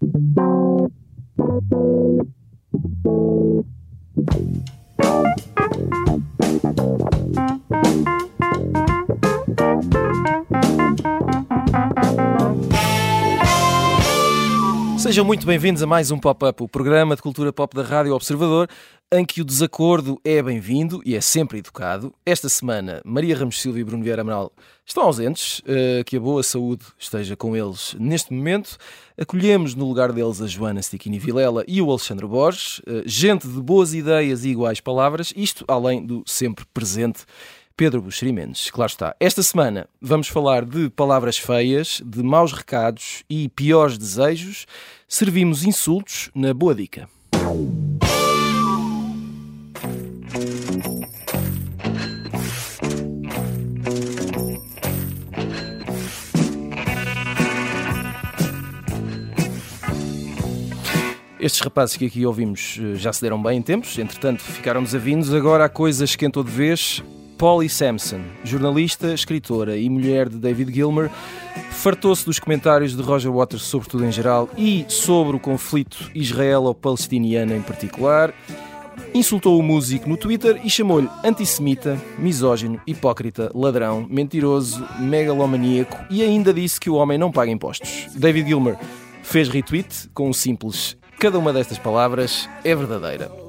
Thank 0.00 0.38
you. 6.08 6.24
Sejam 15.08 15.24
muito 15.24 15.46
bem-vindos 15.46 15.82
a 15.82 15.86
mais 15.86 16.10
um 16.10 16.18
Pop-Up, 16.18 16.62
o 16.62 16.68
programa 16.68 17.16
de 17.16 17.22
cultura 17.22 17.50
pop 17.50 17.74
da 17.74 17.82
Rádio 17.82 18.12
Observador, 18.12 18.68
em 19.10 19.24
que 19.24 19.40
o 19.40 19.44
desacordo 19.44 20.20
é 20.22 20.42
bem-vindo 20.42 21.00
e 21.02 21.16
é 21.16 21.20
sempre 21.22 21.60
educado. 21.60 22.12
Esta 22.26 22.46
semana, 22.50 23.00
Maria 23.06 23.34
Ramos 23.34 23.58
Silva 23.58 23.80
e 23.80 23.84
Bruno 23.84 24.04
Vieira 24.04 24.20
Amaral 24.20 24.52
estão 24.84 25.04
ausentes, 25.04 25.60
uh, 25.60 26.04
que 26.04 26.18
a 26.18 26.20
boa 26.20 26.42
saúde 26.42 26.84
esteja 26.98 27.34
com 27.34 27.56
eles 27.56 27.96
neste 27.98 28.34
momento. 28.34 28.76
Acolhemos 29.18 29.74
no 29.74 29.88
lugar 29.88 30.12
deles 30.12 30.42
a 30.42 30.46
Joana 30.46 30.82
Stichini 30.82 31.18
Vilela 31.18 31.64
e 31.66 31.80
o 31.80 31.88
Alexandre 31.88 32.26
Borges, 32.26 32.80
uh, 32.80 33.02
gente 33.06 33.48
de 33.48 33.62
boas 33.62 33.94
ideias 33.94 34.44
e 34.44 34.50
iguais 34.50 34.78
palavras, 34.78 35.32
isto 35.34 35.64
além 35.66 36.04
do 36.04 36.22
sempre 36.26 36.66
presente 36.74 37.24
Pedro 37.78 38.02
Buxeri 38.02 38.32
Mendes. 38.32 38.72
Claro 38.72 38.90
está. 38.90 39.14
Esta 39.20 39.40
semana 39.40 39.88
vamos 40.02 40.26
falar 40.26 40.64
de 40.64 40.90
palavras 40.90 41.38
feias, 41.38 42.02
de 42.04 42.24
maus 42.24 42.52
recados 42.52 43.22
e 43.30 43.48
piores 43.48 43.96
desejos. 43.96 44.66
Servimos 45.10 45.64
insultos 45.64 46.30
na 46.34 46.52
boa 46.52 46.74
dica. 46.74 47.08
Estes 61.40 61.62
rapazes 61.62 61.96
que 61.96 62.04
aqui 62.04 62.26
ouvimos 62.26 62.78
eh, 62.78 62.96
já 62.96 63.10
se 63.10 63.22
deram 63.22 63.42
bem 63.42 63.56
em 63.56 63.62
tempos, 63.62 63.98
entretanto 63.98 64.42
ficaram 64.42 64.82
desavindos. 64.82 65.32
Agora 65.32 65.64
a 65.64 65.68
coisa 65.70 66.04
esquentou 66.04 66.44
de 66.44 66.50
vez. 66.50 67.02
Polly 67.38 67.70
Sampson, 67.70 68.20
jornalista, 68.44 69.14
escritora 69.14 69.76
e 69.78 69.88
mulher 69.88 70.28
de 70.28 70.36
David 70.36 70.74
Gilmer, 70.74 71.08
fartou-se 71.78 72.26
dos 72.26 72.40
comentários 72.40 72.96
de 72.96 73.02
Roger 73.02 73.32
Waters 73.32 73.62
sobre 73.62 73.88
tudo 73.88 74.04
em 74.04 74.10
geral 74.10 74.48
e 74.58 74.84
sobre 74.88 75.36
o 75.36 75.40
conflito 75.40 76.10
israelo-palestiniano 76.14 77.54
em 77.54 77.62
particular. 77.62 78.34
Insultou 79.14 79.58
o 79.58 79.62
músico 79.62 80.08
no 80.08 80.16
Twitter 80.16 80.60
e 80.64 80.68
chamou-lhe 80.68 81.08
antissemita, 81.24 81.96
misógino, 82.18 82.80
hipócrita, 82.84 83.50
ladrão, 83.54 84.06
mentiroso, 84.10 84.84
megalomaníaco 84.98 85.96
e 86.10 86.22
ainda 86.22 86.52
disse 86.52 86.80
que 86.80 86.90
o 86.90 86.94
homem 86.94 87.16
não 87.16 87.30
paga 87.30 87.50
impostos. 87.50 88.08
David 88.14 88.48
Gilmer 88.48 88.76
fez 89.22 89.48
retweet 89.48 90.10
com 90.12 90.28
o 90.28 90.34
simples 90.34 90.96
Cada 91.18 91.38
uma 91.38 91.52
destas 91.52 91.78
palavras 91.78 92.48
é 92.64 92.74
verdadeira. 92.74 93.47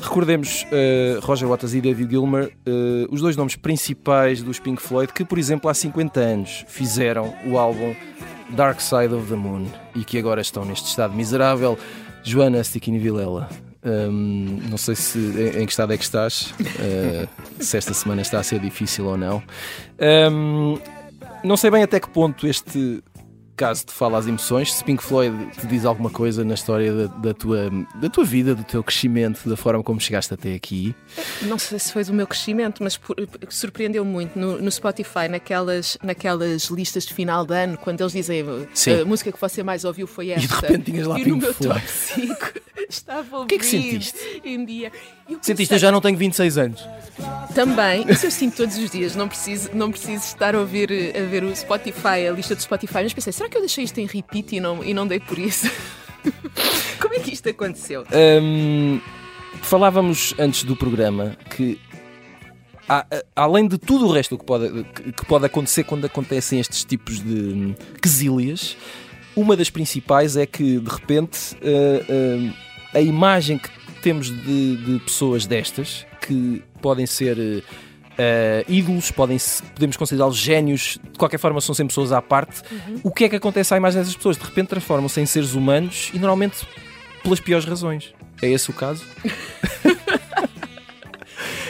Recordemos 0.00 0.64
uh, 0.64 1.20
Roger 1.24 1.48
Waters 1.48 1.74
e 1.74 1.80
David 1.80 2.10
Gilmer, 2.10 2.52
uh, 2.66 3.12
os 3.12 3.20
dois 3.20 3.36
nomes 3.36 3.56
principais 3.56 4.42
dos 4.42 4.58
Pink 4.58 4.80
Floyd, 4.80 5.12
que, 5.12 5.24
por 5.24 5.38
exemplo, 5.38 5.68
há 5.68 5.74
50 5.74 6.20
anos 6.20 6.64
fizeram 6.66 7.34
o 7.46 7.58
álbum 7.58 7.94
Dark 8.50 8.80
Side 8.80 9.14
of 9.14 9.28
the 9.28 9.36
Moon 9.36 9.66
e 9.94 10.04
que 10.04 10.18
agora 10.18 10.40
estão 10.40 10.64
neste 10.64 10.88
estado 10.88 11.14
miserável. 11.14 11.78
Joana 12.22 12.62
Stickini 12.62 12.98
Vilela, 12.98 13.48
um, 13.82 13.90
ehm, 13.90 14.68
não 14.68 14.76
sei 14.76 14.94
se 14.94 15.18
em, 15.18 15.62
em, 15.62 15.66
que 15.66 15.72
estado 15.72 15.92
é 15.92 15.96
que 15.96 16.04
estás, 16.04 16.52
uh, 16.60 17.28
se 17.62 17.76
esta 17.76 17.94
semana 17.94 18.20
está 18.20 18.38
a 18.38 18.42
ser 18.42 18.60
difícil 18.60 19.06
ou 19.06 19.16
não. 19.16 19.42
Um, 19.98 20.74
ehm, 20.74 20.78
não 21.42 21.56
sei 21.56 21.70
bem 21.70 21.82
até 21.82 21.98
que 21.98 22.08
ponto 22.10 22.46
este 22.46 23.02
caso 23.60 23.84
te 23.84 23.92
fala 23.92 24.16
as 24.16 24.26
emoções, 24.26 24.72
se 24.72 24.82
Pink 24.82 25.02
Floyd 25.02 25.36
te 25.60 25.66
diz 25.66 25.84
alguma 25.84 26.08
coisa 26.08 26.42
na 26.42 26.54
história 26.54 26.94
da, 26.94 27.06
da, 27.08 27.34
tua, 27.34 27.70
da 27.96 28.08
tua 28.08 28.24
vida, 28.24 28.54
do 28.54 28.64
teu 28.64 28.82
crescimento, 28.82 29.46
da 29.46 29.54
forma 29.54 29.82
como 29.82 30.00
chegaste 30.00 30.32
até 30.32 30.54
aqui. 30.54 30.94
Não 31.42 31.58
sei 31.58 31.78
se 31.78 31.92
foi 31.92 32.02
do 32.02 32.14
meu 32.14 32.26
crescimento, 32.26 32.82
mas 32.82 32.98
surpreendeu 33.50 34.02
muito 34.02 34.38
no, 34.38 34.62
no, 34.62 34.72
Spotify, 34.72 35.28
naquelas, 35.28 35.98
naquelas 36.02 36.70
listas 36.70 37.04
de 37.04 37.12
final 37.12 37.44
de 37.44 37.54
ano, 37.54 37.76
quando 37.76 38.00
eles 38.00 38.14
dizem 38.14 38.40
a 38.40 39.04
música 39.04 39.30
que 39.30 39.38
você 39.38 39.62
mais 39.62 39.84
ouviu 39.84 40.06
foi 40.06 40.30
esta. 40.30 40.44
E 40.44 40.48
de 40.48 40.54
repente 40.54 40.90
tinhas 40.90 41.06
lá 41.06 41.20
e 41.20 41.24
Pink 41.24 41.36
no 41.36 41.42
meu 41.42 41.52
Floyd. 41.52 41.82
top 41.82 41.92
5 41.92 42.52
estava 42.88 43.36
a 43.36 43.40
O 43.40 43.46
que 43.46 43.56
é 43.56 43.58
que 43.58 43.66
sentiste? 43.66 44.40
Em 44.42 44.64
dia. 44.64 44.90
Eu 45.28 45.38
sentiste, 45.42 45.74
eu 45.74 45.78
já 45.78 45.92
não 45.92 46.00
tenho 46.00 46.16
26 46.16 46.58
anos. 46.58 46.88
Também, 47.54 48.04
isso 48.08 48.26
eu 48.26 48.30
sinto 48.30 48.56
todos 48.56 48.78
os 48.78 48.90
dias, 48.90 49.14
não 49.14 49.28
preciso, 49.28 49.70
não 49.74 49.90
preciso 49.90 50.24
estar 50.24 50.54
a 50.54 50.60
ouvir 50.60 50.90
a 51.16 51.26
ver 51.26 51.44
o 51.44 51.54
Spotify, 51.54 52.26
a 52.28 52.32
lista 52.32 52.54
do 52.54 52.62
Spotify, 52.62 53.02
mas 53.02 53.12
pensei, 53.12 53.32
será 53.32 53.48
que 53.50 53.56
eu 53.56 53.60
deixei 53.60 53.84
isto 53.84 53.98
em 53.98 54.06
repeat 54.06 54.56
e 54.56 54.60
não, 54.60 54.82
e 54.82 54.94
não 54.94 55.06
dei 55.06 55.20
por 55.20 55.38
isso? 55.38 55.70
Como 57.00 57.14
é 57.14 57.18
que 57.18 57.32
isto 57.32 57.48
aconteceu? 57.48 58.04
Um, 58.42 59.00
falávamos 59.62 60.34
antes 60.38 60.64
do 60.64 60.76
programa 60.76 61.36
que 61.56 61.78
além 63.36 63.68
de 63.68 63.78
tudo 63.78 64.06
o 64.06 64.12
resto 64.12 64.36
que 64.36 64.44
pode, 64.44 64.84
que 64.84 65.24
pode 65.26 65.46
acontecer 65.46 65.84
quando 65.84 66.06
acontecem 66.06 66.58
estes 66.58 66.84
tipos 66.84 67.20
de 67.20 67.74
quesílias, 68.02 68.76
uma 69.36 69.56
das 69.56 69.70
principais 69.70 70.36
é 70.36 70.44
que 70.44 70.78
de 70.78 70.90
repente 70.90 71.54
uh, 71.56 72.48
uh, 72.48 72.54
a 72.92 73.00
imagem 73.00 73.58
que 73.58 73.70
temos 74.02 74.26
de, 74.28 74.76
de 74.76 74.98
pessoas 75.04 75.46
destas 75.46 76.04
que 76.20 76.62
podem 76.82 77.06
ser 77.06 77.38
uh, 77.38 77.62
ídolos, 78.68 79.10
podem 79.10 79.38
podemos 79.74 79.96
considerá-los 79.96 80.36
génios, 80.36 80.98
de 81.02 81.18
qualquer 81.18 81.38
forma 81.38 81.60
são 81.60 81.74
sempre 81.74 81.88
pessoas 81.92 82.12
à 82.12 82.20
parte. 82.20 82.62
Uhum. 82.70 83.00
O 83.04 83.10
que 83.10 83.24
é 83.24 83.28
que 83.28 83.36
acontece 83.36 83.72
à 83.72 83.76
imagem 83.76 84.00
dessas 84.00 84.16
pessoas? 84.16 84.36
De 84.36 84.44
repente 84.44 84.68
transformam-se 84.68 85.20
em 85.20 85.26
seres 85.26 85.54
humanos 85.54 86.10
e 86.12 86.18
normalmente 86.18 86.66
pelas 87.22 87.40
piores 87.40 87.64
razões. 87.64 88.14
É 88.42 88.48
esse 88.48 88.70
o 88.70 88.72
caso? 88.72 89.04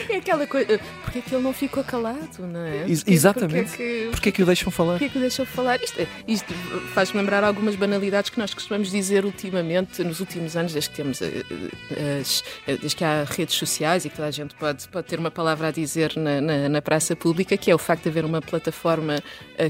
É 0.09 0.17
aquela 0.17 0.45
coisa. 0.45 0.77
Porque 1.11 1.19
é 1.19 1.21
que 1.23 1.35
ele 1.35 1.43
não 1.43 1.51
ficou 1.51 1.83
calado, 1.83 2.47
não 2.47 2.65
é? 2.65 2.85
Porque, 2.85 3.11
Exatamente. 3.11 3.69
Porque 3.69 3.83
é, 3.83 4.05
que, 4.05 4.09
porque 4.11 4.29
é 4.29 4.31
que 4.31 4.43
o 4.43 4.45
deixam 4.45 4.71
falar? 4.71 4.93
Porque 4.93 5.05
é 5.05 5.09
que 5.09 5.17
o 5.17 5.21
deixam 5.21 5.45
falar? 5.45 5.81
Isto, 5.83 6.07
isto 6.25 6.53
faz-me 6.93 7.19
lembrar 7.19 7.43
algumas 7.43 7.75
banalidades 7.75 8.29
que 8.29 8.39
nós 8.39 8.53
costumamos 8.53 8.89
dizer 8.89 9.25
ultimamente, 9.25 10.01
nos 10.05 10.21
últimos 10.21 10.55
anos, 10.55 10.71
desde 10.71 10.89
que 10.89 10.95
temos 10.95 11.21
eh, 11.21 11.43
eh, 11.91 12.19
as, 12.21 12.43
eh, 12.65 12.77
desde 12.77 12.95
que 12.95 13.03
há 13.03 13.25
redes 13.25 13.55
sociais 13.55 14.05
e 14.05 14.09
que 14.09 14.15
toda 14.15 14.29
a 14.29 14.31
gente 14.31 14.55
pode, 14.55 14.87
pode 14.87 15.07
ter 15.07 15.19
uma 15.19 15.29
palavra 15.29 15.67
a 15.67 15.71
dizer 15.71 16.13
na, 16.15 16.39
na, 16.39 16.69
na 16.69 16.81
praça 16.81 17.13
pública, 17.13 17.57
que 17.57 17.69
é 17.69 17.75
o 17.75 17.77
facto 17.77 18.03
de 18.03 18.09
haver 18.09 18.23
uma 18.23 18.41
plataforma 18.41 19.21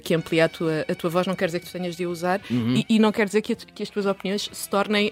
que 0.03 0.13
amplia 0.13 0.45
a 0.45 0.49
tua, 0.49 0.85
a 0.87 0.95
tua 0.95 1.09
voz, 1.09 1.27
não 1.27 1.35
quer 1.35 1.47
dizer 1.47 1.59
que 1.59 1.65
tu 1.65 1.71
tenhas 1.71 1.95
de 1.95 2.05
usar 2.05 2.39
uhum. 2.49 2.75
e, 2.75 2.85
e, 2.95 2.99
não 2.99 3.11
quer 3.11 3.25
dizer 3.25 3.41
que, 3.41 3.55
que, 3.55 3.83
as 3.83 3.89
tuas 3.89 4.05
opiniões 4.05 4.49
se 4.51 4.69
tornem 4.69 5.09
uh, 5.09 5.11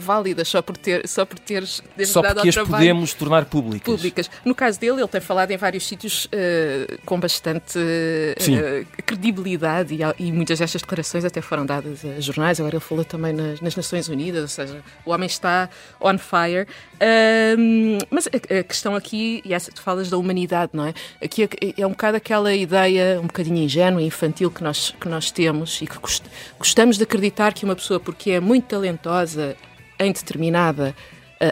válidas 0.00 0.46
só 0.46 0.62
por, 0.62 0.76
ter, 0.76 1.08
só 1.08 1.24
por 1.24 1.38
teres 1.38 1.82
só 2.04 2.22
porque 2.22 2.48
as 2.48 2.54
podemos 2.54 3.14
tornar 3.14 3.44
públicas. 3.46 3.84
públicas. 3.84 4.30
No 4.44 4.54
caso 4.54 4.78
dele, 4.78 5.00
ele 5.00 5.08
tem 5.08 5.20
falado 5.20 5.50
em 5.50 5.56
vários 5.62 5.86
sítios 5.86 6.24
uh, 6.26 7.00
com 7.06 7.20
bastante 7.20 7.78
uh, 7.78 8.86
credibilidade 9.06 9.94
e, 9.94 10.26
e, 10.26 10.32
muitas 10.32 10.58
destas 10.58 10.82
declarações 10.82 11.24
até 11.24 11.40
foram 11.40 11.64
dadas 11.64 12.04
a 12.04 12.20
jornais. 12.20 12.58
Agora 12.58 12.74
ele 12.74 12.84
falou 12.84 13.04
também 13.04 13.32
nas, 13.32 13.60
nas 13.60 13.76
Nações 13.76 14.08
Unidas, 14.08 14.42
ou 14.42 14.48
seja, 14.48 14.82
o 15.06 15.12
homem 15.12 15.26
está 15.26 15.70
on 16.00 16.18
fire. 16.18 16.66
Uh, 16.94 18.04
mas 18.10 18.26
a, 18.26 18.58
a, 18.58 18.62
questão 18.64 18.96
aqui, 18.96 19.40
e 19.44 19.54
essa 19.54 19.70
tu 19.70 19.80
falas 19.80 20.10
da 20.10 20.18
humanidade, 20.18 20.72
não 20.74 20.86
é? 20.86 20.94
Aqui 21.22 21.44
é, 21.44 21.48
é 21.80 21.86
um 21.86 21.90
bocado 21.90 22.16
aquela 22.16 22.52
ideia 22.52 23.20
um 23.20 23.26
bocadinho 23.28 23.58
ingênua 23.58 24.02
e 24.02 24.06
infantil 24.06 24.50
que 24.50 24.64
nós, 24.64 24.92
que 25.00 25.08
nós 25.08 25.30
temos 25.30 25.80
e 25.80 25.86
que 25.86 25.98
gost, 25.98 26.24
gostamos 26.58 26.96
de 26.96 27.04
acreditar 27.04 27.54
que 27.54 27.64
uma 27.64 27.76
pessoa, 27.76 28.00
porque 28.00 28.32
é 28.32 28.40
muito 28.40 28.64
talentosa 28.64 29.56
em 29.98 30.10
determinada 30.10 30.94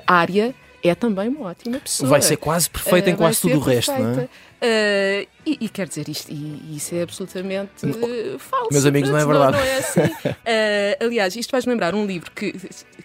área, 0.07 0.55
é 0.83 0.95
também 0.95 1.29
uma 1.29 1.49
ótima 1.49 1.79
pessoa. 1.79 2.09
Vai 2.09 2.23
ser 2.23 2.37
quase 2.37 2.69
perfeita 2.71 3.09
uh, 3.09 3.13
em 3.13 3.17
quase 3.17 3.41
tudo 3.41 3.57
o 3.57 3.61
resto, 3.61 3.93
não 3.93 4.21
é? 4.21 4.29
Uh, 4.61 5.27
e, 5.47 5.57
e, 5.63 5.69
quer 5.71 5.89
dizer, 5.89 6.07
isto, 6.07 6.31
e, 6.31 6.77
isso 6.77 6.95
é 6.95 7.01
absolutamente 7.01 7.87
uh, 7.87 8.39
falso. 8.39 8.69
Meus 8.71 8.85
amigos, 8.85 9.09
não 9.09 9.17
é 9.17 9.25
verdade. 9.25 9.53
Não, 9.53 9.59
não 9.59 9.67
é 9.67 9.77
assim. 9.79 10.01
uh, 10.01 10.97
aliás, 11.07 11.35
isto 11.35 11.51
faz-me 11.51 11.73
lembrar 11.73 11.95
um 11.95 12.05
livro 12.05 12.31
que, 12.31 12.53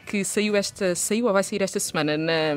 que 0.06 0.26
saiu 0.26 0.54
esta, 0.58 0.94
saiu 0.96 1.28
ou 1.28 1.34
vai 1.34 1.44
sair 1.44 1.62
esta 1.62 1.80
semana 1.80 2.18
na, 2.18 2.56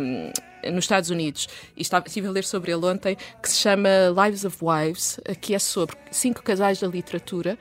nos 0.73 0.85
Estados 0.85 1.11
Unidos, 1.11 1.49
e 1.77 1.83
estava, 1.83 2.09
estive 2.09 2.27
a 2.27 2.31
ler 2.33 2.43
sobre 2.43 2.73
ele 2.73 2.85
ontem, 2.85 3.17
que 3.41 3.49
se 3.49 3.59
chama 3.59 3.89
Lives 4.25 4.45
of 4.45 4.57
Wives, 4.61 5.21
que 5.41 5.55
é 5.55 5.61
sobre 5.61 5.97
cinco 6.11 6.43
casais 6.43 6.81
da 6.81 6.89
literatura 6.89 7.57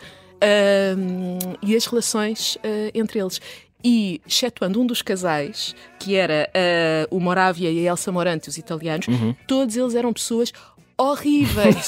e 1.62 1.75
as 1.75 1.86
relações 1.86 2.57
entre 2.94 3.19
eles 3.19 3.42
e, 3.89 4.19
excetuando 4.28 4.81
um 4.81 4.86
dos 4.86 5.01
casais, 5.01 5.74
que 5.98 6.13
era 6.13 6.50
uh, 7.10 7.16
o 7.16 7.22
Moravia 7.22 7.72
e 7.72 7.88
a 7.88 7.92
Elsa 7.92 8.12
Morante, 8.12 8.50
os 8.50 8.57
italianos, 8.57 9.07
uhum. 9.07 9.34
todos 9.48 9.78
eles 9.78 9.95
eram 9.95 10.12
pessoas 10.12 10.51
horríveis. 10.98 11.86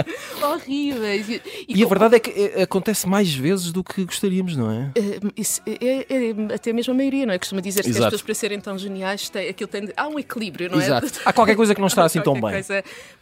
horríveis. 0.42 1.28
E, 1.28 1.42
e, 1.68 1.80
e 1.80 1.84
a 1.84 1.88
verdade 1.88 2.16
é 2.16 2.20
que 2.20 2.30
é, 2.30 2.62
acontece 2.62 3.08
mais 3.08 3.32
vezes 3.34 3.72
do 3.72 3.82
que 3.82 4.04
gostaríamos, 4.04 4.56
não 4.56 4.70
é? 4.70 4.92
Eh, 4.94 5.20
é, 5.80 6.06
é, 6.08 6.54
até 6.54 6.72
mesmo 6.72 6.92
a 6.92 6.96
maioria, 6.96 7.24
não 7.24 7.32
é? 7.32 7.38
Costuma 7.38 7.60
dizer 7.60 7.82
que 7.82 7.90
as 7.90 7.96
pessoas 7.96 8.22
para 8.22 8.34
serem 8.34 8.60
tão 8.60 8.76
geniais, 8.76 9.28
tem, 9.30 9.48
aquilo 9.48 9.68
tem, 9.68 9.88
há 9.96 10.06
um 10.06 10.18
equilíbrio, 10.18 10.70
não 10.70 10.80
é? 10.80 10.84
Exato. 10.84 11.20
Há 11.24 11.32
qualquer 11.32 11.56
coisa 11.56 11.74
que 11.74 11.80
não 11.80 11.88
está 11.88 12.04
assim 12.04 12.20
tão 12.20 12.34
bem. 12.34 12.62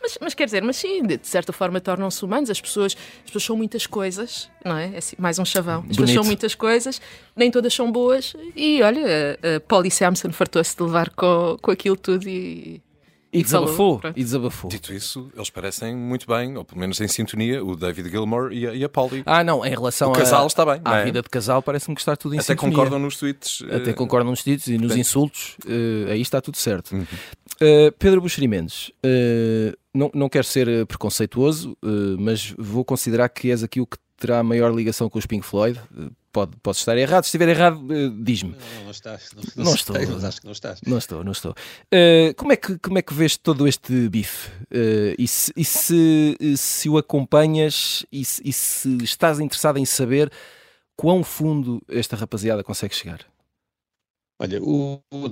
Mas, 0.00 0.18
mas, 0.20 0.34
quer 0.34 0.46
dizer, 0.46 0.62
mas 0.62 0.76
sim, 0.76 1.02
de 1.02 1.18
certa 1.22 1.52
forma 1.52 1.80
tornam-se 1.80 2.24
humanos. 2.24 2.50
As 2.50 2.60
pessoas, 2.60 2.96
as 3.18 3.24
pessoas 3.26 3.44
são 3.44 3.56
muitas 3.56 3.86
coisas, 3.86 4.50
não 4.64 4.76
é? 4.76 4.94
é 4.94 4.98
assim, 4.98 5.16
mais 5.18 5.38
um 5.38 5.44
chavão. 5.44 5.78
As 5.78 5.82
Bonito. 5.82 5.96
pessoas 5.96 6.12
são 6.12 6.24
muitas 6.24 6.54
coisas, 6.54 7.00
nem 7.36 7.50
todas 7.50 7.72
são 7.72 7.90
boas. 7.90 8.34
E 8.56 8.82
olha, 8.82 9.38
a 9.56 9.60
Polly 9.60 9.90
Sampson 9.90 10.32
fartou-se 10.32 10.76
de 10.76 10.82
levar 10.82 11.10
com, 11.10 11.56
com 11.60 11.70
aquilo 11.70 11.96
tudo 11.96 12.28
e 12.28 12.80
e 13.32 13.42
desabafou, 13.42 14.00
e 14.16 14.24
desabafou. 14.24 14.70
Dito 14.70 14.92
isso, 14.92 15.30
eles 15.34 15.50
parecem 15.50 15.94
muito 15.94 16.26
bem, 16.26 16.56
ou 16.56 16.64
pelo 16.64 16.80
menos 16.80 17.00
em 17.00 17.08
sintonia, 17.08 17.62
o 17.64 17.76
David 17.76 18.10
Gilmour 18.10 18.52
e 18.52 18.66
a, 18.66 18.74
e 18.74 18.84
a 18.84 18.88
Polly. 18.88 19.22
Ah, 19.26 19.44
não, 19.44 19.64
em 19.64 19.70
relação 19.70 20.10
o 20.10 20.14
casal 20.14 20.46
está 20.46 20.64
bem, 20.64 20.80
à 20.84 20.98
é? 20.98 21.04
vida 21.04 21.20
de 21.20 21.28
casal, 21.28 21.62
parece-me 21.62 21.94
que 21.94 22.00
está 22.00 22.16
tudo 22.16 22.34
em 22.34 22.38
Até 22.38 22.54
sintonia. 22.54 22.76
concordam 22.76 22.98
nos 22.98 23.16
tweets. 23.16 23.62
Até 23.70 23.90
uh... 23.90 23.94
concordam 23.94 24.30
nos 24.30 24.42
tweets 24.42 24.66
e 24.68 24.78
nos 24.78 24.96
insultos, 24.96 25.56
uh, 25.66 26.10
aí 26.10 26.20
está 26.20 26.40
tudo 26.40 26.56
certo. 26.56 26.92
Uhum. 26.94 27.02
Uh, 27.02 27.92
Pedro 27.98 28.20
Buxeri 28.20 28.48
Mendes, 28.48 28.92
não, 29.92 30.10
não 30.14 30.28
quero 30.28 30.44
ser 30.44 30.86
preconceituoso, 30.86 31.76
mas 32.18 32.54
vou 32.56 32.84
considerar 32.84 33.28
que 33.28 33.50
és 33.50 33.62
aqui 33.62 33.80
o 33.80 33.86
que 33.86 33.96
terá 34.16 34.42
maior 34.42 34.74
ligação 34.74 35.08
com 35.10 35.18
os 35.18 35.26
Pink 35.26 35.44
Floyd 35.44 35.80
pode, 36.32 36.56
posso 36.62 36.80
estar 36.80 36.96
errado. 36.96 37.24
Se 37.24 37.28
estiver 37.28 37.48
errado, 37.48 37.80
uh, 37.80 38.10
diz-me. 38.22 38.52
Não, 38.52 38.84
não 38.84 38.90
estás. 38.90 39.30
Não, 39.34 39.64
não, 39.64 39.74
estou. 39.74 39.96
Mas 39.96 40.24
acho 40.24 40.40
que 40.40 40.46
não 40.46 40.52
estás. 40.52 40.80
Não 40.86 40.98
estou, 40.98 41.24
não 41.24 41.32
estou. 41.32 41.52
Uh, 41.52 42.34
como, 42.36 42.52
é 42.52 42.56
que, 42.56 42.78
como 42.78 42.98
é 42.98 43.02
que 43.02 43.14
vês 43.14 43.36
todo 43.36 43.66
este 43.66 44.08
bife? 44.08 44.48
Uh, 44.64 45.14
e 45.18 45.26
se, 45.26 45.52
e 45.56 45.64
se, 45.64 46.36
se, 46.56 46.88
o 46.88 46.96
acompanhas 46.98 48.06
e 48.12 48.24
se, 48.24 48.42
e 48.44 48.52
se 48.52 48.96
estás 49.02 49.40
interessado 49.40 49.78
em 49.78 49.84
saber 49.84 50.30
quão 50.96 51.22
fundo 51.24 51.82
esta 51.88 52.16
rapaziada 52.16 52.62
consegue 52.64 52.94
chegar? 52.94 53.20
Olha, 54.40 54.62
o, 54.62 55.02
o, 55.12 55.24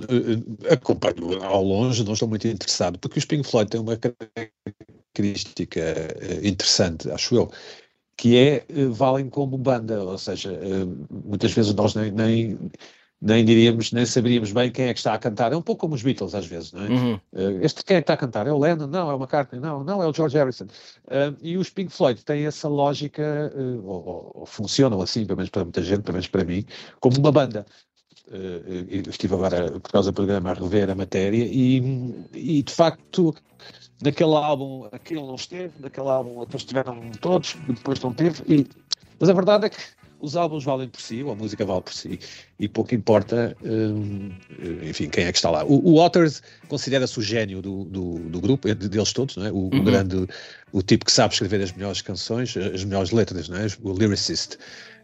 acompanho 0.69 1.41
ao 1.41 1.63
longe, 1.63 2.03
não 2.03 2.11
estou 2.11 2.27
muito 2.27 2.45
interessado, 2.45 2.99
porque 2.99 3.19
os 3.19 3.25
Pink 3.25 3.47
Floyd 3.47 3.71
têm 3.71 3.79
uma 3.79 3.95
característica 3.95 5.81
interessante, 6.43 7.09
acho 7.09 7.33
eu, 7.35 7.49
que 8.17 8.35
é, 8.35 8.65
eh, 8.67 8.85
valem 8.89 9.29
como 9.29 9.57
banda, 9.57 10.03
ou 10.03 10.17
seja, 10.17 10.51
eh, 10.51 10.85
muitas 11.23 11.51
vezes 11.51 11.73
nós 11.75 11.93
nem, 11.93 12.11
nem, 12.11 12.59
nem 13.21 13.45
diríamos, 13.45 13.91
nem 13.91 14.07
saberíamos 14.07 14.51
bem 14.51 14.71
quem 14.71 14.87
é 14.87 14.93
que 14.93 14.99
está 14.99 15.13
a 15.13 15.19
cantar. 15.19 15.53
É 15.53 15.55
um 15.55 15.61
pouco 15.61 15.81
como 15.81 15.93
os 15.93 16.01
Beatles, 16.01 16.33
às 16.33 16.47
vezes, 16.47 16.73
não 16.73 16.83
é? 16.83 16.89
Uhum. 16.89 17.19
Eh, 17.35 17.59
este 17.61 17.83
quem 17.85 17.97
é 17.97 17.99
que 18.01 18.03
está 18.03 18.13
a 18.13 18.17
cantar? 18.17 18.47
É 18.47 18.51
o 18.51 18.57
Lennon? 18.57 18.87
Não, 18.87 19.11
é 19.11 19.13
o 19.13 19.17
McCartney? 19.17 19.61
Não, 19.61 19.83
não, 19.83 20.01
é 20.01 20.07
o 20.07 20.13
George 20.13 20.35
Harrison. 20.35 20.65
e 21.43 21.57
os 21.57 21.69
Pink 21.69 21.93
Floyd 21.93 22.25
têm 22.25 22.47
essa 22.47 22.67
lógica, 22.67 23.53
ou, 23.83 24.31
ou, 24.33 24.45
funcionam 24.47 24.99
assim, 24.99 25.23
pelo 25.23 25.37
menos 25.37 25.51
para 25.51 25.63
muita 25.63 25.83
gente, 25.83 26.01
pelo 26.01 26.13
menos 26.13 26.27
para 26.27 26.43
mim, 26.43 26.65
como 26.99 27.19
uma 27.19 27.31
banda. 27.31 27.67
Estive 29.07 29.35
agora, 29.35 29.71
por 29.79 29.91
causa 29.91 30.11
do 30.11 30.15
programa, 30.15 30.51
a 30.51 30.53
rever 30.53 30.89
a 30.89 30.95
matéria 30.95 31.45
e, 31.45 31.77
e 32.33 32.63
de 32.63 32.73
facto 32.73 33.33
naquele 34.01 34.35
álbum 34.35 34.87
aquilo 34.91 35.25
não 35.27 35.35
esteve, 35.35 35.73
naquele 35.79 36.07
álbum 36.07 36.39
depois 36.41 36.63
estiveram 36.63 37.11
todos, 37.21 37.55
depois 37.67 37.99
não 38.01 38.13
teve, 38.13 38.43
e, 38.47 38.67
mas 39.19 39.29
a 39.29 39.33
verdade 39.33 39.65
é 39.65 39.69
que 39.69 39.77
os 40.19 40.35
álbuns 40.35 40.63
valem 40.63 40.87
por 40.87 40.99
si, 40.99 41.23
ou 41.23 41.31
a 41.31 41.35
música 41.35 41.63
vale 41.65 41.81
por 41.81 41.93
si, 41.93 42.19
e 42.59 42.67
pouco 42.67 42.95
importa, 42.95 43.55
hum, 43.63 44.31
enfim, 44.83 45.09
quem 45.09 45.25
é 45.25 45.31
que 45.31 45.37
está 45.37 45.49
lá. 45.49 45.63
O, 45.63 45.93
o 45.93 45.97
Waters 45.97 46.41
considera-se 46.67 47.19
o 47.19 47.21
gênio 47.21 47.61
do, 47.61 47.85
do, 47.85 48.19
do, 48.19 48.41
grupo, 48.41 48.73
deles 48.73 49.13
todos, 49.13 49.35
não 49.35 49.45
é? 49.45 49.51
O, 49.51 49.55
uhum. 49.55 49.79
o, 49.79 49.83
grande, 49.83 50.27
o 50.71 50.81
tipo 50.81 51.05
que 51.05 51.11
sabe 51.11 51.33
escrever 51.33 51.61
as 51.61 51.71
melhores 51.71 52.01
canções, 52.01 52.55
as 52.57 52.83
melhores 52.83 53.11
letras, 53.11 53.47
não 53.47 53.57
é? 53.57 53.67
O 53.83 53.93
lyricist. 53.93 54.57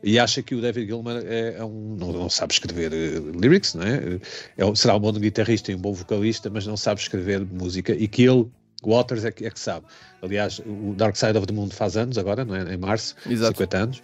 E 0.03 0.19
acha 0.19 0.41
que 0.41 0.53
o 0.53 0.61
David 0.61 0.87
Gilmour 0.87 1.21
é, 1.25 1.55
é 1.57 1.63
um, 1.63 1.95
não, 1.97 2.11
não, 2.11 2.29
sabe 2.29 2.51
escrever 2.51 2.91
uh, 2.91 3.39
lyrics, 3.39 3.73
não 3.73 3.83
é? 3.83 4.19
é? 4.57 4.75
Será 4.75 4.97
um 4.97 4.99
bom 4.99 5.13
guitarrista 5.13 5.71
e 5.71 5.75
um 5.75 5.79
bom 5.79 5.93
vocalista, 5.93 6.49
mas 6.49 6.67
não 6.67 6.75
sabe 6.75 6.99
escrever 6.99 7.45
música, 7.45 7.93
e 7.93 8.07
que 8.07 8.23
ele 8.23 8.49
Waters 8.89 9.25
é 9.25 9.31
que, 9.31 9.45
é 9.45 9.50
que 9.50 9.59
sabe. 9.59 9.85
Aliás, 10.21 10.59
o 10.65 10.94
Dark 10.95 11.15
Side 11.15 11.38
of 11.38 11.47
the 11.47 11.53
Moon 11.53 11.69
faz 11.69 11.97
anos 11.97 12.18
agora, 12.18 12.44
não 12.45 12.56
é? 12.56 12.74
Em 12.74 12.77
março, 12.77 13.15
Exato. 13.30 13.57
50 13.57 13.77
anos. 13.77 14.01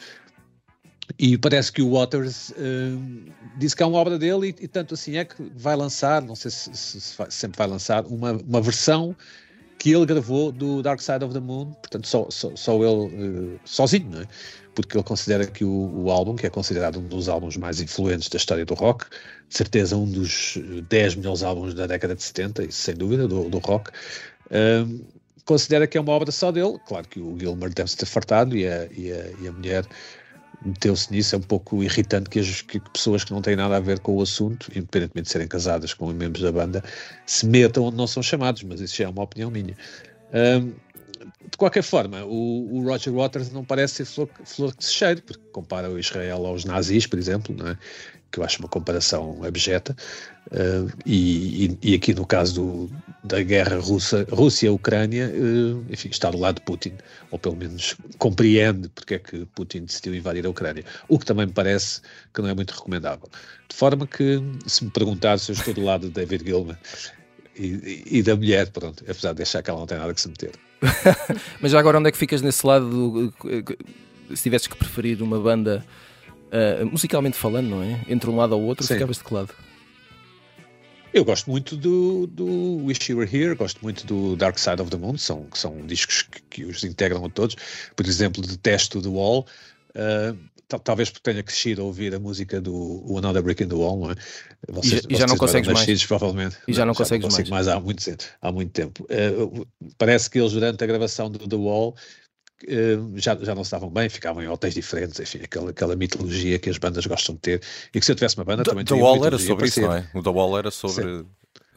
E 1.18 1.38
parece 1.38 1.72
que 1.72 1.82
o 1.82 1.92
Waters 1.92 2.52
uh, 2.52 3.34
disse 3.58 3.76
que 3.76 3.82
é 3.82 3.86
uma 3.86 3.98
obra 3.98 4.20
dele 4.20 4.56
e, 4.60 4.64
e, 4.66 4.68
tanto 4.68 4.94
assim 4.94 5.18
é 5.18 5.26
que 5.26 5.52
vai 5.56 5.76
lançar, 5.76 6.22
não 6.22 6.36
sei 6.36 6.52
se, 6.52 6.70
se, 6.76 7.02
se 7.02 7.16
sempre 7.30 7.58
vai 7.58 7.68
lançar, 7.68 8.06
uma, 8.06 8.34
uma 8.34 8.62
versão 8.62 9.16
que 9.80 9.92
ele 9.92 10.06
gravou 10.06 10.52
do 10.52 10.84
Dark 10.84 11.00
Side 11.00 11.24
of 11.24 11.34
the 11.34 11.40
Moon, 11.40 11.72
portanto 11.72 12.06
só, 12.06 12.28
só, 12.30 12.56
só 12.56 12.76
ele 12.76 13.56
uh, 13.56 13.60
sozinho, 13.64 14.10
não 14.12 14.22
é? 14.22 14.28
Porque 14.76 14.96
ele 14.96 15.04
considera 15.04 15.48
que 15.48 15.64
o, 15.64 16.04
o, 16.04 16.12
álbum, 16.12 16.36
que 16.36 16.46
é 16.46 16.50
considerado 16.50 17.00
um 17.00 17.08
dos 17.08 17.28
álbuns 17.28 17.58
mais 17.58 17.82
influentes 17.82 18.30
da 18.30 18.38
história 18.38 18.66
do 18.66 18.74
rock, 18.74 19.06
de 19.48 19.58
certeza 19.58 19.96
um 19.96 20.10
dos 20.10 20.58
10 20.88 21.16
melhores 21.16 21.44
álbuns 21.44 21.74
da 21.74 21.88
década 21.88 22.16
de 22.16 22.24
70, 22.24 22.66
isso 22.66 22.82
sem 22.82 22.96
dúvida, 22.96 23.28
do, 23.28 23.50
do 23.50 23.58
rock, 23.58 23.90
considera 25.46 25.88
que 25.88 25.98
é 25.98 26.02
uma 26.02 26.12
obra 26.12 26.32
só 26.32 26.52
dele. 26.52 26.78
Claro 26.88 27.08
que 27.08 27.20
o 27.20 27.38
Gilmer 27.40 27.74
deve-se 27.74 27.98
ter 27.98 28.06
fartado 28.06 28.56
e 28.56 28.68
a, 28.68 28.88
e 28.96 29.12
a, 29.12 29.32
e 29.42 29.48
a 29.48 29.52
mulher 29.52 29.86
meteu-se 30.64 31.12
nisso. 31.12 31.36
É 31.36 31.38
um 31.38 31.42
pouco 31.42 31.84
irritante 31.84 32.30
que, 32.30 32.40
as, 32.40 32.62
que 32.62 32.80
pessoas 32.80 33.24
que 33.24 33.32
não 33.32 33.42
têm 33.42 33.56
nada 33.56 33.78
a 33.78 33.80
ver 33.80 34.00
com 34.00 34.16
o 34.16 34.22
assunto, 34.22 34.70
independentemente 34.76 35.26
de 35.26 35.32
serem 35.32 35.48
casadas 35.48 35.94
com 35.94 36.08
membros 36.08 36.44
da 36.44 36.52
banda, 36.52 36.84
se 37.26 37.46
metam 37.46 37.86
onde 37.86 37.98
não 37.98 38.08
são 38.08 38.22
chamados, 38.22 38.64
mas 38.64 38.80
isso 38.80 38.96
já 38.96 39.06
é 39.06 39.08
uma 39.08 39.24
opinião 39.24 39.50
minha. 39.50 39.76
Um, 40.34 40.74
de 41.50 41.58
qualquer 41.58 41.84
forma, 41.84 42.24
o, 42.26 42.78
o, 42.78 42.84
Roger 42.84 43.14
Waters 43.14 43.52
não 43.52 43.64
parece 43.64 43.96
ser 43.96 44.06
flor, 44.06 44.30
flor 44.46 44.76
que 44.76 44.86
se 44.86 44.94
cheire, 44.94 45.22
porque 45.22 45.42
compara 45.52 45.90
o 45.90 46.00
Israel 46.00 46.46
aos 46.46 46.66
nazis, 46.66 47.08
por 47.08 47.18
exemplo, 47.18 47.56
não 47.56 47.70
é? 47.70 47.78
que 48.32 48.40
eu 48.40 48.44
acho 48.44 48.60
uma 48.60 48.68
comparação 48.70 49.44
abjeta, 49.44 49.96
uh, 50.52 50.92
e, 51.06 51.78
e, 51.82 51.96
aqui 51.96 52.14
no 52.14 52.26
caso 52.26 52.62
do, 52.62 52.92
da 53.24 53.42
guerra 53.42 53.78
Rússia-Ucrânia, 54.32 55.32
uh, 55.34 55.86
enfim, 55.90 56.10
está 56.10 56.30
do 56.30 56.38
lado 56.38 56.56
de 56.56 56.62
Putin, 56.62 56.94
ou 57.32 57.40
pelo 57.40 57.56
menos 57.56 57.96
compreende 58.18 58.88
porque 58.90 59.16
é 59.16 59.20
que 59.20 59.46
Putin 59.56 59.86
decidiu 59.86 60.14
invadir 60.14 60.46
a 60.46 60.50
Ucrânia, 60.50 60.86
o 61.08 61.18
que 61.18 61.26
também 61.26 61.48
me 61.48 61.54
parece 61.54 62.02
que 62.34 62.42
não 62.42 62.50
é 62.50 62.54
muito 62.54 62.72
recomendável. 62.72 63.30
De 63.68 63.76
forma 63.76 64.06
que, 64.06 64.40
se 64.68 64.84
me 64.84 64.92
perguntar 64.92 65.40
se 65.40 65.52
eu 65.52 65.56
estou 65.56 65.74
do 65.74 65.82
lado 65.82 66.08
de 66.08 66.14
David 66.14 66.46
Gilman 66.46 66.78
e, 67.60 68.20
e, 68.20 68.24
da 68.24 68.36
mulher, 68.36 68.70
pronto, 68.70 69.04
apesar 69.04 69.34
de 69.34 69.42
achar 69.42 69.62
que 69.62 69.70
ela 69.70 69.80
não 69.80 69.86
tem 69.86 69.98
nada 69.98 70.14
que 70.14 70.22
se 70.22 70.30
meter. 70.30 70.52
Mas 71.60 71.72
já 71.72 71.80
agora 71.80 72.00
onde 72.00 72.08
é 72.08 72.12
que 72.12 72.18
ficas 72.18 72.42
nesse 72.42 72.66
lado, 72.66 72.90
do, 72.90 73.34
se 74.36 74.44
tivesses 74.44 74.68
que 74.68 74.78
preferir 74.78 75.22
uma 75.22 75.40
banda 75.40 75.86
uh, 76.48 76.86
musicalmente 76.86 77.38
falando, 77.38 77.68
não 77.68 77.84
é? 77.84 78.02
Entre 78.08 78.30
um 78.30 78.38
lado 78.38 78.56
ou 78.56 78.62
outro, 78.64 78.86
Sim. 78.86 78.94
ficavas 78.94 79.18
de 79.18 79.24
que 79.26 79.34
lado? 79.34 79.54
Eu 81.14 81.26
gosto 81.26 81.50
muito 81.50 81.76
do, 81.76 82.28
do 82.28 82.86
Wish 82.86 83.12
You 83.12 83.18
Were 83.18 83.36
Here, 83.36 83.56
gosto 83.56 83.82
muito 83.82 84.06
do 84.06 84.36
Dark 84.36 84.60
Side 84.60 84.82
of 84.82 84.92
the 84.92 84.98
Moon, 84.98 85.18
são, 85.18 85.48
são 85.54 85.86
discos 85.86 86.22
que, 86.22 86.42
que 86.50 86.66
os 86.66 86.84
integram 86.84 87.26
a 87.26 87.30
todos. 87.30 87.56
Por 87.96 88.06
exemplo, 88.06 88.42
detesto 88.44 89.02
The 89.02 89.10
Wall, 89.10 89.48
uh, 89.96 90.38
talvez 90.78 91.10
porque 91.10 91.32
tenha 91.32 91.42
crescido 91.42 91.82
a 91.82 91.86
ouvir 91.86 92.14
a 92.14 92.20
música 92.20 92.62
do 92.62 93.16
Another 93.18 93.42
Brick 93.42 93.64
in 93.64 93.68
the 93.68 93.76
Wall, 93.76 93.98
não 93.98 94.12
é? 94.12 94.16
Vocês, 94.68 95.02
e, 95.10 95.16
já 95.16 95.26
não 95.26 95.38
consegues 95.38 95.72
mais. 95.72 96.06
provavelmente. 96.06 96.58
E 96.68 96.74
já 96.74 96.82
não, 96.82 96.88
não 96.88 96.96
consegues 96.96 97.24
já 97.24 97.30
não 97.30 97.36
mais. 97.38 97.50
mais 97.50 97.68
há 97.68 97.80
muito, 97.80 98.18
há 98.42 98.52
muito 98.52 98.72
tempo. 98.72 99.04
Uh, 99.06 99.66
parece 99.98 100.30
que 100.30 100.40
eles, 100.40 100.52
durante 100.52 100.84
a 100.84 100.88
gravação 100.88 101.32
do 101.32 101.48
The 101.48 101.56
Wall, 101.56 101.96
Uh, 102.62 103.18
já, 103.18 103.38
já 103.38 103.56
não 103.56 103.62
estavam 103.62 103.90
bem, 103.90 104.10
ficavam 104.10 104.44
em 104.44 104.48
hotéis 104.50 104.74
diferentes, 104.74 105.18
enfim, 105.18 105.40
aquela, 105.42 105.70
aquela 105.70 105.96
mitologia 105.96 106.60
que 106.60 106.70
as 106.70 106.78
bandas 106.78 107.06
gostam 107.06 107.34
de 107.36 107.40
ter. 107.40 107.62
E 107.94 108.00
que 108.02 108.06
se 108.06 108.12
eu 108.12 108.18
tivesse 108.18 108.36
uma 108.36 108.44
banda 108.44 108.64
The, 108.64 108.72
também 108.72 108.84
The 108.84 108.96
Wall 108.96 109.26
era 109.26 109.40
sobre 109.40 109.70
isso, 109.70 109.80
não 109.80 109.94
é? 109.94 110.06
O 110.14 110.22
The 110.22 110.30
Wall 110.30 110.58
era 110.58 110.70
sobre 110.70 111.06
uh, 111.10 111.26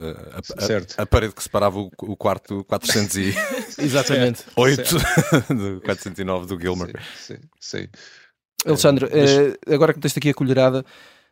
a, 0.00 1.00
a, 1.00 1.02
a, 1.02 1.06
parede 1.06 1.34
que 1.34 1.42
separava 1.44 1.78
o, 1.78 1.88
o 2.00 2.16
quarto 2.16 2.64
400 2.64 3.16
e... 3.16 3.34
Exatamente. 3.78 4.42
8 4.56 4.82
do 5.54 5.80
409 5.82 6.46
do 6.46 6.60
Gilmer. 6.60 7.00
Sim, 7.16 7.36
sim. 7.36 7.40
sim. 7.60 7.88
Alexandre, 8.66 9.08
Mas... 9.10 9.30
uh, 9.30 9.74
agora 9.74 9.92
que 9.92 9.98
me 9.98 10.02
tens 10.02 10.16
aqui 10.16 10.30
a 10.30 10.34
colherada, 10.34 10.84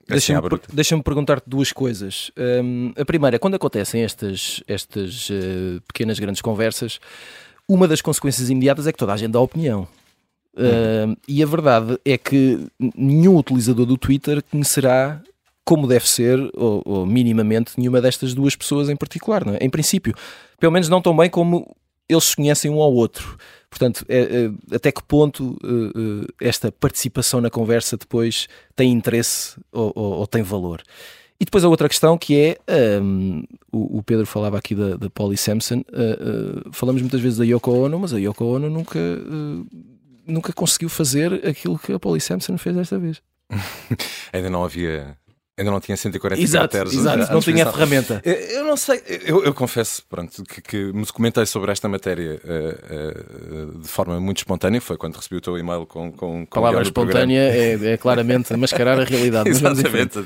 Deixa-me 0.09 0.41
deixa 0.73 0.99
perguntar-te 1.03 1.49
duas 1.49 1.73
coisas. 1.73 2.33
Um, 2.37 2.93
a 2.97 3.05
primeira, 3.05 3.39
quando 3.39 3.55
acontecem 3.55 4.03
estas, 4.03 4.63
estas 4.67 5.31
uh, 5.31 5.81
pequenas, 5.87 6.19
grandes 6.19 6.43
conversas, 6.43 6.99
uma 7.69 7.87
das 7.87 8.01
consequências 8.01 8.51
imediatas 8.51 8.87
é 8.87 8.93
que 8.93 8.99
toda 8.99 9.13
a 9.13 9.17
gente 9.17 9.31
dá 9.31 9.41
opinião. 9.41 9.87
Uh, 10.55 11.17
e 11.29 11.43
a 11.43 11.47
verdade 11.47 11.97
é 12.05 12.19
que 12.19 12.67
nenhum 12.97 13.37
utilizador 13.37 13.87
do 13.87 13.97
Twitter 13.97 14.43
conhecerá 14.51 15.23
como 15.65 15.87
deve 15.87 16.09
ser, 16.09 16.37
ou, 16.55 16.83
ou, 16.85 17.07
minimamente, 17.07 17.75
nenhuma 17.79 18.01
destas 18.01 18.35
duas 18.35 18.57
pessoas 18.57 18.89
em 18.89 18.97
particular, 18.97 19.45
não 19.45 19.55
é? 19.55 19.59
Em 19.61 19.71
princípio, 19.71 20.13
pelo 20.59 20.73
menos 20.73 20.89
não 20.89 21.01
tão 21.01 21.17
bem 21.17 21.31
como 21.31 21.77
eles 22.11 22.35
conhecem 22.35 22.71
um 22.71 22.81
ao 22.81 22.93
outro. 22.93 23.39
Portanto, 23.71 24.05
é, 24.09 24.19
é, 24.19 24.75
até 24.75 24.91
que 24.91 25.03
ponto 25.03 25.57
uh, 25.63 26.27
esta 26.41 26.73
participação 26.73 27.41
na 27.41 27.49
conversa 27.49 27.97
depois 27.97 28.49
tem 28.75 28.91
interesse 28.91 29.57
ou, 29.71 29.93
ou, 29.95 30.13
ou 30.19 30.27
tem 30.27 30.43
valor? 30.43 30.83
E 31.39 31.45
depois 31.45 31.65
a 31.65 31.69
outra 31.69 31.89
questão 31.89 32.19
que 32.19 32.59
é, 32.67 33.01
um, 33.01 33.45
o, 33.73 33.99
o, 33.99 34.03
Pedro 34.03 34.27
falava 34.27 34.59
aqui 34.59 34.75
da, 34.75 34.97
da 34.97 35.09
Polly 35.09 35.37
Sampson, 35.37 35.79
uh, 35.79 36.73
falamos 36.73 37.01
muitas 37.01 37.21
vezes 37.21 37.39
da 37.39 37.45
Yoko 37.45 37.71
Ono, 37.71 37.99
mas 37.99 38.13
a 38.13 38.19
Yoko 38.19 38.45
Ono 38.45 38.69
nunca, 38.69 38.99
nunca 40.27 40.53
conseguiu 40.53 40.89
fazer 40.89 41.47
aquilo 41.47 41.79
que 41.79 41.93
a 41.93 41.99
Polly 41.99 42.21
Sampson 42.21 42.59
fez 42.59 42.77
desta 42.77 42.99
vez. 42.99 43.23
Ainda 44.33 44.51
não 44.51 44.65
havia 44.65 45.17
Ainda 45.61 45.71
não 45.71 45.81
tinha 45.81 45.97
140 45.97 46.43
exato, 46.43 46.73
caracteres. 46.73 46.99
Exato, 46.99 47.33
não 47.33 47.41
tinha 47.41 47.67
ferramenta. 47.71 48.23
Eu 48.25 48.65
não 48.65 48.77
sei, 48.79 49.03
eu, 49.27 49.45
eu 49.45 49.53
confesso 49.53 50.03
pronto, 50.09 50.43
que, 50.45 50.63
que, 50.63 50.77
me 50.93 51.05
documentei 51.05 51.45
sobre 51.45 51.71
esta 51.71 51.87
matéria 51.87 52.41
uh, 52.43 53.77
uh, 53.77 53.79
de 53.81 53.89
forma 53.89 54.19
muito 54.19 54.39
espontânea. 54.39 54.81
Foi 54.81 54.97
quando 54.97 55.17
recebi 55.17 55.37
o 55.37 55.41
teu 55.41 55.59
e-mail 55.59 55.85
com. 55.85 56.11
com, 56.13 56.47
com 56.47 56.61
Palavra 56.61 56.83
espontânea 56.83 57.41
é, 57.41 57.93
é, 57.93 57.97
claramente 57.99 58.57
mascarar 58.57 58.99
a 58.99 59.05
realidade. 59.05 59.51
Exatamente. 59.51 60.19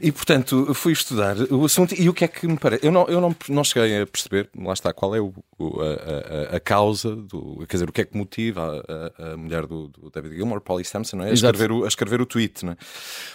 E 0.00 0.10
portanto 0.10 0.74
fui 0.74 0.92
estudar 0.92 1.36
o 1.50 1.64
assunto 1.64 1.94
e 1.94 2.08
o 2.08 2.14
que 2.14 2.24
é 2.24 2.28
que 2.28 2.46
me 2.46 2.56
parece. 2.56 2.86
Eu 2.86 2.92
não, 2.92 3.06
eu 3.06 3.20
não, 3.20 3.34
não 3.48 3.64
cheguei 3.64 4.02
a 4.02 4.06
perceber, 4.06 4.48
lá 4.56 4.72
está, 4.72 4.92
qual 4.92 5.14
é 5.14 5.20
o, 5.20 5.32
a, 5.80 6.54
a, 6.54 6.56
a, 6.56 6.60
causa, 6.60 7.14
do, 7.14 7.64
quer 7.68 7.76
dizer, 7.76 7.88
o 7.88 7.92
que 7.92 8.00
é 8.00 8.04
que 8.04 8.16
motiva 8.16 8.84
a, 8.88 9.32
a 9.32 9.36
mulher 9.36 9.66
do, 9.66 9.88
do, 9.88 10.10
David 10.10 10.34
Gilmour, 10.34 10.60
Polly 10.60 10.84
Sampson, 10.84 11.16
não 11.16 11.24
é? 11.24 11.30
a, 11.30 11.32
escrever 11.32 11.72
o, 11.72 11.84
a 11.84 11.88
escrever 11.88 12.20
o 12.20 12.26
tweet. 12.26 12.64
Não 12.64 12.72
é? 12.72 12.76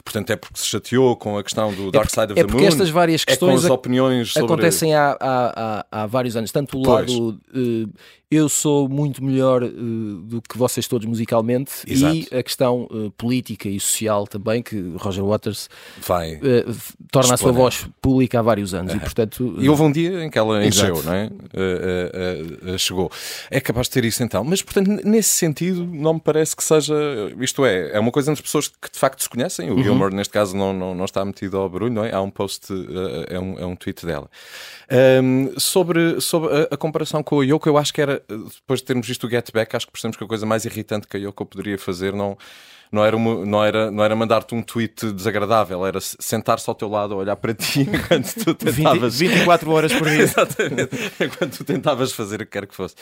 Portanto, 0.04 0.30
é 0.32 0.36
porque 0.36 0.60
se 0.60 0.66
chateou 0.66 1.16
com 1.18 1.38
a 1.38 1.44
questão 1.44 1.74
do 1.74 1.92
Dark 1.92 2.10
Side 2.10 2.32
of 2.34 2.34
é 2.34 2.36
the 2.36 2.42
Moon. 2.44 2.50
É 2.50 2.52
porque 2.52 2.66
estas 2.66 2.90
várias 2.90 3.26
questões 3.26 3.66
é 3.66 3.72
opiniões 3.72 4.34
sobre... 4.34 4.54
acontecem 4.54 4.94
há, 4.94 5.18
há, 5.20 5.86
há, 5.92 6.04
há, 6.04 6.06
vários 6.06 6.36
anos. 6.36 6.52
Tanto 6.52 6.78
o 6.78 6.88
lado 6.88 7.40
uh, 7.56 7.90
eu 8.30 8.50
sou 8.50 8.90
muito 8.90 9.24
melhor 9.24 9.64
uh, 9.64 9.70
do 9.70 10.42
que 10.42 10.58
vocês 10.58 10.88
todos 10.88 11.08
musicalmente 11.08 11.72
Exato. 11.88 12.16
e 12.16 12.28
a 12.38 12.44
questão 12.44 12.88
uh, 12.92 13.10
política 13.12 13.70
e 13.70 13.80
social 13.80 14.28
também, 14.28 14.62
que 14.62 14.94
Roger 14.98 15.24
Waters 15.24 15.70
Vai 16.06 16.40
torna 17.12 17.34
a 17.34 17.38
sua 17.38 17.52
voz 17.52 17.88
pública 18.02 18.40
há 18.40 18.42
vários 18.42 18.74
anos. 18.74 18.94
E, 18.94 19.00
portanto, 19.00 19.56
e 19.60 19.70
houve 19.70 19.82
um 19.82 19.92
dia 19.92 20.24
em 20.24 20.30
que 20.30 20.38
ela 20.38 20.66
encheu, 20.66 21.02
não 21.04 21.14
é? 21.14 21.30
chegou. 22.78 23.12
É 23.50 23.60
capaz 23.60 23.88
de 23.88 23.94
ter 23.94 24.06
isso 24.06 24.22
então. 24.24 24.44
Mas, 24.44 24.62
portanto, 24.62 25.02
nesse 25.06 25.30
sentido, 25.30 25.86
não 25.86 26.16
me 26.16 26.20
parece 26.20 26.56
que 26.56 26.64
seja... 26.64 26.96
Isto 27.40 27.66
é, 27.66 27.92
é 27.94 28.00
uma 28.00 28.12
coisa 28.12 28.32
entre 28.32 28.44
pessoas 28.44 28.68
que 28.68 28.92
de 28.92 29.00
facto 29.00 29.22
se 29.22 29.30
conhecem. 29.30 29.70
O 29.70 29.76
uhum. 29.76 29.84
Gilmore, 29.84 30.14
neste 30.14 30.34
caso, 30.34 30.56
não, 30.56 30.74
não, 30.74 30.94
não 30.98 31.06
está 31.06 31.24
metido 31.24 31.58
ao 31.58 31.70
barulho, 31.70 31.94
não 31.94 32.04
é? 32.04 32.14
Há 32.14 32.22
um 32.22 32.30
post, 32.30 32.74
uh, 32.74 33.26
é, 33.30 33.40
um, 33.40 33.60
é 33.60 33.66
um 33.66 33.76
tweet 33.76 34.06
dela. 34.06 34.30
Um, 35.24 35.58
sobre 35.60 36.20
sobre 36.20 36.54
a, 36.54 36.68
a, 36.72 36.78
comparação 36.78 37.24
com 37.24 37.40
a 37.40 37.46
Yoko, 37.46 37.70
eu 37.70 37.78
acho 37.78 37.94
que 37.94 38.02
era, 38.02 38.22
depois 38.28 38.80
de 38.80 38.86
termos 38.86 39.08
visto 39.08 39.26
o 39.26 39.30
Get 39.30 39.52
Back, 39.52 39.76
acho 39.76 39.86
que 39.86 39.92
percebemos 39.92 40.18
que 40.18 40.24
a 40.24 40.28
coisa 40.28 40.46
mais 40.46 40.66
irritante 40.66 41.08
que 41.08 41.18
a 41.18 41.20
Yoko 41.20 41.46
poderia 41.46 41.78
fazer 41.78 42.14
não 42.14 42.38
não 42.92 43.04
era, 43.04 43.16
uma, 43.16 43.46
não 43.46 43.64
era, 43.64 43.92
não 43.92 44.04
era 44.04 44.16
mandar-te 44.16 44.56
um 44.56 44.62
tweet 44.62 45.12
desagradável, 45.12 45.86
era 45.86 46.00
sentar-se 46.02 46.70
ao 46.70 46.76
teu 46.76 46.90
lado 46.90 47.14
a 47.14 47.18
olhar 47.18 47.36
para 47.36 47.54
ti 47.54 47.82
enquanto 47.88 48.34
tu 48.44 48.54
tentavas. 48.54 49.20
20, 49.20 49.34
24 49.34 49.72
horas 49.72 49.94
por 49.94 50.08
dia. 50.08 50.24
Exatamente. 50.28 50.96
enquanto 51.20 51.58
tu 51.58 51.64
tentavas 51.64 52.12
fazer 52.12 52.42
o 52.42 52.46
que 52.46 52.52
quer 52.52 52.68
que 52.68 52.76
fosse. 52.76 52.96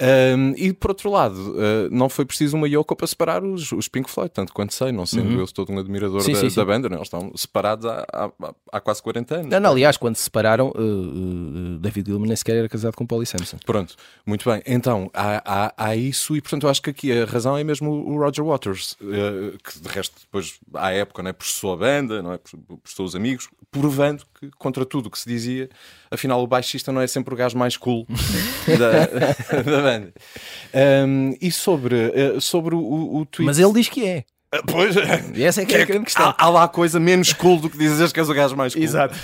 Um, 0.00 0.54
e 0.56 0.72
por 0.72 0.90
outro 0.90 1.10
lado, 1.10 1.36
uh, 1.52 1.88
não 1.90 2.08
foi 2.08 2.24
preciso 2.24 2.56
uma 2.56 2.68
Yoko 2.68 2.94
para 2.96 3.06
separar 3.06 3.44
os, 3.44 3.72
os 3.72 3.88
Pink 3.88 4.10
Floyd, 4.10 4.32
tanto 4.32 4.52
quanto 4.52 4.74
sei, 4.74 4.92
não 4.92 5.06
sendo 5.06 5.30
uhum. 5.30 5.40
eu 5.40 5.46
todo 5.48 5.72
um 5.72 5.78
admirador 5.78 6.22
sim, 6.22 6.32
da, 6.32 6.38
sim, 6.38 6.46
da 6.46 6.50
sim. 6.50 6.64
banda, 6.64 6.88
não? 6.88 6.96
Eles 6.96 7.06
estão 7.06 7.32
separados 7.36 7.86
há, 7.86 8.06
há, 8.12 8.30
há, 8.72 8.80
quase 8.80 9.02
40 9.02 9.34
anos. 9.34 9.46
Não, 9.48 9.60
não, 9.60 9.70
aliás, 9.70 9.96
quando 9.96 10.16
se 10.16 10.24
separaram, 10.24 10.68
uh, 10.68 10.80
uh, 10.80 11.78
David 11.78 12.08
Gilman 12.08 12.28
nem 12.28 12.36
sequer 12.36 12.56
era 12.56 12.68
casado 12.68 12.94
com 12.94 13.06
Polly 13.06 13.26
Sampson. 13.26 13.58
Pronto, 13.64 13.94
muito 14.26 14.48
bem. 14.48 14.62
Então, 14.66 15.10
há, 15.14 15.42
há, 15.44 15.74
há 15.76 15.96
isso, 15.96 16.36
e 16.36 16.40
portanto 16.40 16.64
eu 16.64 16.70
acho 16.70 16.82
que 16.82 16.90
aqui 16.90 17.12
a 17.12 17.24
razão 17.24 17.56
é 17.56 17.64
mesmo 17.64 17.90
o 17.90 18.18
Roger 18.18 18.44
Waters, 18.44 18.96
que 19.62 19.80
de 19.80 19.88
resto 19.88 20.20
depois 20.20 20.58
à 20.74 20.92
época 20.92 21.22
não 21.22 21.30
é, 21.30 21.32
processou 21.32 21.72
a 21.72 21.76
banda, 21.76 22.22
não 22.22 22.32
é, 22.32 22.38
processou 22.82 23.06
os 23.06 23.14
amigos, 23.14 23.48
provando 23.70 24.24
que 24.38 24.50
contra 24.58 24.84
tudo 24.84 25.06
o 25.06 25.10
que 25.10 25.18
se 25.18 25.28
dizia, 25.28 25.68
afinal 26.10 26.42
o 26.42 26.46
baixista 26.46 26.92
não 26.92 27.00
é 27.00 27.06
sempre 27.06 27.32
o 27.32 27.36
gajo 27.36 27.56
mais 27.56 27.76
cool 27.76 28.06
da, 28.66 29.62
da 29.62 29.82
banda. 29.82 30.12
Um, 31.06 31.36
e 31.40 31.50
sobre, 31.50 31.94
uh, 31.96 32.40
sobre 32.40 32.74
o, 32.74 33.16
o 33.16 33.26
tweet... 33.26 33.46
Mas 33.46 33.58
ele 33.58 33.72
diz 33.72 33.88
que 33.88 34.06
é. 34.06 34.24
Ah, 34.52 34.62
pois 34.66 34.96
E 35.36 35.44
essa 35.44 35.62
é 35.62 35.64
que 35.64 35.76
é 35.76 35.82
a 35.82 35.84
grande 35.84 36.06
questão. 36.06 36.34
Há, 36.36 36.44
há, 36.44 36.48
lá 36.48 36.66
coisa 36.66 36.98
menos 36.98 37.32
cool 37.32 37.60
do 37.60 37.70
que 37.70 37.78
dizes 37.78 38.12
que 38.12 38.18
és 38.18 38.28
o 38.28 38.34
gajo 38.34 38.56
mais 38.56 38.74
cool. 38.74 38.82
Exato. 38.82 39.14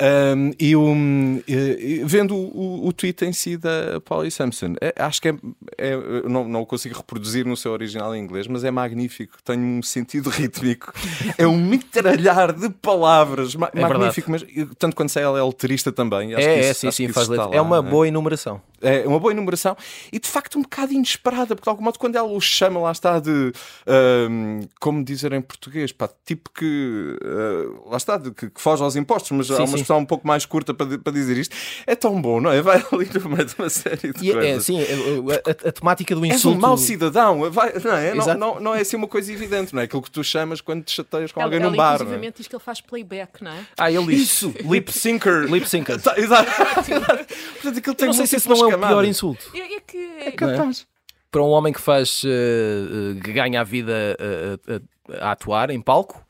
Um, 0.00 0.52
e, 0.60 0.76
um, 0.76 1.42
e, 1.48 2.02
vendo 2.04 2.36
o, 2.36 2.86
o, 2.86 2.92
tweet 2.92 3.24
em 3.24 3.32
si 3.32 3.56
da 3.56 4.00
Polly 4.04 4.30
Sampson, 4.30 4.74
é, 4.80 4.94
acho 4.96 5.20
que 5.20 5.28
é, 5.28 5.34
é, 5.76 5.96
não, 6.28 6.46
não 6.46 6.62
o 6.62 6.66
consigo 6.66 6.96
reproduzir 6.96 7.44
no 7.44 7.56
seu 7.56 7.72
original 7.72 8.14
em 8.14 8.22
inglês, 8.22 8.46
mas 8.46 8.62
é 8.62 8.70
magnífico. 8.70 9.38
Tem 9.42 9.58
um 9.58 9.82
sentido 9.82 10.30
rítmico. 10.30 10.92
é 11.36 11.48
um 11.48 11.56
mitralhar 11.56 12.52
de 12.52 12.70
palavras. 12.70 13.56
Ma 13.56 13.68
é 13.74 13.80
magnífico, 13.80 14.30
mas 14.30 14.46
tanto 14.78 14.94
quando 14.94 15.08
sai 15.08 15.24
ela 15.24 15.36
é 15.36 15.40
alterista 15.40 15.90
também. 15.90 16.32
Acho 16.32 16.46
é, 16.46 16.60
isso, 16.60 16.68
é, 16.68 16.74
sim, 16.74 16.90
sim, 16.92 17.12
faz 17.12 17.26
letra. 17.26 17.48
É 17.50 17.60
uma 17.60 17.82
boa 17.82 18.06
enumeração. 18.06 18.62
É 18.86 19.06
uma 19.06 19.18
boa 19.18 19.32
enumeração 19.32 19.76
e 20.12 20.18
de 20.18 20.28
facto 20.28 20.58
um 20.58 20.62
bocado 20.62 20.92
inesperada, 20.92 21.54
porque 21.54 21.64
de 21.64 21.68
algum 21.68 21.82
modo 21.82 21.98
quando 21.98 22.16
ela 22.16 22.28
o 22.28 22.40
chama, 22.40 22.80
lá 22.80 22.92
está 22.92 23.18
de. 23.18 23.52
Um, 23.86 24.60
como 24.80 25.04
dizer 25.04 25.32
em 25.32 25.40
português, 25.40 25.92
pá, 25.92 26.08
tipo 26.24 26.50
que 26.50 27.16
uh, 27.22 27.90
lá 27.90 27.96
está, 27.96 28.18
que, 28.18 28.50
que, 28.50 28.60
foge 28.60 28.82
aos 28.82 28.96
impostos, 28.96 29.32
mas 29.32 29.46
sim, 29.48 29.54
há 29.54 29.56
uma 29.58 29.66
sim. 29.66 29.74
expressão 29.74 29.98
um 29.98 30.04
pouco 30.04 30.26
mais 30.26 30.46
curta 30.46 30.72
para, 30.72 30.98
para 30.98 31.12
dizer 31.12 31.36
isto. 31.36 31.54
É 31.86 31.94
tão 31.94 32.20
bom, 32.20 32.40
não 32.40 32.50
é? 32.50 32.62
Vai 32.62 32.76
ali 32.92 33.08
no 33.12 33.28
meio 33.28 33.44
de 33.44 33.54
uma 33.58 33.68
série 33.68 34.12
de 34.12 34.24
e 34.24 34.30
é, 34.30 34.34
coisas. 34.34 34.56
É, 34.56 34.60
sim, 34.60 34.80
a, 34.80 35.50
a, 35.50 35.68
a, 35.68 35.72
temática 35.72 36.14
do 36.14 36.24
insulto. 36.24 36.48
És 36.48 36.56
um 36.56 36.60
mau 36.60 36.78
cidadão, 36.78 37.50
vai, 37.50 37.72
não, 37.82 37.96
é? 37.96 38.14
Não, 38.14 38.34
não, 38.34 38.60
não, 38.60 38.74
é 38.74 38.80
assim 38.80 38.96
uma 38.96 39.08
coisa 39.08 39.32
evidente, 39.32 39.74
não 39.74 39.80
é? 39.80 39.84
Aquilo 39.84 40.02
que 40.02 40.10
tu 40.10 40.22
chamas 40.22 40.60
quando 40.60 40.84
te 40.84 40.92
chateias 40.92 41.32
com 41.32 41.40
ela, 41.40 41.48
alguém 41.48 41.60
ela, 41.60 41.70
num 41.70 41.76
bar. 41.76 42.00
É? 42.00 42.04
Inclusive 42.04 42.32
diz 42.36 42.48
que 42.48 42.54
ele 42.54 42.62
faz 42.62 42.80
playback, 42.80 43.42
não 43.42 43.50
é? 43.50 43.66
Ah, 43.78 43.90
ele 43.90 44.06
diz. 44.06 44.22
Isso, 44.22 44.54
lip 44.60 44.92
syncer. 44.92 45.44
lip 45.50 45.68
syncer. 45.68 46.00
Tá, 46.00 46.18
exato. 46.18 46.50
Portanto, 46.84 47.78
aquilo 47.78 47.94
tem 47.94 48.06
não 48.06 48.14
sei 48.14 48.26
se 48.26 48.36
esse 48.36 48.48
não 48.48 48.70
é 48.70 48.75
o 48.76 48.88
pior 48.88 49.04
insulto. 49.04 49.50
É, 49.54 49.58
é 49.58 49.80
que 49.80 49.98
é 50.20 50.30
capaz. 50.30 50.86
Para 51.30 51.42
um 51.42 51.48
homem 51.48 51.72
que 51.72 51.80
faz 51.80 52.22
uh, 52.24 53.20
que 53.22 53.32
ganha 53.32 53.60
a 53.60 53.64
vida 53.64 54.16
uh, 54.18 54.74
uh, 54.74 54.82
a 55.20 55.32
atuar 55.32 55.70
em 55.70 55.80
palco, 55.80 56.24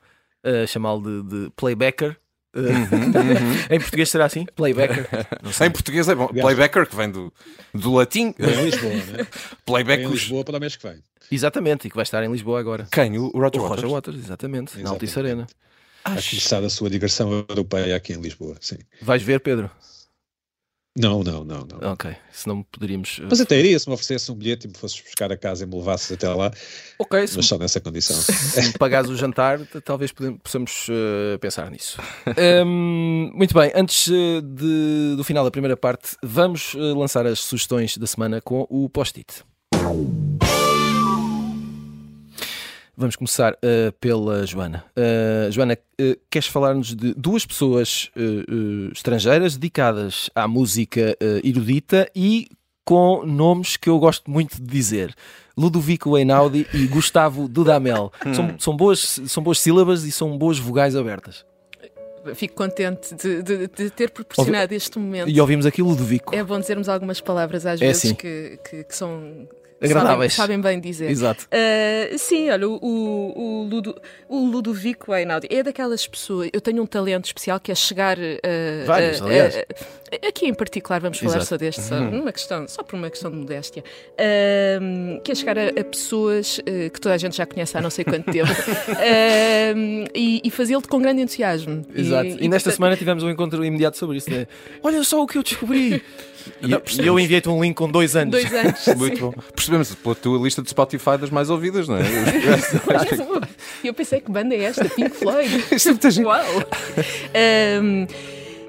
uh, 0.44 0.66
chamá-lo 0.66 1.00
de, 1.00 1.22
de 1.22 1.50
playbacker. 1.50 2.16
Uh, 2.54 2.60
uhum, 2.60 2.70
uhum. 2.72 3.66
em 3.70 3.78
português 3.78 4.08
será 4.08 4.24
assim? 4.24 4.46
Playbacker? 4.56 5.06
Em 5.64 5.70
português 5.70 6.08
é 6.08 6.14
bom. 6.14 6.26
Playbacker, 6.28 6.88
que 6.88 6.96
vem 6.96 7.10
do, 7.10 7.32
do 7.74 7.92
latim. 7.92 8.34
Em 8.38 8.64
Lisboa, 8.64 8.94
né? 8.94 9.26
Playback. 9.66 10.02
Em 10.02 10.08
Lisboa 10.08 10.42
para 10.42 10.56
o 10.56 10.60
mês 10.60 10.74
que 10.74 10.88
vem. 10.88 11.02
Exatamente, 11.30 11.86
e 11.86 11.90
que 11.90 11.96
vai 11.96 12.04
estar 12.04 12.22
em 12.24 12.30
Lisboa 12.30 12.58
agora. 12.58 12.86
Quem? 12.90 13.18
O 13.18 13.28
Roger, 13.28 13.60
o 13.60 13.66
Roger 13.66 13.88
Waters? 13.88 14.16
exatamente, 14.16 14.78
exatamente. 14.78 14.84
na 14.84 14.90
Altice 14.90 15.18
Arena. 15.18 15.46
A 16.04 16.10
começar 16.10 16.62
a 16.62 16.70
sua 16.70 16.88
digressão 16.88 17.44
europeia 17.48 17.96
aqui 17.96 18.12
em 18.12 18.20
Lisboa, 18.20 18.54
sim. 18.60 18.78
Vais 19.02 19.22
ver, 19.22 19.40
Pedro? 19.40 19.68
Não, 20.96 21.22
não, 21.22 21.44
não, 21.44 21.66
não. 21.66 21.92
Ok, 21.92 22.10
senão 22.32 22.62
poderíamos. 22.62 23.18
Eh, 23.20 23.26
mas 23.28 23.40
até 23.40 23.58
iria 23.58 23.78
se 23.78 23.86
me 23.86 23.94
oferecesse 23.94 24.32
um 24.32 24.34
bilhete 24.34 24.66
e 24.66 24.68
me 24.68 24.76
fosses 24.76 25.00
buscar 25.00 25.30
a 25.30 25.36
casa 25.36 25.64
e 25.64 25.66
me 25.66 25.76
levasses 25.76 26.10
até 26.10 26.28
lá. 26.28 26.50
Ok, 26.98 27.26
mas 27.36 27.46
só 27.46 27.58
nessa 27.58 27.80
condição. 27.80 28.16
Se 28.16 28.62
me 28.62 28.72
pagares 28.78 29.10
o 29.10 29.16
jantar, 29.16 29.60
talvez 29.84 30.12
possamos 30.42 30.88
uh, 30.88 31.38
pensar 31.38 31.70
nisso. 31.70 31.98
um, 32.64 33.30
muito 33.36 33.52
bem, 33.52 33.70
antes 33.74 34.06
uh, 34.06 34.40
de, 34.40 35.14
do 35.16 35.24
final 35.24 35.44
da 35.44 35.50
primeira 35.50 35.76
parte, 35.76 36.16
vamos 36.22 36.74
lançar 36.74 37.26
as 37.26 37.40
sugestões 37.40 37.98
da 37.98 38.06
semana 38.06 38.40
com 38.40 38.66
o 38.70 38.88
post-it. 38.88 39.44
Vamos 42.98 43.14
começar 43.14 43.52
uh, 43.52 43.92
pela 44.00 44.46
Joana. 44.46 44.82
Uh, 44.96 45.52
Joana, 45.52 45.76
uh, 46.00 46.18
queres 46.30 46.48
falar-nos 46.48 46.94
de 46.94 47.12
duas 47.12 47.44
pessoas 47.44 48.10
estrangeiras 48.90 49.54
dedicadas 49.54 50.30
à 50.34 50.48
música 50.48 51.14
erudita 51.44 52.10
e 52.14 52.48
com 52.86 53.26
nomes 53.26 53.76
que 53.76 53.90
eu 53.90 53.98
gosto 53.98 54.30
muito 54.30 54.56
de 54.56 54.66
dizer. 54.66 55.14
Ludovico 55.58 56.16
Einaudi 56.16 56.66
e 56.72 56.86
Gustavo 56.86 57.48
Dudamel. 57.48 58.10
Hum. 58.26 58.34
São, 58.34 58.58
são, 58.58 58.76
boas, 58.76 59.20
são 59.26 59.42
boas 59.42 59.58
sílabas 59.60 60.04
e 60.04 60.10
são 60.10 60.36
boas 60.36 60.58
vogais 60.58 60.96
abertas. 60.96 61.44
Fico 62.34 62.54
contente 62.54 63.14
de, 63.14 63.42
de, 63.42 63.68
de 63.68 63.90
ter 63.90 64.10
proporcionado 64.10 64.64
Ouvi... 64.64 64.76
este 64.76 64.98
momento. 64.98 65.28
E 65.28 65.40
ouvimos 65.40 65.66
aqui 65.66 65.82
Ludovico. 65.82 66.34
É 66.34 66.42
bom 66.42 66.58
dizermos 66.58 66.88
algumas 66.88 67.20
palavras 67.20 67.66
às 67.66 67.80
é 67.80 67.86
vezes 67.86 68.06
assim. 68.06 68.14
que, 68.14 68.58
que, 68.68 68.84
que 68.84 68.96
são 68.96 69.46
agradáveis. 69.80 70.32
Sabem, 70.32 70.56
sabem 70.56 70.60
bem 70.60 70.80
dizer. 70.80 71.10
Exato. 71.10 71.46
Uh, 71.46 72.18
sim, 72.18 72.50
olha, 72.50 72.68
o, 72.68 72.78
o, 72.82 73.68
Ludo, 73.68 74.00
o 74.28 74.46
Ludovico 74.46 75.14
Einaudi 75.14 75.46
é 75.50 75.62
daquelas 75.62 76.06
pessoas. 76.06 76.50
Eu 76.52 76.60
tenho 76.60 76.82
um 76.82 76.86
talento 76.86 77.26
especial 77.26 77.60
que 77.60 77.70
é 77.70 77.74
chegar. 77.74 78.18
Uh, 78.18 78.86
Vários, 78.86 79.20
uh, 79.20 79.24
aliás. 79.24 79.64
aqui 80.26 80.46
em 80.46 80.54
particular, 80.54 81.00
vamos 81.00 81.18
falar 81.18 81.36
Exato. 81.36 81.46
só 81.46 81.56
deste, 81.56 81.82
só, 81.82 81.96
uhum. 81.96 82.10
numa 82.10 82.32
questão, 82.32 82.66
só 82.68 82.82
por 82.82 82.96
uma 82.96 83.10
questão 83.10 83.30
de 83.30 83.36
modéstia. 83.36 83.84
Que 85.22 85.32
é 85.32 85.34
chegar 85.34 85.58
a, 85.58 85.68
a 85.68 85.84
pessoas 85.84 86.60
que 86.92 87.00
toda 87.00 87.14
a 87.14 87.18
gente 87.18 87.36
já 87.36 87.46
conhece 87.46 87.76
há 87.76 87.80
não 87.80 87.90
sei 87.90 88.04
quanto 88.04 88.30
tempo 88.30 88.50
e, 90.14 90.40
e 90.42 90.50
fazê-lo 90.50 90.82
com 90.88 91.00
grande 91.00 91.22
entusiasmo. 91.22 91.84
Exato. 91.94 92.26
E, 92.26 92.32
e, 92.32 92.44
e 92.44 92.48
nesta 92.48 92.70
semana 92.70 92.96
tivemos 92.96 93.22
um 93.22 93.30
encontro 93.30 93.64
imediato 93.64 93.98
sobre 93.98 94.18
isso. 94.18 94.30
Né? 94.30 94.46
Olha 94.82 95.02
só 95.04 95.22
o 95.22 95.26
que 95.26 95.38
eu 95.38 95.42
descobri! 95.42 96.02
E, 96.62 97.02
e 97.02 97.06
eu 97.06 97.18
enviei-te 97.18 97.48
um 97.48 97.62
link 97.62 97.74
com 97.74 97.90
dois 97.90 98.16
anos. 98.16 98.32
Dois 98.32 98.52
anos. 98.52 98.86
Muito 98.96 99.20
bom 99.20 99.34
percebemos 99.66 99.94
pela 99.94 100.14
tua 100.14 100.38
lista 100.38 100.62
de 100.62 100.70
Spotify 100.70 101.18
das 101.18 101.30
mais 101.30 101.50
ouvidas, 101.50 101.88
não 101.88 101.96
é? 101.96 102.02
eu 103.82 103.92
pensei 103.92 104.20
que 104.20 104.30
banda 104.30 104.54
é 104.54 104.64
esta? 104.64 104.84
Pink 104.88 105.10
Floyd. 105.10 105.64
Isto 105.72 105.90
é 105.90 106.22
Uau! 106.22 106.44
Um, 107.82 108.06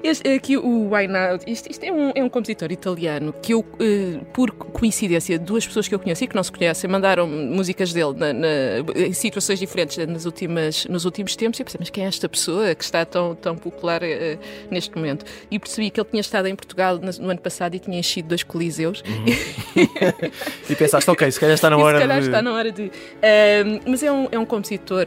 este, 0.02 0.28
aqui 0.28 0.56
o 0.56 0.88
Not, 0.88 1.44
isto, 1.46 1.70
isto 1.70 1.84
é, 1.84 1.92
um, 1.92 2.12
é, 2.14 2.22
um, 2.22 2.28
compositor 2.28 2.70
italiano 2.70 3.34
que 3.42 3.52
eu, 3.52 3.60
uh, 3.60 4.24
por 4.32 4.52
coincidência, 4.52 5.38
duas 5.38 5.66
pessoas 5.66 5.88
que 5.88 5.94
eu 5.94 5.98
conheço 5.98 6.24
e 6.24 6.26
que 6.26 6.36
não 6.36 6.42
se 6.42 6.52
conhecem 6.52 6.88
mandaram 6.88 7.26
músicas 7.26 7.92
dele 7.92 8.14
na, 8.16 8.32
na, 8.32 8.48
em 8.94 9.12
situações 9.12 9.58
diferentes 9.58 9.96
nas 10.06 10.24
últimas, 10.24 10.86
nos 10.86 11.04
últimos 11.04 11.34
tempos. 11.36 11.58
E 11.58 11.62
eu 11.62 11.64
pensei, 11.64 11.78
mas 11.80 11.90
quem 11.90 12.04
é 12.04 12.08
esta 12.08 12.28
pessoa 12.28 12.74
que 12.74 12.84
está 12.84 13.04
tão, 13.04 13.34
tão 13.34 13.56
popular 13.56 14.02
uh, 14.02 14.38
neste 14.70 14.94
momento? 14.94 15.24
E 15.50 15.58
percebi 15.58 15.90
que 15.90 16.00
ele 16.00 16.08
tinha 16.08 16.20
estado 16.20 16.46
em 16.46 16.54
Portugal 16.54 16.98
no, 16.98 17.10
no 17.24 17.30
ano 17.30 17.40
passado 17.40 17.74
e 17.74 17.78
tinha 17.78 17.98
enchido 17.98 18.28
dois 18.28 18.42
coliseus. 18.42 19.02
Uhum. 19.06 19.82
e 20.70 20.76
pensaste, 20.76 21.10
ok, 21.10 21.30
se 21.30 21.40
calhar 21.40 21.54
está 21.54 21.70
na 21.70 21.76
hora 21.76 21.98
se 21.98 22.06
calhar 22.06 22.20
de... 22.20 22.26
está 22.26 22.42
na 22.42 22.52
hora 22.52 22.70
de. 22.70 22.82
Uh, 22.82 23.80
mas 23.86 24.02
é 24.02 24.12
um, 24.12 24.28
é 24.30 24.38
um 24.38 24.46
compositor, 24.46 25.06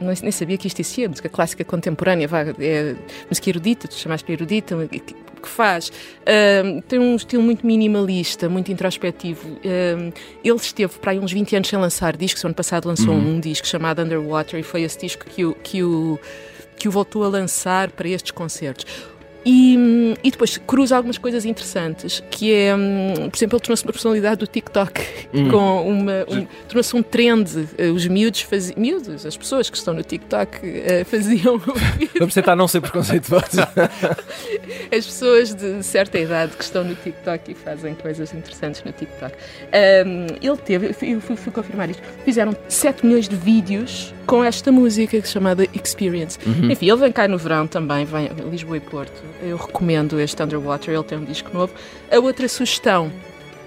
eu, 0.00 0.06
nem 0.22 0.32
sabia 0.32 0.56
que 0.56 0.66
isto 0.66 0.80
existia, 0.80 1.08
música 1.08 1.28
clássica 1.28 1.64
contemporânea, 1.64 2.28
é 2.60 2.94
música 3.28 3.48
erudita 3.50 3.88
tu 3.88 3.94
chamaste 3.94 4.30
erudita, 4.30 4.76
que, 4.88 5.14
faz. 5.48 5.90
Um, 6.64 6.80
tem 6.82 6.98
um 6.98 7.16
estilo 7.16 7.42
muito 7.42 7.66
minimalista, 7.66 8.48
muito 8.48 8.70
introspectivo. 8.70 9.48
Um, 9.48 10.12
ele 10.44 10.56
esteve 10.56 10.98
para 10.98 11.12
aí 11.12 11.18
uns 11.18 11.32
20 11.32 11.56
anos 11.56 11.68
sem 11.68 11.78
lançar 11.78 12.16
discos. 12.16 12.44
O 12.44 12.46
ano 12.46 12.54
passado 12.54 12.86
lançou 12.86 13.14
uhum. 13.14 13.36
um 13.36 13.40
disco 13.40 13.66
chamado 13.66 14.02
Underwater 14.02 14.60
e 14.60 14.62
foi 14.62 14.82
esse 14.82 14.98
disco 14.98 15.24
que 15.24 15.44
o, 15.44 15.54
que 15.54 15.82
o, 15.82 16.18
que 16.76 16.88
o 16.88 16.90
voltou 16.90 17.24
a 17.24 17.28
lançar 17.28 17.90
para 17.90 18.08
estes 18.08 18.30
concertos. 18.30 18.84
E, 19.44 20.14
e, 20.22 20.30
depois 20.30 20.58
cruza 20.58 20.96
algumas 20.96 21.16
coisas 21.16 21.44
interessantes, 21.44 22.22
que 22.30 22.52
é, 22.52 22.74
hum, 22.74 23.28
por 23.30 23.36
exemplo, 23.36 23.56
ele 23.56 23.62
tornou-se 23.62 23.84
uma 23.84 23.92
personalidade 23.92 24.40
do 24.40 24.46
TikTok, 24.46 25.00
hum. 25.32 25.50
com 25.50 25.88
uma, 25.88 26.24
um, 26.28 26.46
tornou-se 26.66 26.96
um 26.96 27.02
trend. 27.02 27.68
Eh, 27.78 27.88
os 27.88 28.06
miúdos 28.06 28.42
faziam, 28.42 28.78
miúdos, 28.78 29.24
as 29.24 29.36
pessoas 29.36 29.70
que 29.70 29.76
estão 29.76 29.94
no 29.94 30.02
TikTok 30.02 30.58
uh, 30.58 31.04
faziam. 31.04 31.58
Vamos 32.18 32.34
tentar 32.34 32.56
não 32.56 32.68
ser 32.68 32.80
preconceituosos. 32.80 33.58
as 34.90 35.06
pessoas 35.06 35.54
de 35.54 35.82
certa 35.82 36.18
idade 36.18 36.56
que 36.56 36.64
estão 36.64 36.84
no 36.84 36.94
TikTok 36.94 37.52
e 37.52 37.54
fazem 37.54 37.94
coisas 37.94 38.32
interessantes 38.34 38.82
no 38.84 38.92
TikTok. 38.92 39.34
Um, 40.06 40.26
ele 40.42 40.56
teve, 40.58 40.88
eu 40.88 41.20
fui, 41.20 41.36
fui 41.36 41.52
confirmar 41.52 41.90
isto, 41.90 42.02
fizeram 42.24 42.54
7 42.68 43.06
milhões 43.06 43.28
de 43.28 43.36
vídeos 43.36 44.12
com 44.26 44.44
esta 44.44 44.70
música 44.70 45.24
chamada 45.24 45.66
Experience. 45.72 46.38
Uhum. 46.46 46.70
Enfim, 46.70 46.90
ele 46.90 47.00
vem 47.00 47.12
cá 47.12 47.26
no 47.26 47.38
verão 47.38 47.66
também, 47.66 48.04
vem 48.04 48.28
Lisboa 48.50 48.76
e 48.76 48.80
Porto. 48.80 49.22
Eu 49.40 49.56
recomendo 49.56 50.20
este 50.20 50.42
Underwater, 50.42 50.94
ele 50.94 51.04
tem 51.04 51.18
um 51.18 51.24
disco 51.24 51.50
novo. 51.52 51.72
A 52.10 52.18
outra 52.18 52.48
sugestão 52.48 53.12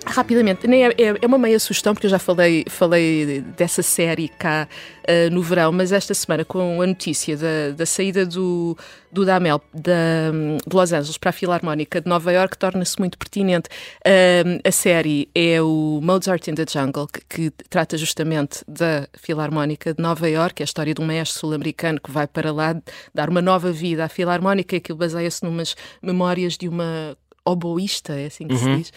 Rapidamente, 0.06 0.68
nem 0.68 0.86
é, 0.86 0.88
é, 0.90 1.18
é, 1.22 1.28
uma 1.28 1.38
meia 1.38 1.60
sugestão, 1.60 1.94
porque 1.94 2.08
eu 2.08 2.12
já 2.12 2.18
falei, 2.18 2.66
falei 2.68 3.42
dessa 3.56 3.84
série 3.84 4.30
cá 4.30 4.68
uh, 5.04 5.30
no 5.32 5.44
verão, 5.44 5.72
mas 5.72 5.92
esta 5.92 6.14
semana, 6.16 6.44
com 6.44 6.82
a 6.82 6.88
notícia 6.88 7.38
da, 7.38 7.70
da 7.76 7.86
saída 7.86 8.26
do, 8.26 8.76
do 9.12 9.24
Damel 9.24 9.62
da, 9.72 10.32
de 10.68 10.76
Los 10.76 10.92
Angeles 10.92 11.20
para 11.20 11.30
a 11.30 11.34
Filarmónica 11.34 12.02
de 12.02 12.10
Nova 12.10 12.34
York, 12.34 12.58
torna-se 12.58 12.98
muito 12.98 13.16
pertinente. 13.16 13.70
Uh, 14.00 14.60
a 14.68 14.72
série 14.72 15.30
é 15.36 15.62
o 15.62 16.00
Mozart 16.02 16.48
in 16.48 16.56
the 16.56 16.66
Jungle, 16.68 17.08
que, 17.08 17.52
que, 17.52 17.52
trata 17.70 17.96
justamente 17.96 18.64
da 18.68 19.08
Filarmónica 19.14 19.94
de 19.94 20.02
Nova 20.02 20.28
York, 20.28 20.62
é 20.62 20.64
a 20.64 20.66
história 20.66 20.96
de 20.96 21.02
um 21.02 21.06
mestre 21.06 21.40
sul-americano 21.40 22.02
que 22.02 22.10
vai 22.10 22.26
para 22.26 22.52
lá 22.52 22.76
dar 23.14 23.30
uma 23.30 23.42
nova 23.42 23.72
vida 23.72 24.06
à 24.06 24.10
Filarmónica, 24.10 24.80
que 24.80 24.94
baseia-se 24.96 25.44
numas 25.44 25.76
memórias 26.02 26.58
de 26.58 26.68
uma 26.68 27.16
oboísta, 27.46 28.14
é 28.14 28.26
assim 28.28 28.48
que 28.48 28.54
uhum. 28.54 28.60
se 28.60 28.92
diz. 28.92 28.94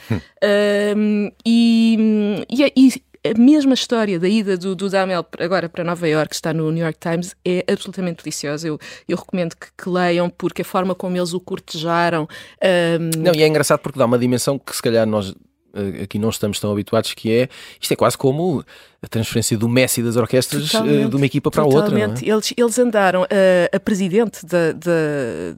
Um, 0.97 1.31
e, 1.45 2.47
e, 2.51 2.73
e, 2.77 3.03
a 3.27 3.39
mesma 3.39 3.73
história 3.73 4.21
da 4.21 4.29
ida 4.29 4.57
do, 4.57 4.77
do 4.77 4.91
Damel 4.91 5.25
agora 5.39 5.67
para 5.69 5.83
Nova 5.83 6.07
York, 6.07 6.35
está 6.35 6.53
no 6.53 6.71
New 6.71 6.85
York 6.85 6.99
Times, 7.01 7.35
é 7.45 7.65
absolutamente 7.73 8.23
deliciosa. 8.23 8.69
Eu, 8.69 8.79
eu 9.09 9.17
recomendo 9.17 9.57
que, 9.57 9.69
que 9.77 9.89
leiam, 9.89 10.29
porque 10.29 10.61
a 10.61 10.65
forma 10.65 10.95
como 10.95 11.17
eles 11.17 11.33
o 11.33 11.41
cortejaram. 11.41 12.29
Um... 12.63 13.23
Não, 13.23 13.35
e 13.35 13.43
é 13.43 13.49
engraçado 13.49 13.81
porque 13.81 13.99
dá 13.99 14.05
uma 14.05 14.19
dimensão 14.19 14.59
que 14.59 14.77
se 14.77 14.83
calhar 14.83 15.07
nós 15.07 15.35
eh, 15.75 16.03
aqui 16.05 16.19
não 16.19 16.29
estamos 16.29 16.61
tão 16.61 16.71
habituados, 16.71 17.13
que 17.15 17.33
é 17.33 17.49
isto 17.81 17.93
é 17.93 17.97
quase 17.97 18.17
como 18.17 18.65
a 19.05 19.09
transferência 19.09 19.57
do 19.57 19.69
Messi 19.69 20.03
das 20.03 20.17
orquestras 20.17 20.63
eh, 20.63 20.67
totalmente, 20.67 21.11
de 21.11 21.17
uma 21.17 21.27
equipa 21.27 21.51
para 21.51 21.63
a 21.63 21.67
outra. 21.67 21.99
É? 21.99 22.05
Eles, 22.23 22.55
eles 22.57 22.79
andaram, 22.79 23.25
a, 23.25 23.27
eh, 23.31 23.71
a 23.73 23.79
presidente 23.79 24.45
da, 24.45 24.73
da, 24.73 24.91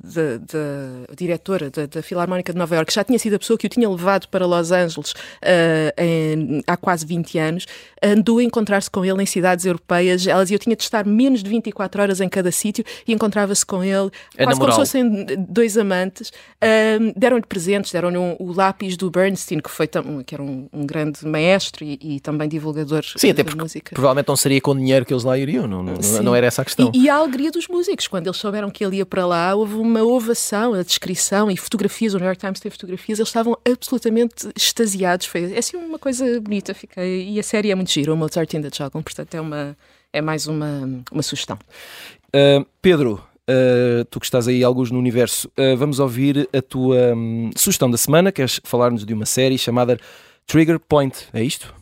da, 0.02 0.38
da 0.38 1.14
diretora 1.16 1.70
da, 1.70 1.86
da, 1.86 2.02
Filarmónica 2.02 2.52
de 2.52 2.58
Nova 2.58 2.74
Iorque 2.74 2.92
já 2.92 3.04
tinha 3.04 3.18
sido 3.18 3.34
a 3.34 3.38
pessoa 3.38 3.56
que 3.56 3.66
o 3.66 3.68
tinha 3.70 3.88
levado 3.88 4.26
para 4.28 4.46
Los 4.46 4.72
Angeles 4.72 5.12
uh, 5.12 5.92
em, 5.96 6.62
há 6.66 6.76
quase 6.76 7.06
20 7.06 7.38
anos, 7.38 7.66
andou 8.02 8.38
a 8.38 8.44
encontrar-se 8.44 8.90
com 8.90 9.04
ele 9.04 9.22
em 9.22 9.26
cidades 9.26 9.64
europeias. 9.64 10.26
Elas 10.26 10.50
eu 10.50 10.58
tinha 10.58 10.76
de 10.76 10.82
estar 10.82 11.04
menos 11.06 11.42
de 11.42 11.50
24 11.50 12.02
horas 12.02 12.20
em 12.20 12.28
cada 12.28 12.50
sítio 12.50 12.84
e 13.06 13.12
encontrava-se 13.12 13.64
com 13.64 13.82
ele, 13.82 14.10
é 14.36 14.44
quase 14.44 14.60
como 14.60 14.72
se 14.72 14.78
fossem 14.78 15.26
dois 15.48 15.78
amantes. 15.78 16.30
Uh, 16.30 17.12
deram-lhe 17.16 17.46
presentes, 17.46 17.92
deram-lhe 17.92 18.18
um, 18.18 18.36
o 18.38 18.52
lápis 18.52 18.96
do 18.96 19.10
Bernstein, 19.10 19.60
que, 19.60 19.70
foi 19.70 19.86
que 19.86 20.34
era 20.34 20.42
um, 20.42 20.68
um 20.72 20.86
grande 20.86 21.26
maestro 21.26 21.84
e, 21.84 21.98
e 22.00 22.20
também 22.20 22.48
divulgador. 22.48 23.04
Sim, 23.16 23.32
até 23.40 23.44
porque 23.44 23.62
música. 23.62 23.94
provavelmente 23.94 24.28
não 24.28 24.36
seria 24.36 24.60
com 24.60 24.76
dinheiro 24.76 25.04
que 25.04 25.12
eles 25.12 25.24
lá 25.24 25.38
iriam, 25.38 25.66
não, 25.66 25.82
não, 25.82 25.94
não 26.22 26.34
era 26.34 26.46
essa 26.46 26.62
a 26.62 26.64
questão. 26.64 26.90
E, 26.94 27.04
e, 27.04 27.08
a 27.08 27.16
alegria 27.16 27.50
dos 27.50 27.68
músicos, 27.68 28.08
quando 28.08 28.26
eles 28.26 28.36
souberam 28.36 28.70
que 28.70 28.84
ele 28.84 28.96
ia 28.96 29.06
para 29.06 29.26
lá, 29.26 29.54
houve 29.54 29.74
uma 29.74 30.02
ovação, 30.02 30.74
a 30.74 30.82
descrição 30.82 31.50
e 31.50 31.56
fotografias, 31.56 32.14
o 32.14 32.18
New 32.18 32.26
York 32.26 32.40
Times 32.40 32.60
tem 32.60 32.70
fotografias, 32.70 33.18
eles 33.18 33.28
estavam 33.28 33.56
absolutamente 33.64 34.48
extasiados. 34.56 35.26
Foi 35.26 35.52
é 35.52 35.58
assim 35.58 35.76
uma 35.76 35.98
coisa 35.98 36.40
bonita, 36.40 36.74
fiquei, 36.74 37.28
e 37.30 37.38
a 37.38 37.42
série 37.42 37.70
é 37.70 37.74
muito 37.74 37.90
gira, 37.90 38.12
o 38.12 38.16
Mozart 38.16 38.52
in 38.54 38.62
the 38.62 38.70
Jungle, 38.72 39.02
portanto 39.02 39.34
é, 39.34 39.40
uma, 39.40 39.76
é 40.12 40.20
mais 40.20 40.46
uma, 40.46 41.02
uma 41.10 41.22
sugestão. 41.22 41.58
Uh, 42.28 42.66
Pedro, 42.80 43.22
Uh, 43.48 44.04
tu 44.06 44.18
que 44.18 44.26
estás 44.26 44.48
aí 44.48 44.64
alguns 44.64 44.90
no 44.90 44.98
universo, 44.98 45.48
uh, 45.56 45.76
vamos 45.76 46.00
ouvir 46.00 46.48
a 46.52 46.60
tua 46.60 47.14
um, 47.14 47.50
sugestão 47.54 47.88
da 47.88 47.96
semana. 47.96 48.32
Queres 48.32 48.60
falar-nos 48.64 49.06
de 49.06 49.14
uma 49.14 49.24
série 49.24 49.56
chamada 49.56 50.00
Trigger 50.48 50.80
Point? 50.80 51.28
É 51.32 51.44
isto? 51.44 51.72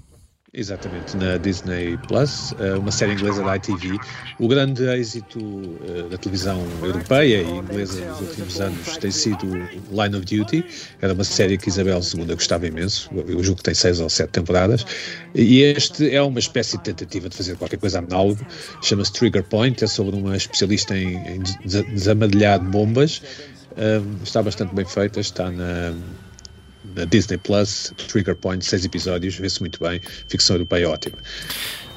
Exatamente, 0.56 1.16
na 1.16 1.36
Disney 1.36 1.96
Plus, 2.06 2.54
eh, 2.60 2.74
uma 2.74 2.92
série 2.92 3.14
inglesa 3.14 3.42
da 3.42 3.56
ITV. 3.56 3.98
O 4.38 4.46
grande 4.46 4.84
êxito 4.84 5.40
eh, 5.84 6.08
da 6.08 6.16
televisão 6.16 6.64
europeia 6.80 7.42
e 7.42 7.50
inglesa 7.50 8.04
nos 8.04 8.20
últimos 8.20 8.60
anos 8.60 8.96
tem 8.98 9.10
sido 9.10 9.46
Line 9.90 10.16
of 10.16 10.24
Duty. 10.24 10.64
Era 11.02 11.12
uma 11.12 11.24
série 11.24 11.58
que 11.58 11.68
Isabel 11.68 11.98
II 12.00 12.26
gostava 12.26 12.68
imenso. 12.68 13.10
Eu 13.26 13.42
julgo 13.42 13.56
que 13.56 13.64
tem 13.64 13.74
seis 13.74 13.98
ou 13.98 14.08
sete 14.08 14.30
temporadas. 14.30 14.86
E 15.34 15.60
este 15.60 16.14
é 16.14 16.22
uma 16.22 16.38
espécie 16.38 16.76
de 16.78 16.84
tentativa 16.84 17.28
de 17.28 17.36
fazer 17.36 17.56
qualquer 17.56 17.78
coisa 17.78 17.98
análogo. 17.98 18.46
Chama-se 18.80 19.12
Trigger 19.12 19.42
Point. 19.42 19.82
É 19.82 19.88
sobre 19.88 20.14
uma 20.14 20.36
especialista 20.36 20.96
em, 20.96 21.16
em 21.16 21.42
desamadilhar 21.64 22.60
bombas. 22.60 23.20
Eh, 23.76 24.00
está 24.22 24.40
bastante 24.40 24.72
bem 24.72 24.84
feita. 24.84 25.18
Está 25.18 25.50
na 25.50 25.96
na 26.94 27.04
Disney 27.04 27.38
Plus, 27.38 27.92
Trigger 28.08 28.36
Point, 28.36 28.64
seis 28.64 28.84
episódios, 28.84 29.36
vê-se 29.36 29.60
muito 29.60 29.78
bem, 29.80 30.00
ficção 30.28 30.56
europeia 30.56 30.88
ótima. 30.88 31.18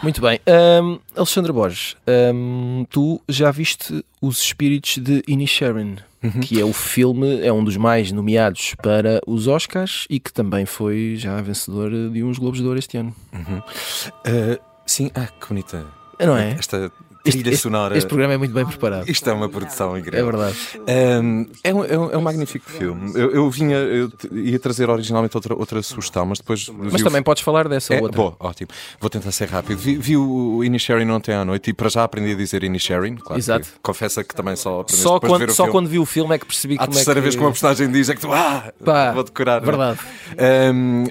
Muito 0.02 0.22
bem. 0.22 0.40
Um, 0.48 1.00
Alexandre 1.16 1.52
Borges, 1.52 1.96
um, 2.34 2.86
tu 2.90 3.22
já 3.28 3.50
viste 3.50 4.06
Os 4.22 4.40
Espíritos 4.40 5.00
de 5.00 5.24
Inisherin, 5.28 5.98
uhum. 6.24 6.40
que 6.40 6.62
é 6.62 6.66
o 6.66 6.72
filme, 6.72 7.42
é 7.42 7.52
um 7.52 7.64
dos 7.64 7.78
mais 7.78 8.12
nomeados 8.12 8.76
para 8.82 9.20
os 9.26 9.48
Oscars 9.48 10.06
e 10.10 10.20
que 10.20 10.32
também 10.32 10.66
foi 10.66 11.16
já 11.18 11.42
vencedor 11.42 11.90
de 12.12 12.24
uns 12.24 12.38
Globos 12.38 12.60
de 12.60 12.66
Ouro 12.68 12.78
este 12.78 12.98
ano. 12.98 13.16
Uhum. 13.34 13.58
Uh, 13.58 14.60
sim, 14.86 15.10
ah, 15.16 15.28
que 15.28 15.48
bonita. 15.48 15.86
Não 16.20 16.38
é? 16.38 16.52
Esta 16.52 16.92
trilha 17.32 17.50
este, 17.50 17.62
sonora. 17.62 17.98
Este 17.98 18.08
programa 18.08 18.34
é 18.34 18.38
muito 18.38 18.54
bem 18.54 18.66
preparado. 18.66 19.10
Isto 19.10 19.30
é 19.30 19.34
uma 19.34 19.50
produção 19.50 19.98
incrível. 19.98 20.20
É 20.20 20.32
verdade. 20.32 20.58
Um, 20.78 21.46
é, 21.64 21.74
um, 21.74 21.86
é, 21.86 21.98
um, 21.98 22.12
é, 22.12 22.18
um, 22.18 22.22
magnífico 22.22 22.70
filme. 22.70 23.12
Eu, 23.16 23.32
eu 23.32 23.50
vinha, 23.50 23.78
eu 23.78 24.12
ia 24.32 24.60
trazer 24.60 24.90
originalmente 24.90 25.36
outra, 25.36 25.54
outra 25.56 25.82
sugestão, 25.82 26.26
mas 26.26 26.40
depois. 26.40 26.70
Mas 26.70 27.02
também 27.02 27.22
o... 27.22 27.24
podes 27.24 27.44
falar 27.44 27.68
dessa 27.68 27.94
é, 27.94 28.02
outra. 28.02 28.18
Bom, 28.18 28.36
ótimo. 28.40 28.70
Vou 29.00 29.10
tentar 29.10 29.32
ser 29.32 29.50
rápido. 29.50 29.78
Vi, 29.78 29.96
vi 29.96 30.18
o 30.18 30.64
Inisherin 30.64 31.10
ontem 31.10 31.34
à 31.34 31.44
noite 31.44 31.70
e 31.70 31.74
para 31.74 31.90
já 31.90 32.04
aprendi 32.04 32.32
a 32.32 32.36
dizer 32.36 32.64
Inisherin. 32.64 33.16
Claro 33.16 33.40
Exato. 33.40 33.68
Confessa 33.82 34.24
que 34.24 34.36
também 34.36 34.56
só 34.56 34.82
aprendi 34.82 35.02
só 35.02 35.20
quando, 35.20 35.40
ver 35.40 35.50
o 35.50 35.54
Só 35.54 35.64
filme. 35.64 35.72
quando 35.72 35.88
vi 35.88 36.00
o 36.00 36.06
filme 36.06 36.36
é 36.36 36.38
que 36.38 36.46
percebi 36.46 36.74
a 36.74 36.76
é 36.76 36.78
que. 36.78 36.84
A 36.84 36.88
terceira 36.88 37.22
vez 37.22 37.36
que 37.36 37.42
uma 37.42 37.52
personagem 37.52 37.92
diz 37.92 38.10
é 38.10 38.16
que 38.16 38.22
tu. 38.22 38.32
Ah! 38.32 38.72
Pá, 38.84 39.12
vou 39.12 39.24
decorar. 39.24 39.62
É? 39.62 39.66
Verdade. 39.66 40.00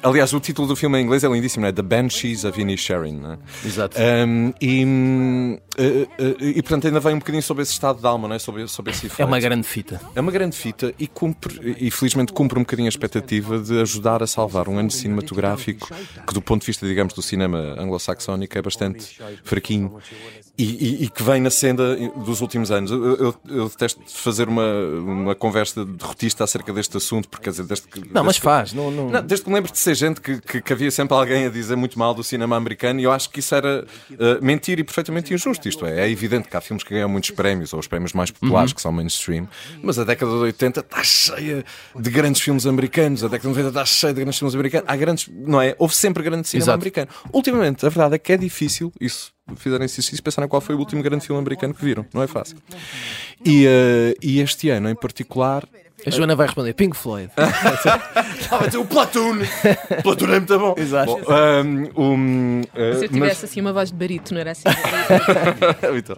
Aliás, 0.03 0.33
o 0.33 0.41
título 0.41 0.69
do 0.69 0.77
filme 0.77 0.99
em 0.99 1.05
inglês 1.05 1.25
é 1.25 1.29
lindíssimo, 1.29 1.63
não 1.63 1.69
é? 1.69 1.73
The 1.73 1.83
Banshees 1.83 2.45
of 2.45 2.61
Inisherin. 2.61 3.23
É? 3.25 3.67
Exato. 3.67 3.97
E 4.61 4.85
uh, 4.85 5.61
e 6.41 6.63
portanto 6.63 6.87
ainda 6.87 7.01
vem 7.01 7.15
um 7.15 7.19
bocadinho 7.19 7.43
sobre 7.43 7.63
esse 7.63 7.73
estado 7.73 8.01
de 8.01 8.07
alma, 8.07 8.29
não 8.29 8.35
é? 8.35 8.39
sobre, 8.39 8.67
sobre 8.69 8.93
esse 8.93 9.07
efeito. 9.07 9.23
É 9.23 9.25
uma 9.25 9.39
grande 9.39 9.67
fita. 9.67 10.01
É 10.15 10.21
uma 10.21 10.33
grande 10.33 10.57
fita 10.57 10.95
e 10.99 11.07
cumpre, 11.07 11.77
e 11.79 11.91
felizmente 11.91 12.33
cumpre 12.33 12.59
um 12.59 12.63
bocadinho 12.63 12.87
a 12.87 12.89
expectativa 12.89 13.59
de 13.59 13.81
ajudar 13.81 14.23
a 14.23 14.27
salvar 14.27 14.69
um 14.69 14.79
ano 14.79 14.91
cinematográfico 14.91 15.89
que, 16.27 16.35
do 16.35 16.41
ponto 16.41 16.63
de 16.63 16.67
vista, 16.67 16.87
digamos, 16.87 17.13
do 17.15 17.23
cinema 17.23 17.77
anglo-saxónico, 17.79 18.57
é 18.57 18.63
bastante 18.63 19.19
fraquinho 19.45 20.01
e, 20.59 20.65
e, 20.65 21.05
e, 21.05 21.09
que 21.11 21.23
vem 21.23 21.41
na 21.41 21.51
senda 21.51 21.97
dos 22.17 22.41
últimos 22.41 22.71
anos. 22.71 22.91
Eu, 22.91 23.17
eu, 23.17 23.35
eu, 23.47 23.69
detesto 23.69 24.01
fazer 24.07 24.49
uma, 24.49 24.67
uma 24.99 25.35
conversa 25.35 25.85
derrotista 25.85 26.45
acerca 26.45 26.73
deste 26.73 26.97
assunto, 26.97 27.29
porque 27.29 27.45
quer 27.45 27.51
dizer, 27.51 27.65
desde 27.65 27.87
que. 27.87 28.01
Não, 28.01 28.07
desde 28.07 28.25
mas 28.25 28.37
faz. 28.39 28.73
Não, 28.73 28.91
não... 28.91 29.11
não, 29.11 29.23
desde 29.23 29.45
que 29.45 29.51
me 29.51 29.57
lembro 29.57 29.71
de 29.71 29.79
ser 29.79 29.95
gente 29.95 30.19
que, 30.19 30.41
que, 30.41 30.63
que, 30.63 30.73
havia 30.73 30.91
sempre 30.91 31.15
alguém 31.15 31.45
a 31.45 31.51
dizer 31.51 31.77
muito 31.77 31.99
mal 31.99 32.15
do 32.15 32.25
cinema 32.25 32.57
americano, 32.57 32.99
e 33.01 33.05
eu 33.05 33.13
acho 33.13 33.29
que 33.29 33.41
isso 33.41 33.55
era 33.55 33.87
uh, 34.13 34.17
mentira 34.45 34.81
e 34.81 34.85
perfeitamente 34.85 35.35
injusto. 35.35 35.69
Isto 35.69 35.85
é, 35.85 36.07
é 36.07 36.11
evidente 36.11 36.49
que 36.49 36.57
há 36.57 36.61
filmes 36.63 36.83
que 36.83 36.95
ganham 36.95 37.09
muitos 37.09 37.31
prémios, 37.33 37.75
ou 37.75 37.81
os 37.81 37.87
prémios 37.87 38.15
mais 38.15 38.31
populares, 38.31 38.71
uhum. 38.71 38.77
que 38.77 38.81
são 38.81 38.93
mainstream, 38.93 39.47
mas 39.83 39.99
a 39.99 40.05
década 40.05 40.33
de 40.33 40.39
80 40.39 40.81
está 40.81 41.05
cheia 41.05 41.65
de 41.95 42.11
grandes 42.11 42.41
filmes 42.41 42.67
americanos, 42.67 43.23
a 43.23 43.29
década 43.29 43.53
de 43.53 43.59
90 43.59 43.69
está 43.69 43.85
cheia 43.85 44.15
de 44.15 44.21
grandes 44.21 44.39
filmes 44.39 44.55
americanos. 44.55 44.89
Há 44.89 44.97
grandes, 44.97 45.29
não 45.31 45.61
é? 45.61 45.77
Houve 45.79 45.95
sempre 45.95 46.23
grande 46.23 46.49
cinema 46.49 46.65
Exato. 46.65 46.77
americano. 46.77 47.09
Ultimamente, 47.31 47.85
a 47.85 47.91
verdade 47.91 48.15
é 48.15 48.19
que 48.19 48.33
é 48.33 48.39
difícil, 48.39 48.91
isso 48.99 49.36
fizerem 49.55 49.85
exercício 49.85 50.23
pensarem 50.23 50.49
qual 50.49 50.61
foi 50.61 50.75
o 50.75 50.79
último 50.79 51.03
grande 51.03 51.25
filme 51.25 51.39
americano 51.39 51.73
que 51.73 51.85
viram. 51.85 52.05
Não 52.13 52.23
é 52.23 52.27
fácil. 52.27 52.57
E, 53.45 53.67
uh, 53.67 54.17
e 54.21 54.41
este 54.41 54.69
ano, 54.71 54.89
em 54.89 54.95
particular, 54.95 55.69
a 56.05 56.11
Joana 56.11 56.37
vai 56.37 56.47
responder 56.47 56.75
Pink 56.75 56.97
Floyd. 56.97 57.31
ah, 57.37 58.59
vai 58.59 58.67
dizer 58.67 58.79
o 58.79 58.85
Platoon. 58.85 59.39
Platoon 60.03 60.27
é 60.27 60.39
muito 60.39 60.59
bom. 60.59 60.75
Exato. 60.77 61.13
Bom, 61.13 61.23
um, 61.97 62.03
um, 62.03 62.61
uh, 62.61 62.99
Se 62.99 63.05
eu 63.07 63.09
tivesse 63.09 63.43
mas... 63.43 63.45
assim 63.45 63.61
uma 63.61 63.73
voz 63.73 63.91
de 63.91 63.97
barito, 63.97 64.35
não 64.35 64.41
era 64.41 64.51
assim? 64.53 64.69
então. 65.97 66.17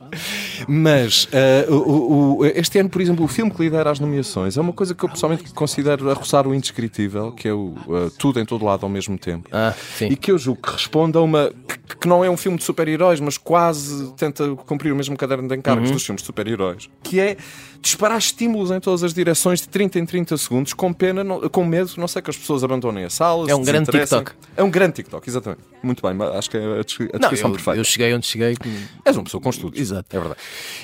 mas 0.67 1.25
uh, 1.25 1.73
o, 1.73 2.39
o, 2.39 2.47
este 2.47 2.79
ano, 2.79 2.89
por 2.89 3.01
exemplo, 3.01 3.25
o 3.25 3.29
filme 3.29 3.51
que 3.51 3.63
lidera 3.63 3.91
as 3.91 4.01
nomeações 4.01 4.57
é 4.57 4.61
uma 4.61 4.73
coisa 4.73 4.95
que 4.95 5.05
eu 5.05 5.09
pessoalmente 5.09 5.53
considero 5.53 6.11
a 6.11 6.15
roçar 6.15 6.47
o 6.47 6.55
indescritível, 6.55 7.33
que 7.33 7.49
é 7.49 7.53
o 7.53 7.75
uh, 7.87 8.11
Tudo 8.19 8.41
em 8.41 8.45
Todo 8.45 8.65
Lado 8.65 8.85
ao 8.85 8.91
mesmo 8.91 9.17
tempo. 9.17 9.49
Ah, 9.53 9.75
sim. 9.97 10.07
E 10.07 10.17
que 10.17 10.31
eu 10.31 10.39
julgo 10.39 10.61
que 10.61 10.73
responde 10.73 11.17
a 11.17 11.21
uma. 11.21 11.53
que, 11.87 11.97
que 11.97 12.09
não 12.09 12.25
é 12.25 12.29
um 12.29 12.37
filme 12.37 12.59
de 12.59 12.65
super-heróis, 12.65 13.21
mas 13.21 13.39
quase 13.39 14.13
tenta 14.15 14.55
cumprir 14.67 14.93
o 14.93 14.97
mesmo 14.97 15.17
caderno 15.17 15.49
de 15.49 15.55
encargos 15.55 15.89
uhum. 15.89 15.95
dos 15.95 16.05
filmes 16.05 16.23
de 16.23 16.27
super-heróis, 16.27 16.91
que 17.03 17.21
é 17.21 17.37
disparar 17.81 18.19
estímulos 18.19 18.71
em 18.71 18.81
todas 18.81 19.03
as 19.03 19.15
direções 19.15 19.61
de 19.61 19.69
30 19.69 19.99
em 19.99 20.07
30 20.07 20.37
segundos, 20.37 20.73
com 20.73 20.93
pena, 20.93 21.25
com 21.51 21.65
medo, 21.65 21.91
não 21.97 22.09
sei 22.09 22.21
que 22.21 22.31
as 22.31 22.37
pessoas 22.37 22.65
abandonem 22.65 23.05
a 23.05 23.11
sala. 23.11 23.51
É 23.51 23.55
um 23.55 23.63
grande 23.63 23.91
TikTok. 23.91 24.33
É 24.57 24.63
um 24.63 24.71
grande 24.71 24.95
TikTok, 24.95 25.29
exatamente. 25.29 25.63
Muito 25.83 26.03
bem, 26.03 26.17
acho 26.37 26.51
que 26.51 26.57
é 26.57 26.61
a 26.61 26.83
descrição 26.83 27.19
não, 27.21 27.31
eu, 27.31 27.53
perfeita. 27.53 27.81
Eu 27.81 27.85
cheguei 27.85 28.15
onde 28.15 28.27
cheguei. 28.27 28.57
Com... 28.57 28.69
És 29.05 29.17
uma 29.17 29.25
pessoa 29.25 29.41
com 29.41 29.51
estudos. 29.51 29.81
Exato. 29.81 30.17
É 30.17 30.19
verdade. 30.19 30.41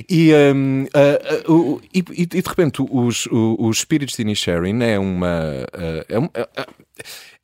E, 0.09 0.33
um, 0.54 0.85
uh, 0.85 1.52
uh, 1.52 1.74
uh, 1.74 1.80
e, 1.92 1.98
e, 1.98 2.26
de 2.26 2.48
repente, 2.48 2.83
os, 2.83 3.28
os, 3.30 3.78
Spirits 3.78 4.16
de 4.16 4.22
Inisherin 4.22 4.83
é 4.83 4.98
uma. 4.98 5.66
É, 5.76 6.16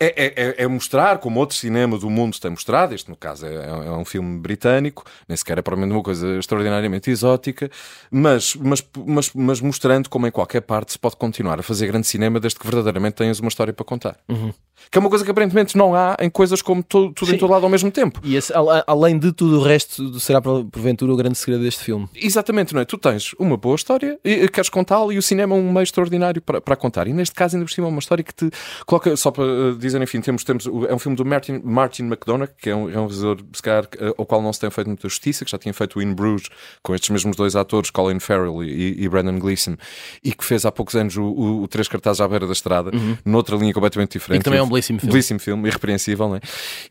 é, 0.03 0.07
é, 0.17 0.27
é, 0.35 0.55
é, 0.65 0.67
mostrar, 0.67 1.19
como 1.19 1.39
outro 1.39 1.55
cinema 1.55 1.99
do 1.99 2.09
mundo 2.09 2.39
tem 2.41 2.51
mostrado, 2.51 2.95
este 2.95 3.11
no 3.11 3.17
caso 3.17 3.45
é, 3.45 3.55
é 3.55 3.91
um 3.93 4.05
filme 4.05 4.39
britânico, 4.39 5.05
nem 5.29 5.37
sequer 5.37 5.59
é 5.59 5.63
provavelmente 5.63 5.95
uma 5.95 6.03
coisa 6.03 6.39
extraordinariamente 6.39 7.11
exótica, 7.11 7.71
mas, 8.11 8.55
mas, 8.55 8.83
mas, 9.07 9.31
mas, 9.35 9.61
mostrando 9.61 10.09
como 10.09 10.27
em 10.27 10.31
qualquer 10.31 10.63
parte 10.63 10.93
se 10.93 10.99
pode 10.99 11.17
continuar 11.17 11.61
a 11.61 11.63
fazer 11.63 11.87
grande 11.87 12.07
cinema 12.07 12.41
desde 12.41 12.59
que 12.59 12.67
verdadeiramente 12.67 13.15
tenhas 13.15 13.41
uma 13.41 13.49
história 13.49 13.75
para 13.75 13.85
contar. 13.85 14.17
Uhum. 14.27 14.55
Que 14.91 14.97
é 14.97 15.01
uma 15.01 15.11
coisa 15.11 15.23
que 15.23 15.31
aparentemente 15.31 15.77
não 15.77 15.95
há 15.95 16.17
em 16.19 16.31
coisas 16.31 16.63
como 16.63 16.83
tudo, 16.83 17.13
tudo 17.13 17.31
todo 17.41 17.51
lado 17.51 17.65
ao 17.65 17.71
mesmo 17.71 17.91
tempo. 17.91 18.21
E 18.23 18.37
esse, 18.37 18.53
além 18.87 19.19
de 19.19 19.33
tudo 19.33 19.61
o 19.61 19.63
resto, 19.63 20.19
será 20.21 20.41
porventura 20.41 21.13
o 21.13 21.17
grande 21.17 21.37
segredo 21.39 21.63
deste 21.65 21.83
filme. 21.85 22.09
Exatamente, 22.15 22.75
não 22.75 22.81
é? 22.81 22.85
Tu 22.85 22.99
tens 22.99 23.35
uma 23.39 23.57
boa 23.57 23.75
história 23.75 24.19
e 24.25 24.49
queres 24.49 24.69
contá-la 24.69 25.13
e 25.13 25.19
o 25.19 25.23
cinema 25.23 25.57
é 25.57 25.59
um 25.59 25.73
meio 25.73 25.83
extraordinário 25.83 26.41
para, 26.43 26.61
para 26.61 26.77
contar. 26.77 27.07
E 27.07 27.13
neste 27.13 27.35
caso, 27.35 27.57
ainda 27.57 27.67
por 27.67 27.73
cima, 27.73 27.87
é 27.87 27.91
uma 27.91 27.99
história 27.99 28.23
que 28.23 28.35
te 28.35 28.51
coloca, 28.87 29.17
só 29.17 29.31
para 29.31 29.45
uh, 29.45 29.77
dizer, 29.77 30.01
enfim, 30.03 30.21
temos, 30.21 30.45
temos, 30.45 30.67
é 30.67 30.95
um 30.95 30.99
filme 30.99 31.17
do 31.17 31.25
Martin, 31.25 31.61
Martin 31.65 32.05
McDonagh, 32.05 32.51
que 32.61 32.71
é 32.71 32.77
um, 32.77 32.89
é 32.91 32.99
um 32.99 33.07
realizador, 33.07 33.39
se 33.53 33.63
calhar, 33.63 33.85
uh, 33.85 34.15
ao 34.19 34.27
qual 34.27 34.43
não 34.43 34.53
se 34.53 34.61
tem 34.61 34.71
feito 34.71 34.87
muita 34.87 35.09
justiça, 35.09 35.45
que 35.45 35.51
já 35.51 35.59
tinha 35.59 35.73
feito 35.73 35.99
o 35.99 36.03
In 36.03 36.13
Bruges 36.13 36.49
com 36.83 36.95
estes 36.95 37.11
mesmos 37.11 37.37
dois 37.37 37.57
atores, 37.57 37.91
Colin 37.91 38.21
Farrell 38.21 38.63
e, 38.63 39.03
e 39.03 39.09
Brandon 39.09 39.39
Gleeson, 39.39 39.77
e 40.23 40.33
que 40.33 40.45
fez 40.45 40.65
há 40.65 40.73
poucos 40.73 40.95
anos 40.95 41.17
o, 41.17 41.23
o, 41.23 41.63
o 41.63 41.69
Três 41.69 41.89
Cartazes 41.89 42.21
à 42.21 42.29
Beira 42.29 42.47
da 42.47 42.53
Estrada, 42.53 42.91
uhum. 42.95 43.17
noutra 43.25 43.57
linha 43.57 43.73
completamente 43.73 44.13
diferente. 44.13 44.41
E 44.41 44.45
também 44.45 44.59
é 44.59 44.63
um 44.63 44.69
belíssimo 44.69 44.99
filme. 45.01 45.13
Belíssimo 45.13 45.41
filme, 45.41 45.69
irrepreensível, 45.69 46.29
não 46.29 46.37
é? 46.37 46.41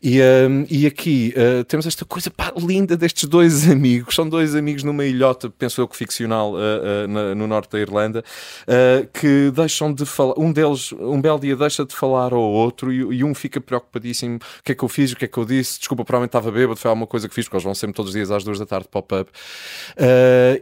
E, 0.02 0.20
um, 0.48 0.66
e 0.70 0.86
aqui 0.86 1.34
uh, 1.36 1.64
temos 1.64 1.86
esta 1.86 2.04
coisa 2.04 2.30
pá, 2.30 2.52
linda 2.56 2.96
destes 2.96 3.28
dois 3.28 3.68
amigos, 3.70 4.14
são 4.14 4.28
dois 4.28 4.54
amigos 4.54 4.82
numa 4.82 5.04
ilhota, 5.04 5.50
penso 5.50 5.80
eu 5.80 5.88
que 5.88 5.96
ficcional, 5.96 6.52
uh, 6.52 6.56
uh, 6.56 7.08
na, 7.08 7.34
no 7.34 7.46
norte 7.46 7.70
da 7.72 7.80
Irlanda, 7.80 8.24
que 9.12 9.50
deixam 9.54 9.92
de 9.92 10.04
falar, 10.06 10.34
um 10.38 10.52
deles, 10.52 10.92
um 10.92 11.20
belo 11.20 11.38
dia, 11.38 11.56
deixa 11.56 11.84
de 11.84 11.94
falar 11.94 12.32
ao 12.32 12.40
outro 12.40 12.92
e, 12.92 13.18
e, 13.18 13.24
um 13.24 13.34
fica 13.34 13.60
preocupadíssimo: 13.60 14.36
o 14.36 14.62
que 14.62 14.72
é 14.72 14.74
que 14.74 14.82
eu 14.82 14.88
fiz, 14.88 15.12
o 15.12 15.16
que 15.16 15.24
é 15.24 15.28
que 15.28 15.38
eu 15.38 15.44
disse, 15.44 15.78
desculpa, 15.78 16.04
provavelmente 16.04 16.30
estava 16.30 16.50
bêbado, 16.50 16.78
foi 16.78 16.88
alguma 16.88 17.06
coisa 17.06 17.28
que 17.28 17.34
fiz, 17.34 17.44
porque 17.44 17.56
eles 17.56 17.64
vão 17.64 17.74
sempre 17.74 17.94
todos 17.94 18.10
os 18.10 18.14
dias 18.14 18.30
às 18.30 18.44
duas 18.44 18.58
da 18.58 18.66
tarde 18.66 18.88
pub. 18.88 19.28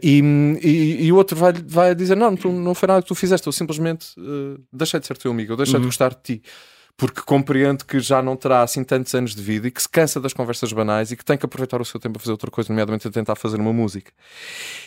E, 0.01 0.21
e, 0.63 1.05
e, 1.05 1.11
o 1.11 1.15
outro 1.15 1.37
vai, 1.37 1.53
vai 1.53 1.95
dizer: 1.95 2.15
não, 2.15 2.35
tu, 2.35 2.51
não 2.51 2.73
foi 2.73 2.87
nada 2.87 3.01
que 3.01 3.07
tu 3.07 3.15
fizeste, 3.15 3.45
eu 3.47 3.53
simplesmente 3.53 4.07
deixei 4.71 4.99
de 4.99 5.07
ser 5.07 5.17
teu 5.17 5.31
amigo, 5.31 5.53
eu 5.53 5.57
deixei 5.57 5.75
uhum. 5.75 5.81
de 5.81 5.87
gostar 5.87 6.09
de 6.09 6.17
ti 6.21 6.41
porque 6.99 7.21
compreende 7.21 7.85
que 7.85 7.97
já 8.01 8.21
não 8.21 8.35
terá 8.35 8.61
assim 8.61 8.83
tantos 8.83 9.15
anos 9.15 9.33
de 9.33 9.41
vida 9.41 9.69
e 9.69 9.71
que 9.71 9.81
se 9.81 9.87
cansa 9.87 10.19
das 10.19 10.33
conversas 10.33 10.73
banais 10.73 11.13
e 11.13 11.15
que 11.15 11.23
tem 11.23 11.37
que 11.37 11.45
aproveitar 11.45 11.79
o 11.79 11.85
seu 11.85 11.97
tempo 11.97 12.17
a 12.17 12.19
fazer 12.19 12.33
outra 12.33 12.51
coisa, 12.51 12.67
nomeadamente 12.73 13.07
a 13.07 13.11
tentar 13.11 13.35
fazer 13.35 13.57
uma 13.57 13.71
música. 13.71 14.11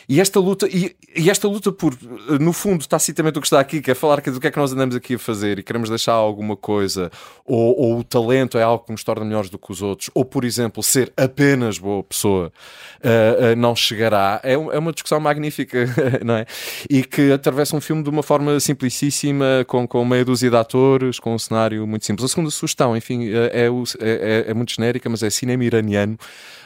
E 0.06 0.20
esta 0.20 0.38
luta, 0.38 0.68
e, 0.68 0.94
e 1.16 1.30
esta 1.30 1.48
luta 1.48 1.72
por, 1.72 1.96
no 2.38 2.52
fundo, 2.52 2.86
tacitamente 2.86 3.38
o 3.38 3.40
que 3.40 3.46
está 3.46 3.58
aqui, 3.58 3.80
que 3.80 3.90
é 3.90 3.94
falar 3.94 4.20
do 4.20 4.38
que 4.38 4.46
é 4.46 4.50
que 4.50 4.58
nós 4.58 4.74
andamos 4.74 4.94
aqui 4.94 5.14
a 5.14 5.18
fazer 5.18 5.58
e 5.58 5.62
queremos 5.62 5.88
deixar 5.88 6.12
alguma 6.12 6.54
coisa, 6.54 7.10
ou, 7.46 7.80
ou 7.80 7.98
o 8.00 8.04
talento 8.04 8.58
é 8.58 8.62
algo 8.62 8.84
que 8.84 8.92
nos 8.92 9.02
torna 9.02 9.24
melhores 9.24 9.48
do 9.48 9.58
que 9.58 9.72
os 9.72 9.80
outros, 9.80 10.10
ou, 10.14 10.22
por 10.22 10.44
exemplo, 10.44 10.82
ser 10.82 11.10
apenas 11.16 11.78
boa 11.78 12.02
pessoa 12.02 12.52
uh, 12.98 13.52
uh, 13.52 13.56
não 13.56 13.74
chegará, 13.74 14.38
é, 14.44 14.52
é 14.52 14.78
uma 14.78 14.92
discussão 14.92 15.18
magnífica, 15.18 15.86
não 16.22 16.34
é? 16.34 16.46
E 16.90 17.02
que 17.02 17.32
atravessa 17.32 17.74
um 17.74 17.80
filme 17.80 18.02
de 18.02 18.10
uma 18.10 18.22
forma 18.22 18.60
simplicíssima, 18.60 19.64
com, 19.66 19.88
com 19.88 20.04
meia 20.04 20.26
dúzia 20.26 20.50
de 20.50 20.56
atores, 20.56 21.18
com 21.18 21.34
um 21.34 21.38
cenário 21.38 21.86
muito 21.86 22.01
muito 22.02 22.06
simples. 22.06 22.24
A 22.24 22.28
segunda 22.28 22.50
sugestão, 22.50 22.96
enfim, 22.96 23.28
é, 23.30 23.66
é, 23.66 23.68
é, 24.00 24.50
é 24.50 24.54
muito 24.54 24.74
genérica, 24.74 25.08
mas 25.08 25.22
é 25.22 25.30
cinema 25.30 25.64
iraniano, 25.64 26.18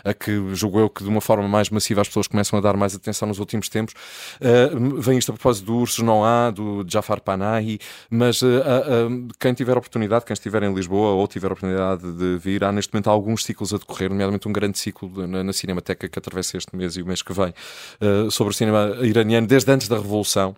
a 0.05 0.15
que 0.15 0.55
julgo 0.55 0.81
eu 0.81 0.89
que 0.89 1.03
de 1.03 1.09
uma 1.09 1.21
forma 1.21 1.47
mais 1.47 1.69
massiva 1.69 2.01
as 2.01 2.09
pessoas 2.09 2.27
começam 2.27 2.59
a 2.59 2.63
dar 2.63 2.77
mais 2.77 2.95
atenção 2.95 3.29
nos 3.29 3.39
últimos 3.39 3.69
tempos. 3.69 3.95
Uh, 4.41 5.01
vem 5.01 5.19
isto 5.19 5.31
a 5.31 5.35
propósito 5.35 5.67
do 5.67 5.77
Ursos 5.77 6.03
Não 6.03 6.25
Há, 6.25 6.51
do 6.51 6.85
Jafar 6.89 7.21
Panahi, 7.21 7.79
mas 8.11 8.43
uh, 8.43 8.47
uh, 8.47 9.29
quem 9.39 9.53
tiver 9.53 9.77
oportunidade, 9.77 10.25
quem 10.25 10.35
estiver 10.35 10.63
em 10.63 10.73
Lisboa 10.73 11.11
ou 11.11 11.29
tiver 11.29 11.53
oportunidade 11.53 12.11
de 12.13 12.39
vir, 12.39 12.65
há 12.65 12.73
neste 12.73 12.93
momento 12.93 13.11
alguns 13.11 13.45
ciclos 13.45 13.75
a 13.75 13.79
decorrer, 13.79 14.09
nomeadamente 14.09 14.49
um 14.49 14.53
grande 14.53 14.79
ciclo 14.79 15.27
na, 15.27 15.45
na 15.45 15.53
Cinemateca 15.53 16.09
que 16.09 16.19
atravessa 16.19 16.57
este 16.57 16.75
mês 16.75 16.97
e 16.97 17.03
o 17.03 17.07
mês 17.07 17.23
que 17.23 17.33
vem, 17.33 17.53
sobre 18.31 18.53
o 18.53 18.55
cinema 18.55 18.97
iraniano 19.03 19.47
desde 19.47 19.71
antes 19.71 19.89
da 19.89 19.97
Revolução. 19.97 20.57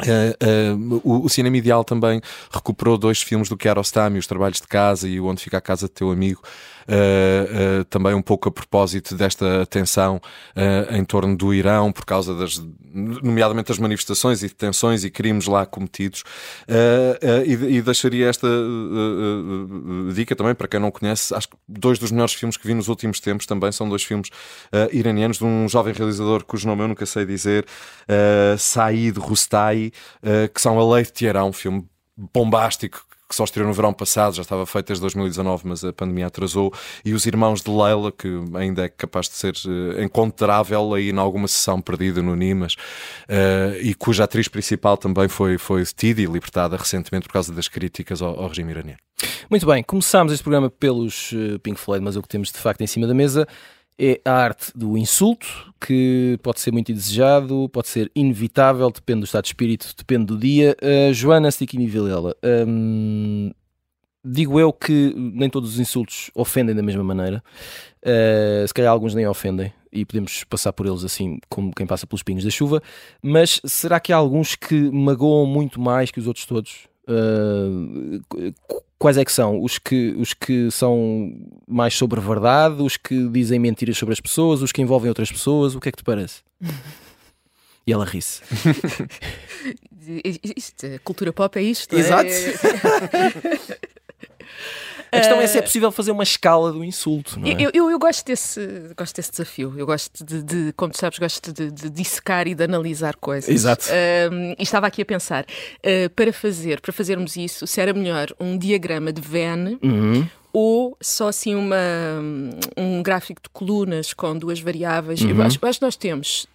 Uh, 0.00 0.96
uh, 1.04 1.24
o, 1.24 1.28
cinema 1.28 1.56
ideal 1.56 1.84
também 1.84 2.20
recuperou 2.50 2.96
dois 2.96 3.20
filmes 3.20 3.48
do 3.48 3.56
Kiarostami, 3.56 4.18
Os 4.18 4.26
Trabalhos 4.26 4.60
de 4.60 4.66
Casa 4.66 5.08
e 5.08 5.20
Onde 5.20 5.42
Fica 5.42 5.58
a 5.58 5.60
Casa 5.60 5.86
de 5.86 5.92
Teu 5.92 6.10
Amigo, 6.10 6.42
uh, 6.42 7.84
também 7.84 8.14
um 8.14 8.22
pouco 8.22 8.48
a 8.48 8.52
propósito 8.52 9.14
desta 9.14 9.66
tensão 9.66 10.20
em 10.90 11.04
torno 11.04 11.36
do 11.36 11.52
Irão, 11.52 11.92
por 11.92 12.04
causa 12.04 12.34
das, 12.34 12.62
nomeadamente 12.92 13.68
das 13.68 13.78
manifestações 13.78 14.42
e 14.42 14.48
detenções 14.48 15.04
e 15.04 15.10
crimes 15.10 15.46
lá 15.46 15.66
cometidos. 15.66 16.24
E, 17.46 17.76
e, 17.76 17.82
deixaria 17.82 18.28
esta 18.28 18.48
dica 20.14 20.34
também 20.34 20.54
para 20.54 20.68
quem 20.68 20.80
não 20.80 20.90
conhece, 20.90 21.34
acho 21.34 21.48
que 21.48 21.56
dois 21.68 21.98
dos 21.98 22.10
melhores 22.10 22.34
filmes 22.34 22.56
que 22.56 22.66
vi 22.66 22.74
nos 22.74 22.88
últimos 22.88 23.20
tempos 23.20 23.46
também 23.46 23.72
são 23.72 23.88
dois 23.88 24.02
filmes 24.02 24.28
iranianos 24.92 25.38
de 25.38 25.44
um 25.44 25.68
jovem 25.68 25.94
realizador 25.94 26.44
cujo 26.44 26.66
nome 26.66 26.82
eu 26.82 26.88
nunca 26.88 27.06
sei 27.06 27.24
dizer, 27.24 27.66
Said 28.58 29.18
Rustai 29.18 29.89
uh, 30.22 30.52
que 30.52 30.60
são 30.60 30.78
A 30.78 30.94
Lei 30.94 31.04
de 31.04 31.12
Tiarão, 31.12 31.48
um 31.48 31.52
filme 31.52 31.86
bombástico 32.16 33.04
que 33.30 33.36
só 33.36 33.44
estreou 33.44 33.68
no 33.68 33.72
verão 33.72 33.92
passado, 33.92 34.34
já 34.34 34.42
estava 34.42 34.66
feito 34.66 34.88
desde 34.88 35.02
2019, 35.02 35.62
mas 35.64 35.84
a 35.84 35.92
pandemia 35.92 36.26
atrasou, 36.26 36.74
e 37.04 37.14
Os 37.14 37.24
Irmãos 37.26 37.62
de 37.62 37.70
Leila, 37.70 38.10
que 38.10 38.28
ainda 38.56 38.86
é 38.86 38.88
capaz 38.88 39.28
de 39.28 39.36
ser 39.36 39.54
uh, 39.66 40.02
encontrável 40.02 40.92
aí 40.92 41.10
em 41.10 41.16
alguma 41.18 41.46
sessão 41.46 41.80
perdida 41.80 42.20
no 42.20 42.34
Nimas, 42.34 42.74
uh, 42.74 43.80
e 43.80 43.94
cuja 43.94 44.24
atriz 44.24 44.48
principal 44.48 44.96
também 44.96 45.28
foi, 45.28 45.56
foi 45.58 45.84
detida 45.84 46.20
e 46.20 46.26
libertada 46.26 46.76
recentemente 46.76 47.28
por 47.28 47.32
causa 47.32 47.52
das 47.52 47.68
críticas 47.68 48.20
ao, 48.20 48.36
ao 48.36 48.48
regime 48.48 48.72
iraniano. 48.72 48.98
Muito 49.48 49.64
bem, 49.64 49.84
começámos 49.84 50.32
este 50.32 50.42
programa 50.42 50.68
pelos 50.68 51.32
Pink 51.62 51.78
Floyd, 51.78 52.02
mas 52.04 52.16
o 52.16 52.22
que 52.22 52.28
temos 52.28 52.50
de 52.50 52.58
facto 52.58 52.80
em 52.80 52.86
cima 52.86 53.06
da 53.06 53.14
mesa 53.14 53.46
é 54.00 54.18
a 54.24 54.32
arte 54.32 54.72
do 54.74 54.96
insulto, 54.96 55.46
que 55.78 56.38
pode 56.42 56.58
ser 56.58 56.72
muito 56.72 56.90
desejado, 56.90 57.68
pode 57.68 57.88
ser 57.88 58.10
inevitável, 58.14 58.90
depende 58.90 59.20
do 59.20 59.24
estado 59.24 59.42
de 59.42 59.48
espírito, 59.48 59.94
depende 59.96 60.24
do 60.24 60.38
dia. 60.38 60.74
Uh, 60.82 61.12
Joana 61.12 61.50
Stiquini 61.50 61.86
Vilela, 61.86 62.34
um, 62.66 63.50
digo 64.24 64.58
eu 64.58 64.72
que 64.72 65.12
nem 65.14 65.50
todos 65.50 65.74
os 65.74 65.78
insultos 65.78 66.30
ofendem 66.34 66.74
da 66.74 66.82
mesma 66.82 67.04
maneira. 67.04 67.44
Uh, 68.02 68.66
se 68.66 68.72
calhar 68.72 68.90
alguns 68.90 69.14
nem 69.14 69.26
ofendem. 69.26 69.70
e 69.92 70.06
podemos 70.06 70.44
passar 70.44 70.72
por 70.72 70.86
eles 70.86 71.04
assim 71.04 71.38
como 71.50 71.74
quem 71.74 71.86
passa 71.86 72.06
pelos 72.06 72.22
pingos 72.22 72.44
da 72.44 72.50
chuva, 72.50 72.82
mas 73.22 73.60
será 73.66 74.00
que 74.00 74.14
há 74.14 74.16
alguns 74.16 74.54
que 74.54 74.90
magoam 74.90 75.44
muito 75.44 75.78
mais 75.78 76.10
que 76.10 76.18
os 76.18 76.26
outros 76.26 76.46
todos? 76.46 76.88
Uh, 77.06 78.22
quais 79.00 79.16
é 79.16 79.24
que 79.24 79.32
são? 79.32 79.60
Os 79.62 79.78
que, 79.78 80.14
os 80.18 80.34
que 80.34 80.70
são 80.70 81.32
mais 81.66 81.94
sobre 81.94 82.20
verdade, 82.20 82.82
os 82.82 82.98
que 82.98 83.26
dizem 83.30 83.58
mentiras 83.58 83.96
sobre 83.96 84.12
as 84.12 84.20
pessoas, 84.20 84.60
os 84.60 84.70
que 84.70 84.82
envolvem 84.82 85.08
outras 85.08 85.32
pessoas? 85.32 85.74
O 85.74 85.80
que 85.80 85.88
é 85.88 85.92
que 85.92 85.96
te 85.96 86.04
parece? 86.04 86.42
e 87.86 87.92
ela 87.92 88.04
ri-se. 88.04 88.42
cultura 91.02 91.32
pop 91.32 91.58
é 91.58 91.62
isto? 91.62 91.96
Exato. 91.96 92.28
É... 92.28 93.80
A 95.12 95.18
questão 95.18 95.40
é 95.40 95.46
se 95.46 95.58
é 95.58 95.62
possível 95.62 95.90
fazer 95.90 96.10
uma 96.10 96.22
escala 96.22 96.72
do 96.72 96.84
insulto. 96.84 97.38
Não 97.38 97.48
é? 97.48 97.52
eu, 97.52 97.70
eu, 97.72 97.90
eu, 97.90 97.98
gosto, 97.98 98.24
desse, 98.24 98.60
gosto 98.96 99.16
desse 99.16 99.30
desafio. 99.30 99.74
Eu 99.76 99.86
gosto 99.86 100.24
de, 100.24 100.42
de 100.42 100.72
como 100.74 100.92
tu 100.92 100.98
sabes, 100.98 101.18
gosto 101.18 101.52
de, 101.52 101.70
de 101.70 101.90
dissecar 101.90 102.46
e 102.46 102.54
de 102.54 102.64
analisar 102.64 103.16
coisas. 103.16 103.48
Exato. 103.48 103.86
Um, 104.30 104.52
e 104.58 104.62
estava 104.62 104.86
aqui 104.86 105.02
a 105.02 105.06
pensar, 105.06 105.44
uh, 105.44 106.10
para 106.10 106.32
fazer, 106.32 106.80
para 106.80 106.92
fazermos 106.92 107.36
isso, 107.36 107.66
se 107.66 107.80
era 107.80 107.92
melhor 107.92 108.28
um 108.38 108.56
diagrama 108.56 109.12
de 109.12 109.20
Venn 109.20 109.78
uhum 109.82 110.28
ou 110.52 110.96
só 111.00 111.28
assim 111.28 111.54
uma, 111.54 111.76
um 112.76 113.02
gráfico 113.02 113.40
de 113.42 113.48
colunas 113.50 114.12
com 114.12 114.36
duas 114.36 114.60
variáveis. 114.60 115.20
Uhum. 115.20 115.30
Eu, 115.30 115.42
acho, 115.42 115.58
acho 115.62 115.78
que 115.78 115.84
nós 115.84 115.96
temos 115.96 116.46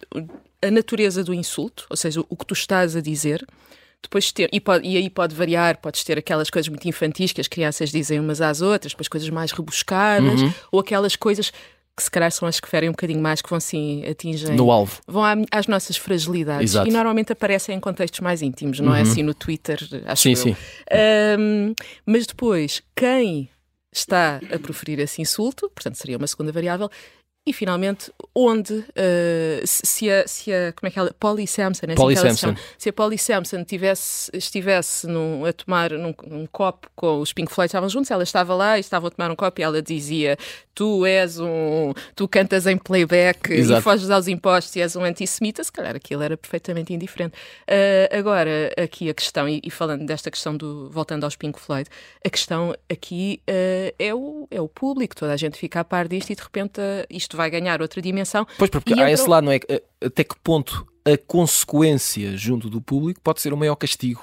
a 0.62 0.70
natureza 0.70 1.22
do 1.24 1.32
insulto, 1.32 1.86
ou 1.88 1.96
seja, 1.96 2.22
o 2.28 2.36
que 2.36 2.46
tu 2.46 2.54
estás 2.54 2.96
a 2.96 3.00
dizer, 3.00 3.46
depois 4.06 4.32
ter, 4.32 4.48
e, 4.52 4.60
pode, 4.60 4.86
e 4.86 4.96
aí 4.96 5.10
pode 5.10 5.34
variar, 5.34 5.78
podes 5.78 6.02
ter 6.04 6.18
aquelas 6.18 6.48
coisas 6.48 6.68
muito 6.68 6.86
infantis 6.88 7.32
que 7.32 7.40
as 7.40 7.48
crianças 7.48 7.90
dizem 7.90 8.18
umas 8.20 8.40
às 8.40 8.62
outras, 8.62 8.92
depois 8.92 9.08
coisas 9.08 9.28
mais 9.28 9.52
rebuscadas, 9.52 10.40
uhum. 10.40 10.52
ou 10.70 10.80
aquelas 10.80 11.16
coisas 11.16 11.52
que 11.96 12.02
se 12.02 12.10
calhar 12.10 12.30
são 12.30 12.46
as 12.46 12.60
que 12.60 12.68
ferem 12.68 12.90
um 12.90 12.92
bocadinho 12.92 13.20
mais, 13.20 13.40
que 13.40 13.48
vão 13.48 13.56
assim, 13.56 14.04
atingem. 14.04 14.54
No 14.54 14.70
alvo. 14.70 15.00
Vão 15.06 15.22
às 15.50 15.66
nossas 15.66 15.96
fragilidades. 15.96 16.72
Exato. 16.72 16.88
E 16.88 16.92
normalmente 16.92 17.32
aparecem 17.32 17.74
em 17.74 17.80
contextos 17.80 18.20
mais 18.20 18.42
íntimos, 18.42 18.80
não 18.80 18.94
é 18.94 19.00
uhum. 19.00 19.06
é 19.06 19.10
assim 19.10 19.22
no 19.22 19.34
Twitter, 19.34 19.78
acho 20.04 20.22
sim, 20.22 20.30
eu. 20.30 20.36
Sim. 20.36 20.56
Um, 21.38 21.74
mas 22.04 22.26
depois, 22.26 22.82
quem 22.94 23.48
está 23.92 24.40
a 24.52 24.58
proferir 24.58 25.00
esse 25.00 25.22
insulto, 25.22 25.70
portanto 25.74 25.96
seria 25.96 26.18
uma 26.18 26.26
segunda 26.26 26.52
variável, 26.52 26.90
e 27.46 27.52
finalmente, 27.52 28.12
onde 28.34 28.74
uh, 28.74 28.84
se, 29.64 30.10
a, 30.10 30.26
se 30.26 30.52
a. 30.52 30.72
Como 30.72 30.88
é 30.88 30.90
que 30.90 30.98
ela. 30.98 31.14
Polly 31.18 31.46
Sampson, 31.46 31.86
é 31.86 31.92
assim 31.92 31.94
Polly 31.94 32.16
Sampson. 32.16 32.54
Se 32.76 32.88
a 32.88 32.92
Polly 32.92 33.16
Sampson 33.16 33.62
tivesse, 33.62 34.30
estivesse 34.34 35.06
num, 35.06 35.44
a 35.44 35.52
tomar 35.52 35.92
num, 35.92 36.12
um 36.24 36.44
copo 36.46 36.90
com 36.96 37.20
os 37.20 37.32
Pink 37.32 37.52
Floyd 37.52 37.68
estavam 37.68 37.88
juntos, 37.88 38.10
ela 38.10 38.24
estava 38.24 38.52
lá 38.52 38.76
e 38.76 38.80
estavam 38.80 39.06
a 39.06 39.10
tomar 39.12 39.30
um 39.30 39.36
copo 39.36 39.60
e 39.60 39.62
ela 39.62 39.80
dizia: 39.80 40.36
Tu 40.74 41.06
és 41.06 41.38
um. 41.38 41.94
Tu 42.16 42.26
cantas 42.26 42.66
em 42.66 42.76
playback 42.76 43.52
Exato. 43.52 43.80
e 43.80 43.82
foges 43.82 44.10
aos 44.10 44.26
impostos 44.26 44.74
e 44.74 44.80
és 44.80 44.96
um 44.96 45.04
antissemita, 45.04 45.62
se 45.62 45.70
calhar 45.70 45.94
aquilo 45.94 46.22
era 46.22 46.36
perfeitamente 46.36 46.92
indiferente. 46.92 47.36
Uh, 47.62 48.18
agora, 48.18 48.72
aqui 48.76 49.08
a 49.08 49.14
questão, 49.14 49.48
e, 49.48 49.60
e, 49.62 49.70
falando 49.70 50.04
desta 50.04 50.32
questão 50.32 50.56
do. 50.56 50.90
voltando 50.90 51.22
aos 51.22 51.36
Pink 51.36 51.60
Floyd, 51.60 51.88
a 52.24 52.28
questão 52.28 52.74
aqui 52.90 53.40
uh, 53.48 53.94
é, 54.00 54.12
o, 54.12 54.48
é 54.50 54.60
o 54.60 54.66
público, 54.66 55.14
toda 55.14 55.32
a 55.32 55.36
gente 55.36 55.56
fica 55.56 55.78
a 55.78 55.84
par 55.84 56.08
disto 56.08 56.30
e 56.30 56.34
de 56.34 56.42
repente 56.42 56.80
isto 57.08 57.35
vai 57.36 57.50
ganhar 57.50 57.80
outra 57.80 58.02
dimensão. 58.02 58.46
Pois, 58.58 58.70
porque 58.70 58.94
há 58.94 59.10
esse 59.10 59.28
lado, 59.28 59.44
não 59.44 59.52
é? 59.52 59.60
Até 60.04 60.24
que 60.24 60.34
ponto 60.42 60.86
a 61.04 61.16
consequência 61.16 62.36
junto 62.36 62.68
do 62.68 62.80
público 62.80 63.20
pode 63.20 63.40
ser 63.40 63.52
o 63.52 63.56
maior 63.56 63.76
castigo 63.76 64.20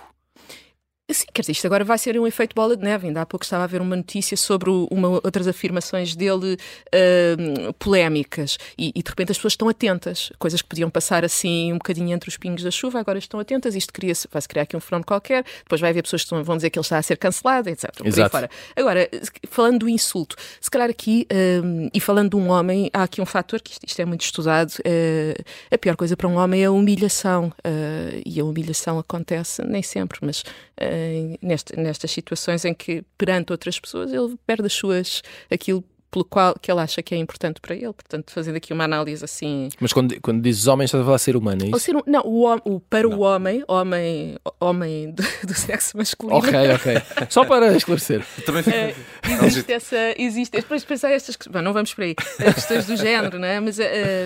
Sim, 1.11 1.25
quer 1.33 1.41
dizer, 1.41 1.51
isto 1.51 1.65
agora 1.67 1.83
vai 1.83 1.97
ser 1.97 2.17
um 2.17 2.25
efeito 2.25 2.55
bola 2.55 2.77
de 2.77 2.83
neve. 2.83 3.07
Ainda 3.07 3.21
há 3.21 3.25
pouco 3.25 3.43
estava 3.43 3.65
a 3.65 3.67
ver 3.67 3.81
uma 3.81 3.95
notícia 3.95 4.37
sobre 4.37 4.69
uma, 4.69 5.09
outras 5.09 5.49
afirmações 5.49 6.15
dele 6.15 6.55
uh, 6.55 7.73
polémicas 7.73 8.57
e, 8.77 8.93
e, 8.95 9.03
de 9.03 9.09
repente 9.09 9.31
as 9.31 9.37
pessoas 9.37 9.53
estão 9.53 9.67
atentas. 9.67 10.31
Coisas 10.39 10.61
que 10.61 10.67
podiam 10.69 10.89
passar 10.89 11.25
assim 11.25 11.73
um 11.73 11.77
bocadinho 11.77 12.13
entre 12.13 12.29
os 12.29 12.37
pingos 12.37 12.63
da 12.63 12.71
chuva, 12.71 13.01
agora 13.01 13.19
estão 13.19 13.37
atentas. 13.37 13.75
Isto 13.75 13.91
vai-se 14.31 14.47
criar 14.47 14.63
aqui 14.63 14.77
um 14.77 14.79
fenómeno 14.79 15.05
qualquer. 15.05 15.43
Depois 15.59 15.81
vai 15.81 15.89
haver 15.89 16.03
pessoas 16.03 16.23
que 16.23 16.41
vão 16.41 16.55
dizer 16.55 16.69
que 16.69 16.79
ele 16.79 16.85
está 16.85 16.97
a 16.97 17.03
ser 17.03 17.17
cancelado, 17.17 17.69
etc. 17.69 17.89
Exato. 18.05 18.37
Agora, 18.73 19.09
falando 19.49 19.79
do 19.79 19.89
insulto, 19.89 20.37
se 20.61 20.71
calhar 20.71 20.89
aqui, 20.89 21.27
uh, 21.31 21.89
e 21.93 21.99
falando 21.99 22.29
de 22.29 22.37
um 22.37 22.49
homem, 22.49 22.89
há 22.93 23.03
aqui 23.03 23.21
um 23.21 23.25
fator 23.25 23.61
que 23.61 23.73
isto, 23.73 23.85
isto 23.85 24.01
é 24.01 24.05
muito 24.05 24.21
estudado. 24.21 24.71
Uh, 24.79 25.43
a 25.69 25.77
pior 25.77 25.97
coisa 25.97 26.15
para 26.15 26.29
um 26.29 26.37
homem 26.37 26.63
é 26.63 26.65
a 26.65 26.71
humilhação. 26.71 27.51
e 28.25 28.39
a 28.39 28.45
humilhação 28.45 28.97
acontece 28.97 29.61
nem 29.63 29.83
sempre, 29.83 30.19
mas 30.21 30.43
neste, 31.41 31.77
nestas 31.77 32.11
situações 32.11 32.65
em 32.65 32.73
que, 32.73 33.03
perante 33.17 33.51
outras 33.51 33.79
pessoas, 33.79 34.11
ele 34.11 34.37
perde 34.45 34.65
as 34.65 34.73
suas, 34.73 35.21
aquilo 35.51 35.83
pelo 36.13 36.25
qual 36.25 36.53
que 36.61 36.71
ele 36.71 36.79
acha 36.79 37.01
que 37.01 37.15
é 37.15 37.17
importante 37.17 37.59
para 37.59 37.75
ele. 37.75 37.91
Portanto, 37.91 38.31
fazendo 38.31 38.55
aqui 38.55 38.71
uma 38.71 38.83
análise 38.83 39.25
assim. 39.25 39.69
Mas 39.79 39.91
quando, 39.91 40.19
quando 40.21 40.41
dizes 40.41 40.67
homem, 40.67 40.85
estás 40.85 41.01
a 41.01 41.05
falar 41.05 41.17
ser 41.17 41.35
humano, 41.35 41.63
é 41.63 41.67
isso? 41.69 41.79
ser 41.79 41.95
um, 41.95 42.01
não, 42.05 42.21
o, 42.23 42.53
o, 42.65 42.79
para 42.79 43.09
não. 43.09 43.17
o 43.17 43.21
homem, 43.21 43.63
homem, 43.67 44.37
homem 44.59 45.11
do, 45.11 45.23
do, 45.47 45.55
sexo 45.55 45.97
masculino. 45.97 46.37
Ok, 46.37 46.53
ok. 46.75 47.01
Só 47.29 47.43
para 47.43 47.75
esclarecer. 47.75 48.23
Também 48.45 48.61
uh, 48.61 49.45
existe 49.45 49.73
essa. 49.73 49.97
Existe, 50.15 50.51
depois 50.57 50.83
pensar 50.83 51.11
estas. 51.11 51.35
Bom, 51.49 51.61
não 51.61 51.73
vamos 51.73 51.93
por 51.93 52.03
aí. 52.03 52.15
As 52.39 52.53
questões 52.53 52.85
do 52.85 52.95
género, 52.95 53.39
não 53.39 53.47
é? 53.47 53.59
Mas, 53.59 53.79
uh, 53.79 53.81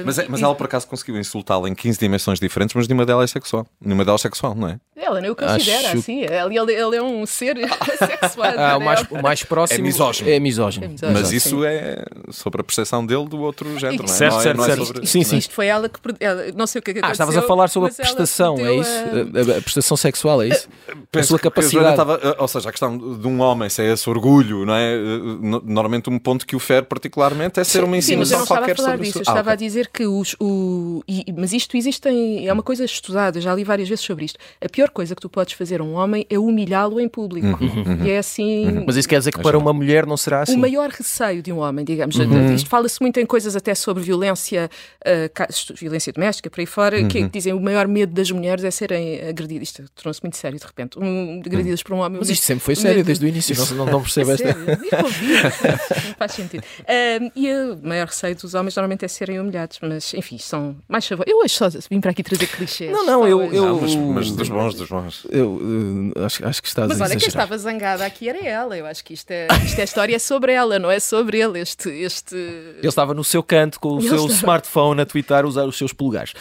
mas, 0.05 0.19
é, 0.19 0.25
mas 0.27 0.41
ela 0.41 0.53
por 0.53 0.65
acaso 0.65 0.85
conseguiu 0.87 1.17
insultá-la 1.17 1.69
em 1.69 1.75
15 1.75 1.99
dimensões 1.99 2.39
diferentes, 2.39 2.75
mas 2.75 2.87
nenhuma 2.87 3.05
delas 3.05 3.31
é 3.31 3.33
sexual. 3.33 3.65
Nenhuma 3.79 4.03
delas 4.03 4.21
é 4.21 4.23
sexual, 4.23 4.53
não 4.53 4.67
é? 4.67 4.79
Ela 4.99 5.21
nem 5.21 5.29
o 5.29 5.35
considera 5.35 5.89
Acho... 5.89 5.97
assim. 5.99 6.21
Ele, 6.21 6.57
ele, 6.57 6.73
ele, 6.73 6.95
é 6.95 7.03
um 7.03 7.23
ser 7.25 7.55
sexuado. 7.99 8.59
Ah, 8.59 8.77
o, 8.77 8.81
mais, 8.81 9.05
o 9.11 9.21
mais 9.21 9.43
próximo 9.43 9.79
é 9.79 9.83
misógino. 9.83 10.29
É 10.29 10.39
misógino. 10.39 10.85
É 10.85 10.87
misógino. 10.87 11.19
Mas 11.19 11.31
isso 11.31 11.61
sim. 11.61 11.65
é 11.65 12.03
sobre 12.31 12.61
a 12.61 12.63
percepção 12.63 13.05
dele 13.05 13.27
do 13.27 13.39
outro 13.39 13.77
género, 13.77 14.03
não 14.03 14.13
é? 14.13 14.17
Certo, 14.17 14.33
não 14.33 14.39
é, 14.39 14.43
certo, 14.43 14.57
não 14.57 14.63
é 14.63 14.67
certo. 14.67 14.85
Sobre... 14.85 15.05
Sim, 15.05 15.23
sim. 15.23 15.37
Isto 15.37 15.53
foi 15.53 15.67
ela 15.67 15.87
que. 15.87 15.99
Ela, 16.19 16.45
não 16.55 16.65
sei 16.65 16.79
o 16.79 16.81
que, 16.81 16.91
é 16.91 16.93
que 16.95 16.99
Ah, 17.03 17.11
estavas 17.11 17.37
a 17.37 17.43
falar 17.43 17.67
sobre 17.67 17.91
a 17.91 17.93
prestação, 17.93 18.57
é 18.57 18.75
isso? 18.75 18.91
A... 18.91 19.57
a... 19.57 19.61
prestação 19.61 19.95
sexual, 19.95 20.41
é 20.41 20.47
isso? 20.47 20.67
Penso 21.11 21.25
a 21.25 21.27
sua 21.27 21.39
capacidade. 21.39 21.91
Estava, 21.91 22.19
eh, 22.21 22.35
ou 22.39 22.47
seja, 22.47 22.69
a 22.69 22.71
questão 22.71 22.97
de 22.97 23.27
um 23.27 23.39
homem, 23.39 23.69
se 23.69 23.83
é 23.83 23.93
esse 23.93 24.09
orgulho, 24.09 24.65
não 24.65 24.73
é? 24.73 24.95
Eh, 24.95 25.61
normalmente, 25.63 26.09
um 26.09 26.17
ponto 26.17 26.45
que 26.45 26.55
o 26.55 26.59
fere 26.59 26.85
particularmente 26.85 27.59
é 27.59 27.63
ser 27.63 27.83
uma 27.83 27.97
insinuação 27.97 28.45
qualquer 28.45 28.77
sobre 28.77 28.97
disso. 28.97 29.19
Eu 29.19 29.21
ah, 29.21 29.29
estava 29.29 29.41
okay. 29.41 29.53
a 29.53 29.55
dizer 29.55 29.89
que 29.93 30.07
os. 30.07 30.35
O... 30.39 31.03
E, 31.07 31.25
mas 31.37 31.53
isto 31.53 31.77
existe 31.77 32.09
em, 32.09 32.47
é 32.47 32.51
uma 32.51 32.63
coisa 32.63 32.83
estudada, 32.83 33.39
já 33.39 33.53
li 33.53 33.63
várias 33.63 33.87
vezes 33.87 34.03
sobre 34.03 34.25
isto. 34.25 34.39
A 34.59 34.67
pior 34.67 34.89
coisa 34.97 35.13
que 35.13 35.21
tu 35.21 35.29
podes 35.29 35.53
fazer 35.53 35.79
a 35.79 35.83
um 35.83 35.93
homem 35.93 36.25
é 36.27 36.39
humilhá-lo 36.39 36.99
em 36.99 37.07
público. 37.07 37.63
Uhum, 37.63 37.83
uhum. 37.85 38.03
E 38.03 38.09
é 38.09 38.17
assim. 38.17 38.65
Uhum. 38.65 38.83
Mas 38.87 38.95
isso 38.95 39.07
quer 39.07 39.19
dizer 39.19 39.31
que 39.31 39.39
para 39.39 39.55
uma 39.55 39.71
mulher 39.71 40.07
não 40.07 40.17
será 40.17 40.41
assim? 40.41 40.55
O 40.55 40.57
maior 40.57 40.89
receio 40.89 41.43
de 41.43 41.53
um 41.53 41.59
homem, 41.59 41.85
digamos. 41.85 42.15
Uhum. 42.15 42.55
Isto 42.55 42.67
fala-se 42.67 42.99
muito 42.99 43.19
em 43.19 43.25
coisas 43.27 43.55
até 43.55 43.75
sobre 43.75 44.01
violência, 44.01 44.71
uh, 45.05 45.75
violência 45.75 46.11
doméstica, 46.11 46.49
por 46.49 46.59
aí 46.59 46.65
fora, 46.65 46.99
uhum. 46.99 47.07
que 47.07 47.29
dizem 47.29 47.53
o 47.53 47.59
maior 47.59 47.87
medo 47.87 48.11
das 48.11 48.31
mulheres 48.31 48.63
é 48.63 48.71
serem 48.71 49.21
agredidas. 49.29 49.67
Isto 49.67 49.85
tornou-se 49.93 50.19
muito 50.23 50.35
sério 50.35 50.57
de 50.57 50.65
repente. 50.65 50.97
Um, 50.97 51.43
agredidas 51.45 51.83
por 51.83 51.93
um 51.93 51.99
homem. 51.99 52.17
Mas 52.17 52.31
isto 52.31 52.43
sempre 52.43 52.63
foi 52.63 52.75
sério 52.75 53.03
desde 53.03 53.23
o 53.23 53.27
início, 53.27 53.55
não, 53.75 53.85
não 53.85 54.01
percebe 54.01 54.31
esta. 54.31 54.51
não 54.55 56.15
faz 56.17 56.31
sentido. 56.31 56.63
Uh, 56.79 57.31
e 57.35 57.53
o 57.53 57.77
maior 57.83 58.07
receio 58.07 58.35
dos 58.35 58.55
homens 58.55 58.75
normalmente 58.75 59.05
é 59.05 59.07
serem 59.07 59.39
humilhados, 59.39 59.77
mas 59.79 60.11
enfim, 60.15 60.39
são 60.39 60.75
mais 60.87 61.05
favor. 61.05 61.23
Eu 61.27 61.37
hoje 61.37 61.53
só 61.53 61.69
vim 61.87 62.01
para 62.01 62.09
aqui 62.09 62.23
trazer 62.23 62.47
clichês. 62.47 62.91
Não, 62.91 63.05
não, 63.05 63.27
eu. 63.27 63.43
eu 63.53 63.65
não, 63.67 63.81
mas, 63.81 63.95
mas, 63.95 64.31
dos 64.31 64.49
bons, 64.49 64.73
dos 64.77 64.89
bons. 64.89 65.27
Eu 65.29 65.55
uh, 65.55 66.25
acho, 66.25 66.45
acho 66.45 66.61
que 66.61 66.67
estás 66.67 66.87
mas 66.87 67.01
a 67.01 67.05
olha, 67.05 67.15
quem 67.15 67.27
estava 67.27 67.57
zangada 67.57 68.05
aqui 68.05 68.29
era 68.29 68.45
ela. 68.45 68.77
Eu 68.77 68.85
acho 68.85 69.03
que 69.03 69.13
isto 69.13 69.31
é, 69.31 69.47
isto 69.65 69.79
é 69.79 69.83
história 69.83 70.15
é 70.15 70.19
sobre 70.19 70.53
ela, 70.53 70.79
não 70.79 70.89
é 70.89 70.99
sobre 70.99 71.39
ele. 71.39 71.59
Este, 71.59 71.89
este... 71.89 72.35
Ele 72.35 72.87
estava 72.87 73.13
no 73.13 73.23
seu 73.23 73.43
canto 73.43 73.79
com 73.79 73.93
o 73.95 73.99
Ele 73.99 74.09
seu 74.09 74.25
está... 74.25 74.33
smartphone 74.37 75.01
a 75.01 75.05
twittar, 75.05 75.45
usar 75.45 75.65
os 75.65 75.77
seus 75.77 75.93
polegares. 75.93 76.33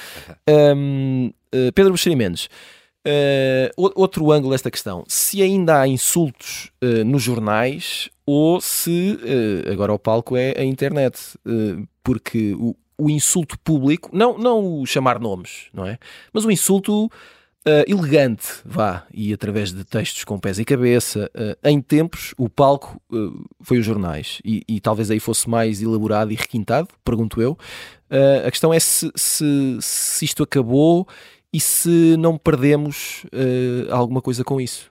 Um, 0.48 1.32
uh, 1.54 1.72
Pedro 1.72 1.92
Buxeri 1.92 2.16
Mendes. 2.16 2.48
Uh, 3.06 3.70
outro 3.94 4.32
ângulo 4.32 4.52
desta 4.52 4.68
questão: 4.68 5.04
se 5.06 5.40
ainda 5.40 5.80
há 5.80 5.86
insultos 5.86 6.72
uh, 6.82 7.04
nos 7.04 7.22
jornais 7.22 8.10
ou 8.26 8.60
se 8.60 9.16
uh, 9.22 9.72
agora 9.72 9.92
o 9.92 9.98
palco 9.98 10.36
é 10.36 10.54
a 10.58 10.64
internet, 10.64 11.38
porque 12.02 12.54
o, 12.54 12.74
o, 12.98 13.08
insulto 13.08 13.56
público, 13.60 14.10
não, 14.12 14.36
não 14.36 14.80
o 14.80 14.86
chamar 14.86 15.20
nomes, 15.20 15.66
não 15.72 15.86
é? 15.86 15.96
Mas 16.32 16.44
o 16.44 16.50
insulto 16.50 17.08
Uh, 17.68 17.82
elegante, 17.88 18.46
vá, 18.64 19.04
e 19.12 19.32
através 19.32 19.72
de 19.72 19.84
textos 19.84 20.22
com 20.22 20.38
pés 20.38 20.56
e 20.60 20.64
cabeça. 20.64 21.28
Uh, 21.34 21.68
em 21.68 21.80
tempos, 21.80 22.32
o 22.38 22.48
palco 22.48 23.02
uh, 23.10 23.44
foi 23.60 23.80
os 23.80 23.84
jornais, 23.84 24.40
e, 24.44 24.62
e, 24.68 24.80
talvez 24.80 25.10
aí 25.10 25.18
fosse 25.18 25.50
mais 25.50 25.82
elaborado 25.82 26.30
e 26.30 26.36
requintado, 26.36 26.86
pergunto 27.04 27.42
eu. 27.42 27.58
a 28.46 28.48
questão 28.52 28.72
é 28.72 28.78
se, 28.78 29.10
se, 29.16 29.78
se, 29.80 30.24
isto 30.24 30.44
acabou 30.44 31.08
e 31.52 31.58
se 31.58 32.16
não 32.16 32.38
perdemos 32.38 33.26
alguma 33.90 34.22
coisa 34.22 34.44
com 34.44 34.60
isso. 34.60 34.88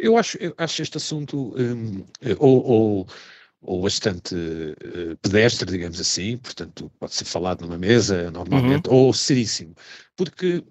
eu, 0.00 0.16
acho, 0.16 0.38
eu 0.38 0.54
acho 0.58 0.82
este 0.82 0.96
assunto 0.96 1.54
um, 1.56 2.04
ou, 2.40 2.64
ou 2.64 3.06
ou 3.62 3.80
bastante 3.82 4.34
uh, 4.34 5.16
pedestre, 5.22 5.70
digamos 5.70 6.00
assim, 6.00 6.36
portanto 6.36 6.90
pode 6.98 7.14
ser 7.14 7.24
falado 7.24 7.62
numa 7.62 7.78
mesa 7.78 8.30
normalmente, 8.30 8.88
uhum. 8.88 8.94
ou 8.94 9.12
seríssimo, 9.14 9.74
porque 10.16 10.64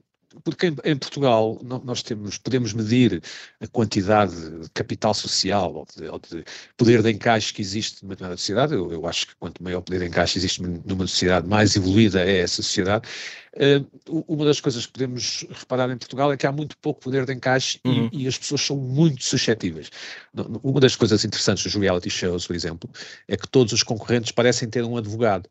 porque 0.44 0.68
em, 0.68 0.76
em, 0.84 0.98
Portugal 0.98 1.60
nós 1.84 2.02
temos, 2.02 2.38
podemos 2.38 2.74
medir 2.74 3.22
a 3.60 3.68
quantidade 3.68 4.62
de 4.62 4.70
capital 4.70 5.14
social 5.14 5.74
ou 5.74 5.86
de, 5.96 6.08
ou 6.08 6.20
de 6.20 6.44
poder 6.78 7.02
de 7.02 7.12
encaixe 7.12 7.54
que 7.54 7.62
existe 7.62 8.04
numa 8.04 8.16
determinada 8.16 8.38
sociedade. 8.38 8.74
Eu, 8.74 8.92
eu, 8.92 9.06
acho 9.08 9.28
que 9.28 9.36
quanto 9.36 9.64
maior 9.64 9.82
poder 9.82 10.00
de 10.00 10.08
encaixe 10.08 10.38
existe 10.38 10.62
numa 10.62 11.08
sociedade, 11.08 11.48
mais 11.48 11.76
evoluída 11.76 12.22
é 12.22 12.40
essa 12.40 12.62
sociedade. 12.62 13.08
Uh, 13.54 14.24
uma 14.28 14.46
das 14.46 14.62
coisas 14.62 14.86
que 14.86 14.94
podemos 14.94 15.46
reparar 15.50 15.90
em 15.90 15.98
Portugal 15.98 16.32
é 16.32 16.38
que 16.38 16.48
há 16.48 16.52
muito 16.54 16.78
pouco 16.78 17.02
poder 17.02 17.26
de 17.26 17.34
encaixe 17.34 17.82
uhum. 17.84 18.10
e, 18.14 18.24
e, 18.24 18.28
as 18.28 18.38
pessoas 18.38 18.62
são 18.62 18.78
muito 18.78 19.24
suscetíveis. 19.24 19.90
Uma 20.64 20.80
das 20.80 20.96
coisas 20.96 21.26
interessantes 21.26 21.64
dos 21.64 21.76
reality 21.76 22.10
shows, 22.10 22.48
por 22.48 22.56
exemplo, 22.56 22.90
é 23.28 23.36
que 23.36 23.48
todos 23.50 23.74
os 23.74 23.84
concorrentes 23.84 24.32
parecem 24.32 24.70
ter 24.70 24.86
um 24.86 24.96
advogado. 24.96 25.50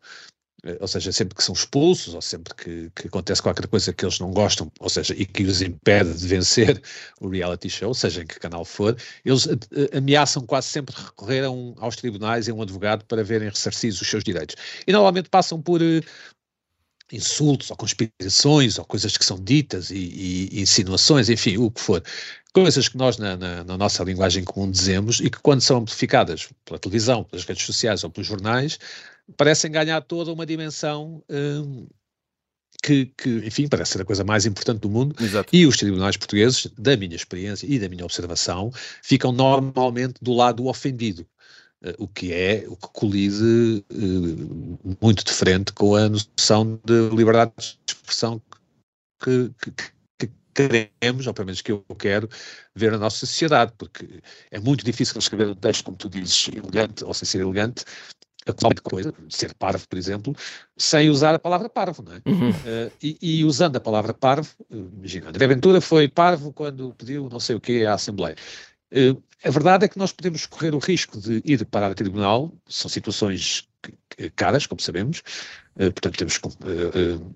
Eh, 0.64 0.78
ou 0.80 0.88
seja, 0.88 1.12
sempre 1.12 1.34
que 1.34 1.42
são 1.42 1.54
expulsos, 1.54 2.14
ou 2.14 2.20
sempre 2.22 2.54
que, 2.54 2.90
que, 2.94 3.08
acontece 3.08 3.42
qualquer 3.42 3.66
coisa 3.66 3.92
que 3.92 4.04
eles 4.04 4.18
não 4.18 4.30
gostam, 4.30 4.70
ou 4.78 4.88
seja, 4.88 5.14
e 5.14 5.24
que 5.24 5.44
os 5.44 5.62
impede 5.62 6.12
de 6.14 6.26
vencer 6.26 6.82
o 7.20 7.28
reality 7.28 7.70
show, 7.70 7.94
seja 7.94 8.22
em 8.22 8.26
que 8.26 8.38
canal 8.38 8.64
for, 8.64 8.96
eles 9.24 9.46
eh, 9.46 9.96
ameaçam 9.96 10.44
quase 10.44 10.68
sempre 10.68 10.94
recorrer 10.94 11.48
um, 11.48 11.74
aos 11.78 11.96
tribunais 11.96 12.48
e 12.48 12.50
a 12.50 12.54
um 12.54 12.62
advogado 12.62 13.04
para 13.06 13.24
verem 13.24 13.48
ressarcidos 13.48 14.00
os 14.00 14.08
seus 14.08 14.24
direitos. 14.24 14.56
E 14.86 14.92
normalmente 14.92 15.28
passam 15.28 15.60
por 15.60 15.80
insultos 17.12 17.70
ou 17.70 17.76
conspirações 17.76 18.78
ou 18.78 18.84
coisas 18.84 19.16
que 19.16 19.24
são 19.24 19.38
ditas 19.38 19.90
e, 19.90 20.48
e, 20.52 20.60
insinuações, 20.60 21.28
enfim, 21.28 21.56
o 21.56 21.70
que 21.70 21.80
for. 21.80 22.02
Coisas 22.52 22.88
que 22.88 22.96
nós, 22.96 23.16
na, 23.16 23.36
na, 23.36 23.64
na, 23.64 23.78
nossa 23.78 24.02
linguagem 24.02 24.42
comum, 24.44 24.70
dizemos 24.70 25.20
e 25.20 25.30
que, 25.30 25.38
quando 25.38 25.60
são 25.60 25.78
amplificadas 25.78 26.48
pela 26.64 26.78
televisão, 26.78 27.24
pelas 27.24 27.44
redes 27.44 27.64
sociais 27.64 28.02
ou 28.02 28.10
pelos 28.10 28.26
jornais, 28.26 28.78
parecem 29.36 29.70
ganhar 29.70 30.00
toda 30.02 30.32
uma 30.32 30.46
dimensão 30.46 31.22
hum, 31.30 31.86
que, 32.82 33.06
que, 33.16 33.28
enfim, 33.46 33.68
parece 33.68 33.92
ser 33.92 34.02
a 34.02 34.04
coisa 34.04 34.24
mais 34.24 34.46
importante 34.46 34.80
do 34.80 34.90
mundo. 34.90 35.14
Exato. 35.22 35.54
E 35.54 35.66
os 35.66 35.76
tribunais 35.76 36.16
portugueses, 36.16 36.66
da 36.78 36.96
minha 36.96 37.16
experiência 37.16 37.66
e 37.66 37.78
da 37.78 37.88
minha 37.88 38.04
observação, 38.04 38.72
ficam 39.02 39.32
normalmente 39.32 40.14
do 40.22 40.32
lado 40.32 40.66
ofendido. 40.66 41.26
Uh, 41.82 42.04
o 42.04 42.08
que 42.08 42.30
é, 42.32 42.66
o 42.68 42.76
que 42.76 42.88
colide 42.92 43.82
uh, 43.90 44.96
muito 45.00 45.24
de 45.24 45.32
frente 45.32 45.72
com 45.72 45.94
a 45.94 46.10
noção 46.10 46.78
de 46.84 47.08
liberdade 47.08 47.52
de 47.58 47.94
expressão 47.94 48.40
que, 49.18 49.50
que, 49.62 49.70
que 49.70 49.90
queremos, 50.54 51.26
ou 51.26 51.32
pelo 51.32 51.46
menos 51.46 51.62
que 51.62 51.72
eu 51.72 51.82
quero, 51.98 52.28
ver 52.74 52.92
na 52.92 52.98
nossa 52.98 53.24
sociedade, 53.24 53.72
porque 53.78 54.06
é 54.50 54.60
muito 54.60 54.84
difícil 54.84 55.18
escrever 55.18 55.48
um 55.48 55.54
texto, 55.54 55.84
como 55.84 55.96
tu 55.96 56.10
dizes, 56.10 56.48
elegante 56.48 57.02
ou 57.02 57.14
sem 57.14 57.26
ser 57.26 57.40
elegante, 57.40 57.84
atualmente 58.46 58.80
coisa, 58.82 59.12
ser 59.28 59.54
parvo, 59.54 59.86
por 59.88 59.98
exemplo, 59.98 60.34
sem 60.76 61.10
usar 61.10 61.34
a 61.34 61.38
palavra 61.38 61.68
parvo, 61.68 62.02
não 62.02 62.14
é? 62.14 62.22
Uhum. 62.26 62.50
Uh, 62.50 62.92
e, 63.02 63.18
e, 63.20 63.44
usando 63.44 63.76
a 63.76 63.80
palavra 63.80 64.14
parvo, 64.14 64.50
uh, 64.70 64.90
imagina, 64.98 65.28
André 65.28 65.46
Ventura 65.46 65.80
foi 65.80 66.08
parvo 66.08 66.52
quando 66.52 66.94
pediu 66.94 67.28
não 67.30 67.40
sei 67.40 67.56
o 67.56 67.60
quê 67.60 67.84
à 67.86 67.94
Assembleia. 67.94 68.36
Uh, 68.92 69.22
a 69.44 69.50
verdade 69.50 69.84
é 69.84 69.88
que 69.88 69.98
nós 69.98 70.12
podemos 70.12 70.46
correr 70.46 70.74
o 70.74 70.78
risco 70.78 71.18
de 71.18 71.40
ir 71.44 71.64
parar 71.64 71.90
a 71.90 71.94
tribunal, 71.94 72.52
são 72.68 72.90
situações 72.90 73.68
caras, 74.36 74.66
como 74.66 74.80
sabemos, 74.80 75.22
uh, 75.76 75.90
portanto 75.92 76.18
temos 76.18 76.36
que 76.36 76.46
uh, 76.46 76.52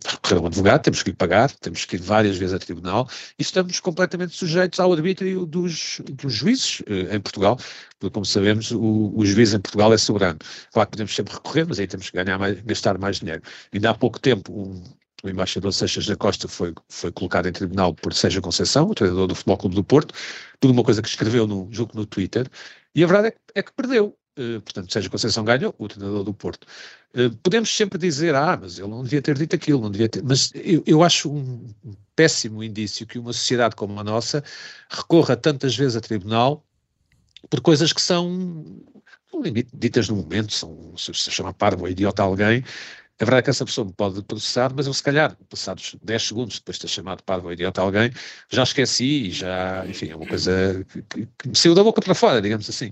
recorrer 0.04 0.38
a 0.38 0.40
um 0.42 0.46
advogado, 0.46 0.82
temos 0.82 1.02
que 1.02 1.10
lhe 1.10 1.16
pagar, 1.16 1.50
temos 1.52 1.84
que 1.86 1.96
ir 1.96 2.02
várias 2.02 2.36
vezes 2.36 2.54
a 2.54 2.58
tribunal 2.58 3.08
e 3.38 3.42
estamos 3.42 3.80
completamente 3.80 4.34
sujeitos 4.34 4.78
ao 4.80 4.92
arbítrio 4.92 5.46
dos, 5.46 6.02
dos 6.04 6.32
juízes 6.32 6.82
em 7.10 7.20
Portugal, 7.20 7.56
porque 7.98 8.12
como 8.12 8.26
sabemos 8.26 8.70
o, 8.70 9.12
o 9.16 9.24
juiz 9.24 9.54
em 9.54 9.60
Portugal 9.60 9.92
é 9.94 9.96
soberano. 9.96 10.38
Claro 10.72 10.88
que 10.88 10.92
podemos 10.92 11.14
sempre 11.14 11.32
recorrer, 11.32 11.66
mas 11.66 11.78
aí 11.78 11.86
temos 11.86 12.10
que 12.10 12.22
ganhar 12.22 12.38
mais, 12.38 12.60
gastar 12.60 12.98
mais 12.98 13.20
dinheiro. 13.20 13.42
Ainda 13.72 13.90
há 13.90 13.94
pouco 13.94 14.18
tempo 14.20 14.52
um, 14.52 14.82
o 15.24 15.28
embaixador 15.30 15.72
Seixas 15.72 16.06
da 16.06 16.14
Costa 16.14 16.46
foi, 16.46 16.74
foi 16.88 17.10
colocado 17.10 17.48
em 17.48 17.52
tribunal 17.52 17.94
por 17.94 18.12
Sérgio 18.12 18.42
Conceição, 18.42 18.86
o 18.90 18.94
treinador 18.94 19.26
do 19.26 19.34
Futebol 19.34 19.56
Clube 19.56 19.74
do 19.74 19.82
Porto, 19.82 20.14
por 20.60 20.70
uma 20.70 20.84
coisa 20.84 21.00
que 21.00 21.08
escreveu 21.08 21.46
no 21.46 21.66
jogo 21.70 21.92
no 21.94 22.04
Twitter, 22.04 22.46
e 22.94 23.02
a 23.02 23.06
verdade 23.06 23.28
é 23.28 23.30
que, 23.30 23.38
é 23.54 23.62
que 23.62 23.72
perdeu. 23.72 24.16
Uh, 24.38 24.60
portanto, 24.60 24.92
Sérgio 24.92 25.10
Conceição 25.10 25.44
ganhou, 25.44 25.74
o 25.78 25.88
treinador 25.88 26.24
do 26.24 26.34
Porto. 26.34 26.66
Uh, 27.14 27.34
podemos 27.36 27.74
sempre 27.74 27.98
dizer, 27.98 28.34
ah, 28.34 28.58
mas 28.60 28.78
ele 28.78 28.88
não 28.88 29.02
devia 29.02 29.22
ter 29.22 29.38
dito 29.38 29.56
aquilo, 29.56 29.80
não 29.80 29.90
devia 29.90 30.08
ter. 30.08 30.22
Mas 30.22 30.50
eu, 30.54 30.82
eu 30.86 31.02
acho 31.02 31.32
um, 31.32 31.72
péssimo 32.14 32.62
indício 32.62 33.06
que 33.06 33.18
uma 33.18 33.32
sociedade 33.32 33.76
como 33.76 33.98
a 33.98 34.04
nossa 34.04 34.44
recorra 34.90 35.36
tantas 35.36 35.74
vezes 35.76 35.96
a 35.96 36.00
tribunal 36.00 36.64
por 37.48 37.60
coisas 37.60 37.92
que 37.92 38.00
são 38.00 38.64
ditas 39.72 40.08
no 40.08 40.16
momento, 40.16 40.52
são, 40.52 40.94
se 40.96 41.12
chama 41.30 41.52
parvo 41.52 41.82
ou 41.82 41.88
idiota 41.88 42.22
alguém, 42.22 42.64
é 43.18 43.24
verdade 43.24 43.44
que 43.44 43.50
essa 43.50 43.64
pessoa 43.64 43.86
me 43.86 43.92
pode 43.92 44.22
processar, 44.24 44.72
mas 44.74 44.86
eu, 44.86 44.92
se 44.92 45.02
calhar, 45.02 45.36
passados 45.48 45.96
10 46.02 46.22
segundos 46.22 46.58
depois 46.58 46.76
de 46.76 46.82
ter 46.82 46.88
chamado 46.88 47.22
parvo 47.22 47.46
ou 47.46 47.52
idiota 47.52 47.80
a 47.80 47.84
alguém, 47.84 48.10
já 48.50 48.62
esqueci 48.64 49.28
e 49.28 49.30
já, 49.30 49.86
enfim, 49.86 50.10
é 50.10 50.16
uma 50.16 50.26
coisa 50.26 50.84
que, 51.08 51.26
que 51.26 51.48
me 51.48 51.56
saiu 51.56 51.74
da 51.74 51.84
boca 51.84 52.02
para 52.02 52.14
fora, 52.14 52.42
digamos 52.42 52.68
assim. 52.68 52.90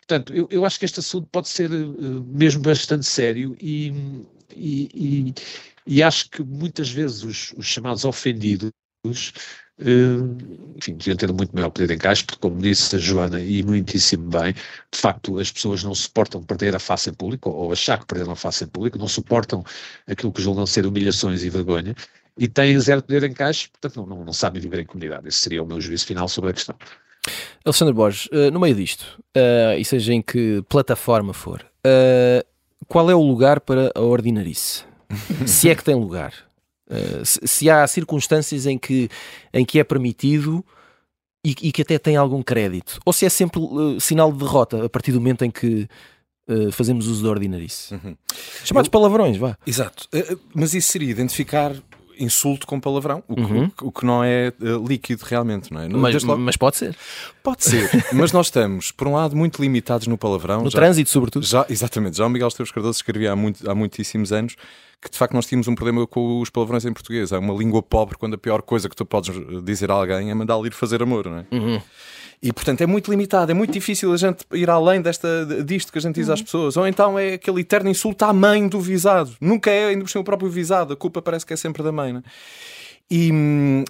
Portanto, 0.00 0.34
eu, 0.34 0.48
eu 0.50 0.64
acho 0.64 0.78
que 0.78 0.84
este 0.84 0.98
assunto 0.98 1.28
pode 1.30 1.48
ser 1.48 1.70
uh, 1.70 2.24
mesmo 2.24 2.60
bastante 2.62 3.06
sério 3.06 3.56
e, 3.60 3.92
e, 4.54 4.88
e, 4.94 5.34
e, 5.86 6.02
acho 6.02 6.28
que 6.28 6.42
muitas 6.42 6.90
vezes 6.90 7.22
os, 7.22 7.52
os 7.56 7.66
chamados 7.66 8.04
ofendidos 8.04 8.72
enfim, 10.76 10.94
deviam 10.94 11.16
ter 11.16 11.32
muito 11.32 11.54
maior 11.54 11.70
poder 11.70 11.88
de 11.88 11.94
encaixe, 11.94 12.24
porque, 12.24 12.40
como 12.40 12.60
disse 12.60 12.96
a 12.96 12.98
Joana, 12.98 13.40
e 13.40 13.62
muitíssimo 13.62 14.28
bem, 14.28 14.52
de 14.52 14.98
facto 14.98 15.38
as 15.38 15.50
pessoas 15.50 15.82
não 15.84 15.94
suportam 15.94 16.42
perder 16.42 16.74
a 16.74 16.78
face 16.78 17.10
em 17.10 17.14
público, 17.14 17.50
ou 17.50 17.72
achar 17.72 17.98
que 17.98 18.06
perderam 18.06 18.32
a 18.32 18.36
face 18.36 18.64
em 18.64 18.66
público, 18.66 18.98
não 18.98 19.08
suportam 19.08 19.64
aquilo 20.06 20.32
que 20.32 20.42
julgam 20.42 20.66
ser 20.66 20.86
humilhações 20.86 21.42
e 21.44 21.50
vergonha, 21.50 21.94
e 22.38 22.48
têm 22.48 22.78
zero 22.80 23.02
poder 23.02 23.20
de 23.20 23.28
encaixe, 23.28 23.68
portanto 23.68 23.96
não, 23.96 24.16
não, 24.16 24.24
não 24.24 24.32
sabem 24.32 24.60
viver 24.60 24.80
em 24.80 24.86
comunidade. 24.86 25.28
Esse 25.28 25.38
seria 25.38 25.62
o 25.62 25.66
meu 25.66 25.80
juízo 25.80 26.06
final 26.06 26.28
sobre 26.28 26.50
a 26.50 26.52
questão. 26.52 26.74
Alexandre 27.64 27.94
Borges, 27.94 28.26
uh, 28.26 28.50
no 28.50 28.58
meio 28.58 28.74
disto, 28.74 29.02
uh, 29.36 29.78
e 29.78 29.84
seja 29.84 30.12
em 30.12 30.22
que 30.22 30.62
plataforma 30.68 31.32
for, 31.32 31.64
qual 32.88 33.10
é 33.10 33.14
o 33.14 33.22
lugar 33.22 33.60
para 33.60 33.92
a 33.94 34.00
ordinarice? 34.00 34.84
Se 35.46 35.68
é 35.68 35.74
que 35.74 35.84
tem 35.84 35.94
lugar. 35.94 36.32
Eh, 36.92 37.22
se, 37.24 37.70
há 37.70 37.86
circunstâncias 37.86 38.66
em 38.66 38.76
que, 38.76 39.08
em 39.52 39.64
que 39.64 39.78
é 39.78 39.84
permitido 39.84 40.62
e, 41.44 41.56
e, 41.62 41.72
que 41.72 41.80
até 41.80 41.98
tem 41.98 42.16
algum 42.16 42.42
crédito, 42.42 43.00
ou 43.04 43.12
se 43.12 43.24
é 43.24 43.30
sempre 43.30 43.60
uh, 43.60 43.98
sinal 43.98 44.30
de 44.30 44.38
derrota 44.38 44.84
a 44.84 44.88
partir 44.88 45.10
do 45.10 45.18
momento 45.18 45.42
em 45.44 45.50
que 45.50 45.88
uh, 46.48 46.70
fazemos 46.70 47.06
uso 47.06 47.24
da 47.24 47.30
ordinarice. 47.30 47.94
Uhum. 47.94 48.14
Chamados 48.62 48.88
Eu, 48.88 48.92
palavrões, 48.92 49.38
vá. 49.38 49.56
Exato. 49.66 50.06
mas 50.54 50.74
isso 50.74 50.92
seria 50.92 51.10
identificar 51.10 51.74
insulto 52.22 52.66
com 52.66 52.80
palavrão, 52.80 53.22
o 53.26 53.34
que, 53.34 53.40
uhum. 53.40 53.70
o, 53.82 53.88
o 53.88 53.92
que 53.92 54.06
não 54.06 54.22
é 54.22 54.52
uh, 54.60 54.86
líquido 54.86 55.24
realmente, 55.24 55.72
não 55.72 55.80
é? 55.80 55.88
Mas, 55.88 56.22
logo... 56.22 56.40
mas, 56.40 56.56
pode 56.56 56.76
ser. 56.76 56.96
Pode 57.42 57.64
ser, 57.64 57.90
mas 58.14 58.32
nós 58.32 58.46
estamos, 58.46 58.90
por 58.92 59.08
um 59.08 59.14
lado, 59.14 59.36
muito 59.36 59.60
limitados 59.60 60.06
no 60.06 60.16
palavrão. 60.16 60.62
No 60.62 60.70
já, 60.70 60.78
trânsito, 60.78 61.10
sobretudo. 61.10 61.44
Já, 61.44 61.66
exatamente. 61.68 62.16
Já 62.16 62.26
o 62.26 62.30
Miguel 62.30 62.48
Esteves 62.48 62.72
Cardoso 62.72 62.96
escrevia 62.96 63.32
há, 63.32 63.36
muito, 63.36 63.68
há 63.68 63.74
muitíssimos 63.74 64.32
anos 64.32 64.56
que 65.02 65.10
de 65.10 65.18
facto 65.18 65.34
nós 65.34 65.46
tínhamos 65.46 65.66
um 65.66 65.74
problema 65.74 66.06
com 66.06 66.40
os 66.40 66.48
palavrões 66.48 66.84
em 66.84 66.92
português. 66.92 67.32
É 67.32 67.38
uma 67.38 67.52
língua 67.52 67.82
pobre 67.82 68.16
quando 68.16 68.34
a 68.34 68.38
pior 68.38 68.62
coisa 68.62 68.88
que 68.88 68.94
tu 68.94 69.04
podes 69.04 69.34
dizer 69.64 69.90
a 69.90 69.94
alguém 69.94 70.30
é 70.30 70.34
mandá-lo 70.34 70.64
ir 70.64 70.72
fazer 70.72 71.02
amor, 71.02 71.26
não 71.26 71.38
é? 71.38 71.46
Uhum. 71.50 71.82
E 72.42 72.52
portanto 72.52 72.80
é 72.80 72.86
muito 72.86 73.08
limitado, 73.08 73.52
é 73.52 73.54
muito 73.54 73.72
difícil 73.72 74.12
a 74.12 74.16
gente 74.16 74.44
ir 74.52 74.68
além 74.68 75.00
desta, 75.00 75.46
disto 75.64 75.92
que 75.92 75.98
a 75.98 76.00
gente 76.00 76.16
diz 76.16 76.28
às 76.28 76.40
uhum. 76.40 76.44
pessoas. 76.44 76.76
Ou 76.76 76.86
então 76.86 77.16
é 77.16 77.34
aquele 77.34 77.60
eterno 77.60 77.88
insulto 77.88 78.24
à 78.24 78.32
mãe 78.32 78.66
do 78.66 78.80
visado. 78.80 79.30
Nunca 79.40 79.70
é 79.70 79.86
ainda 79.86 80.02
por 80.02 80.10
cima 80.10 80.22
o 80.22 80.24
próprio 80.24 80.50
visado, 80.50 80.92
a 80.92 80.96
culpa 80.96 81.22
parece 81.22 81.46
que 81.46 81.52
é 81.52 81.56
sempre 81.56 81.84
da 81.84 81.92
mãe, 81.92 82.12
não 82.12 82.18
é? 82.18 82.22
E, 83.14 83.30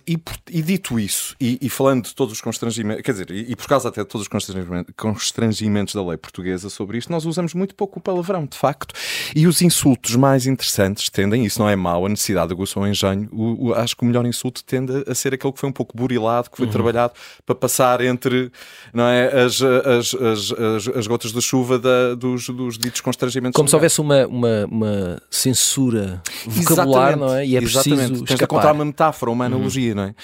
e, 0.05 0.21
e, 0.51 0.63
dito 0.63 0.99
isso, 0.99 1.37
e, 1.41 1.57
e, 1.63 1.69
falando 1.69 2.07
de 2.07 2.13
todos 2.13 2.35
os 2.35 2.41
constrangimentos, 2.41 3.05
quer 3.05 3.13
dizer, 3.13 3.31
e, 3.31 3.55
por 3.55 3.69
causa 3.69 3.89
até 3.89 4.03
de 4.03 4.09
todos 4.09 4.23
os 4.23 4.29
constrangimentos, 4.29 4.93
constrangimentos, 4.97 5.95
da 5.95 6.05
lei 6.05 6.17
portuguesa 6.17 6.69
sobre 6.69 6.99
isto, 6.99 7.13
nós 7.13 7.25
usamos 7.25 7.55
muito 7.55 7.73
pouco 7.77 8.01
o 8.01 8.03
palavrão, 8.03 8.45
de 8.47 8.59
facto. 8.59 8.93
E 9.33 9.47
os 9.47 9.63
insultos 9.63 10.17
mais 10.17 10.49
interessantes 10.49 11.09
tendem, 11.09 11.45
isso 11.47 11.61
não 11.61 11.69
é 11.69 11.77
mau, 11.77 12.05
a 12.05 12.09
necessidade 12.09 12.49
de 12.49 12.55
aguçar 12.55 12.83
o 12.83 12.87
engenho, 12.89 13.29
o, 13.31 13.69
o, 13.69 13.75
acho 13.75 13.97
que 13.97 14.03
o 14.03 14.07
melhor 14.07 14.27
insulto 14.27 14.65
tende 14.65 15.05
a 15.07 15.15
ser 15.15 15.35
aquele 15.35 15.53
que 15.53 15.61
foi 15.61 15.69
um 15.69 15.73
pouco 15.73 15.97
burilado, 15.97 16.51
que 16.51 16.57
foi 16.57 16.67
uhum. 16.67 16.73
trabalhado 16.73 17.13
para 17.47 17.55
passar 17.55 18.01
entre 18.01 18.51
não 18.93 19.05
é, 19.05 19.45
as, 19.45 19.63
as, 19.63 20.15
as, 20.15 20.53
as, 20.53 20.97
as 20.97 21.07
gotas 21.07 21.33
de 21.33 21.41
chuva 21.41 21.79
da, 21.79 22.17
dos, 22.17 22.49
dos 22.49 22.77
ditos 22.77 23.01
constrangimentos. 23.01 23.55
Como 23.55 23.69
se 23.69 23.77
houvesse 23.77 24.01
uma, 24.01 24.27
uma, 24.27 24.67
uma 24.69 25.23
censura 25.31 26.21
vocabular, 26.45 27.13
Exatamente. 27.13 27.21
não 27.21 27.35
é? 27.37 27.47
E 27.47 27.57
é 27.57 27.61
preciso 27.61 27.95
Exatamente. 27.95 28.25
Tens 28.25 28.41
encontrar 28.41 28.73
uma 28.73 28.85
metáfora 28.85 29.12
metáfora, 29.12 29.31
uma 29.31 29.44
analogia, 29.44 29.90
uhum. 29.90 29.96
não 29.96 30.03
é? 30.05 30.14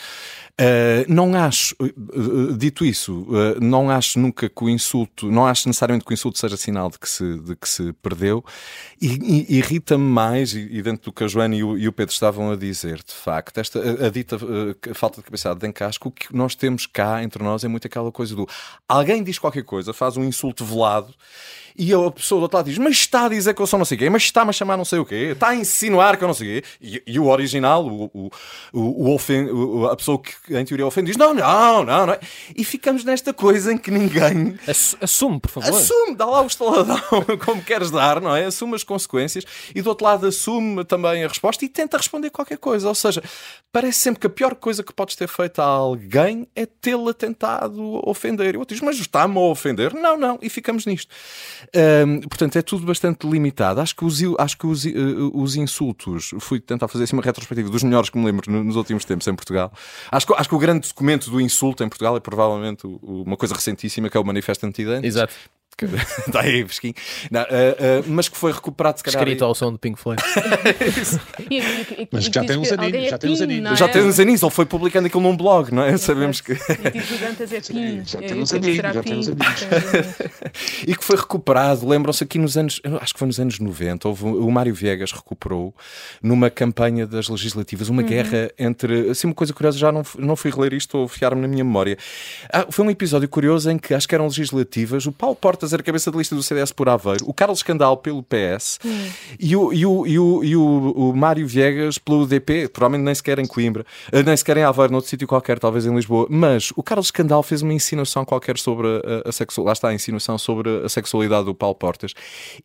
Uh, 0.60 1.04
não 1.06 1.34
acho, 1.36 1.76
uh, 1.80 2.52
dito 2.56 2.84
isso, 2.84 3.20
uh, 3.28 3.60
não 3.60 3.88
acho 3.88 4.18
nunca 4.18 4.48
que 4.48 4.64
o 4.64 4.68
insulto, 4.68 5.30
não 5.30 5.46
acho 5.46 5.68
necessariamente 5.68 6.04
que 6.04 6.10
o 6.10 6.14
insulto 6.14 6.36
seja 6.36 6.56
sinal 6.56 6.90
de 6.90 6.98
que 6.98 7.08
se, 7.08 7.38
de 7.38 7.54
que 7.54 7.68
se 7.68 7.92
perdeu, 8.02 8.44
e, 9.00 9.46
e 9.46 9.58
irrita-me 9.58 10.02
mais, 10.02 10.54
e, 10.54 10.68
e, 10.72 10.82
dentro 10.82 11.04
do 11.04 11.12
que 11.12 11.22
a 11.22 11.28
Joana 11.28 11.54
e 11.54 11.62
o, 11.62 11.78
e 11.78 11.86
o, 11.86 11.92
Pedro 11.92 12.12
estavam 12.12 12.50
a 12.50 12.56
dizer, 12.56 12.96
de 12.96 13.14
facto, 13.14 13.58
esta, 13.58 13.78
a, 13.78 14.06
a 14.06 14.10
dita 14.10 14.36
falta 14.94 15.18
de 15.18 15.26
capacidade 15.26 15.60
de 15.60 15.68
encaixe, 15.68 16.00
o 16.04 16.10
que 16.10 16.34
nós 16.34 16.56
temos 16.56 16.86
cá 16.86 17.22
entre 17.22 17.40
nós 17.40 17.62
é 17.62 17.68
muito 17.68 17.86
aquela 17.86 18.10
coisa 18.10 18.34
do 18.34 18.48
alguém 18.88 19.22
diz 19.22 19.38
qualquer 19.38 19.62
coisa, 19.62 19.92
faz 19.92 20.16
um 20.16 20.24
insulto 20.24 20.64
velado 20.64 21.14
e 21.78 21.94
a 21.94 22.10
pessoa 22.10 22.40
do 22.40 22.42
outro 22.42 22.56
lado 22.56 22.66
diz, 22.66 22.76
mas 22.76 22.94
está 22.94 23.26
a 23.26 23.28
dizer 23.28 23.54
que 23.54 23.62
eu 23.62 23.66
sou 23.66 23.78
não 23.78 23.84
sei 23.84 23.96
o 23.96 23.98
quê, 23.98 24.10
mas 24.10 24.22
está-me 24.24 24.50
a 24.50 24.52
chamar 24.52 24.76
não 24.76 24.84
sei 24.84 24.98
o 24.98 25.06
quê, 25.06 25.30
está 25.32 25.50
a 25.50 25.54
insinuar 25.54 26.16
que 26.16 26.24
eu 26.24 26.26
não 26.26 26.34
sei 26.34 26.58
o 26.58 26.62
quê. 26.62 26.68
E, 26.80 27.02
e 27.06 27.20
o 27.20 27.26
original, 27.26 27.86
o, 27.86 28.10
o, 28.12 28.30
o, 28.72 29.16
o, 29.16 29.86
a 29.86 29.96
pessoa 29.96 30.20
que 30.20 30.56
em 30.56 30.64
teoria 30.64 30.84
ofende 30.84 31.06
diz 31.06 31.16
não, 31.16 31.32
não, 31.32 31.84
não, 31.84 32.06
não. 32.06 32.18
E 32.56 32.64
ficamos 32.64 33.04
nesta 33.04 33.32
coisa 33.32 33.72
em 33.72 33.78
que 33.78 33.92
ninguém. 33.92 34.58
Assume, 35.00 35.38
por 35.38 35.50
favor. 35.50 35.68
Assume, 35.68 36.16
dá 36.16 36.26
lá 36.26 36.42
o 36.42 36.46
estaladão 36.46 37.00
como 37.44 37.62
queres 37.62 37.92
dar, 37.92 38.20
não 38.20 38.34
é? 38.34 38.46
Assume 38.46 38.74
as 38.74 38.82
consequências 38.82 39.44
e 39.72 39.80
do 39.80 39.88
outro 39.90 40.04
lado 40.04 40.26
assume 40.26 40.84
também 40.84 41.24
a 41.24 41.28
resposta 41.28 41.64
e 41.64 41.68
tenta 41.68 41.96
responder 41.96 42.30
qualquer 42.30 42.58
coisa. 42.58 42.88
Ou 42.88 42.94
seja, 42.94 43.22
parece 43.70 44.00
sempre 44.00 44.20
que 44.20 44.26
a 44.26 44.30
pior 44.30 44.56
coisa 44.56 44.82
que 44.82 44.92
podes 44.92 45.14
ter 45.14 45.28
feito 45.28 45.60
a 45.60 45.64
alguém 45.64 46.48
é 46.56 46.66
tê-la 46.66 47.14
tentado 47.14 48.00
ofender. 48.08 48.54
E 48.54 48.56
o 48.56 48.60
outro 48.60 48.74
diz, 48.74 48.82
mas 48.82 48.98
está-me 48.98 49.36
a 49.36 49.42
ofender? 49.42 49.94
Não, 49.94 50.16
não. 50.16 50.38
E 50.42 50.50
ficamos 50.50 50.84
nisto. 50.86 51.14
Um, 51.74 52.20
portanto, 52.20 52.56
é 52.56 52.62
tudo 52.62 52.86
bastante 52.86 53.28
limitado. 53.28 53.80
Acho 53.80 53.94
que 53.94 54.04
os, 54.04 54.20
acho 54.38 54.58
que 54.58 54.66
os, 54.66 54.84
uh, 54.84 55.30
os 55.34 55.56
insultos, 55.56 56.30
fui 56.40 56.60
tentar 56.60 56.88
fazer 56.88 57.04
assim 57.04 57.16
uma 57.16 57.22
retrospectiva 57.22 57.68
dos 57.70 57.82
melhores 57.82 58.10
que 58.10 58.18
me 58.18 58.24
lembro 58.24 58.50
nos 58.50 58.76
últimos 58.76 59.04
tempos 59.04 59.26
em 59.26 59.34
Portugal. 59.34 59.72
Acho 60.10 60.26
que, 60.26 60.34
acho 60.34 60.48
que 60.48 60.54
o 60.54 60.58
grande 60.58 60.88
documento 60.88 61.30
do 61.30 61.40
insulto 61.40 61.82
em 61.84 61.88
Portugal 61.88 62.16
é 62.16 62.20
provavelmente 62.20 62.86
uma 63.02 63.36
coisa 63.36 63.54
recentíssima 63.54 64.08
que 64.08 64.16
é 64.16 64.20
o 64.20 64.24
Manifesto 64.24 64.66
Antidentes. 64.66 65.04
Exato. 65.04 65.34
Está 65.84 66.40
aí, 66.42 66.64
fresquinho. 66.64 66.94
Não, 67.30 67.42
uh, 67.42 67.44
uh, 67.44 68.04
mas 68.08 68.28
que 68.28 68.36
foi 68.36 68.52
recuperado, 68.52 68.98
se 68.98 69.04
calhar. 69.04 69.22
Escrito 69.22 69.44
ao 69.44 69.54
som 69.54 69.70
do 69.70 69.78
Pink 69.78 69.98
Floyd. 69.98 70.20
mas 72.10 72.24
já 72.24 72.44
tem 72.44 72.56
uns 72.56 72.72
aninhos. 72.72 73.10
Já 73.10 73.18
tem 73.18 73.30
uns 73.30 73.40
aninhos. 73.40 73.72
É? 73.72 73.76
Já 73.76 73.88
tem 73.88 74.02
uns 74.02 74.18
aninhos. 74.18 74.42
Ele 74.42 74.50
foi 74.50 74.66
publicando 74.66 75.06
aquilo 75.06 75.22
num 75.22 75.36
blog, 75.36 75.72
não 75.72 75.84
é? 75.84 75.96
Sabemos 75.96 76.40
que. 76.40 76.54
Já 76.54 76.90
tem 78.20 78.42
uns 78.42 78.52
aninhos. 78.52 78.76
Já 78.76 79.02
tem 79.02 79.18
uns 79.18 79.28
aninhos. 79.28 79.66
e 80.86 80.96
que 80.96 81.04
foi 81.04 81.16
recuperado. 81.16 81.86
Lembram-se 81.86 82.24
aqui 82.24 82.38
nos 82.38 82.56
anos. 82.56 82.80
Acho 83.00 83.12
que 83.12 83.18
foi 83.18 83.26
nos 83.26 83.38
anos 83.38 83.60
90. 83.60 84.08
Houve, 84.08 84.24
o 84.24 84.50
Mário 84.50 84.74
Viegas 84.74 85.12
recuperou 85.12 85.74
numa 86.20 86.50
campanha 86.50 87.06
das 87.06 87.28
legislativas 87.28 87.88
uma 87.88 88.02
uhum. 88.02 88.08
guerra 88.08 88.50
entre. 88.58 89.10
Assim, 89.10 89.28
uma 89.28 89.34
coisa 89.34 89.52
curiosa, 89.52 89.78
já 89.78 89.92
não, 89.92 90.02
não 90.18 90.34
fui 90.34 90.50
reler 90.50 90.74
isto, 90.74 90.98
ou 90.98 91.08
fiar-me 91.08 91.40
na 91.40 91.48
minha 91.48 91.64
memória. 91.64 91.96
Ah, 92.52 92.66
foi 92.68 92.84
um 92.84 92.90
episódio 92.90 93.28
curioso 93.28 93.70
em 93.70 93.78
que 93.78 93.94
acho 93.94 94.08
que 94.08 94.14
eram 94.14 94.26
legislativas. 94.26 95.06
O 95.06 95.12
Paulo 95.12 95.36
Portas 95.36 95.67
fazer 95.68 95.80
a 95.80 95.84
cabeça 95.84 96.10
de 96.10 96.16
lista 96.16 96.34
do 96.34 96.42
CDS 96.42 96.72
por 96.72 96.88
Aveiro, 96.88 97.24
o 97.28 97.34
Carlos 97.34 97.62
Candal 97.62 97.96
pelo 97.98 98.22
PS 98.22 98.78
hum. 98.84 99.08
e, 99.38 99.54
o, 99.54 99.72
e, 99.72 99.84
o, 99.84 100.06
e, 100.06 100.18
o, 100.18 100.44
e 100.44 100.56
o, 100.56 100.92
o 100.92 101.16
Mário 101.16 101.46
Viegas 101.46 101.98
pelo 101.98 102.22
UDP, 102.22 102.68
provavelmente 102.68 103.04
nem 103.04 103.14
sequer 103.14 103.38
em 103.38 103.46
Coimbra, 103.46 103.84
eh, 104.10 104.22
nem 104.22 104.36
sequer 104.36 104.56
em 104.56 104.64
Aveiro, 104.64 104.92
noutro 104.92 105.10
sítio 105.10 105.28
qualquer, 105.28 105.58
talvez 105.58 105.84
em 105.84 105.94
Lisboa. 105.94 106.26
Mas 106.30 106.72
o 106.74 106.82
Carlos 106.82 107.10
Candal 107.10 107.42
fez 107.42 107.60
uma 107.60 107.72
insinuação 107.72 108.24
qualquer 108.24 108.58
sobre 108.58 108.86
a, 108.88 109.28
a 109.28 109.32
sexualidade, 109.32 109.66
lá 109.66 109.72
está 109.72 109.88
a 109.88 109.94
insinuação 109.94 110.38
sobre 110.38 110.84
a 110.84 110.88
sexualidade 110.88 111.44
do 111.44 111.54
Paulo 111.54 111.74
Portas. 111.74 112.14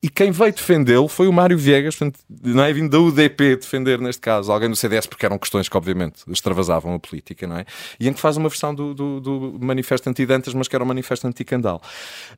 E 0.02 0.10
quem 0.10 0.32
veio 0.32 0.54
defendê-lo 0.54 1.08
foi 1.08 1.28
o 1.28 1.34
Mário 1.34 1.58
Viegas, 1.58 1.96
portanto, 1.96 2.20
não 2.44 2.64
é 2.64 2.72
vindo 2.72 2.90
da 2.90 3.00
UDP 3.00 3.58
defender, 3.58 4.00
neste 4.00 4.22
caso, 4.22 4.52
alguém 4.52 4.70
do 4.70 4.76
CDS, 4.76 5.08
porque 5.08 5.26
eram 5.26 5.38
questões 5.38 5.68
que, 5.68 5.76
obviamente, 5.76 6.22
extravasavam 6.28 6.94
a 6.94 7.00
política, 7.00 7.46
não 7.46 7.58
é? 7.58 7.66
E 8.00 8.08
em 8.08 8.14
que 8.14 8.20
faz 8.20 8.38
uma 8.38 8.48
versão 8.48 8.74
do, 8.74 8.94
do, 8.94 9.20
do 9.20 9.58
manifesto 9.60 10.10
anti-Dantas, 10.10 10.54
mas 10.54 10.68
que 10.68 10.76
era 10.76 10.84
um 10.84 10.88
manifesto 10.88 11.28
anti-Candal. 11.28 11.82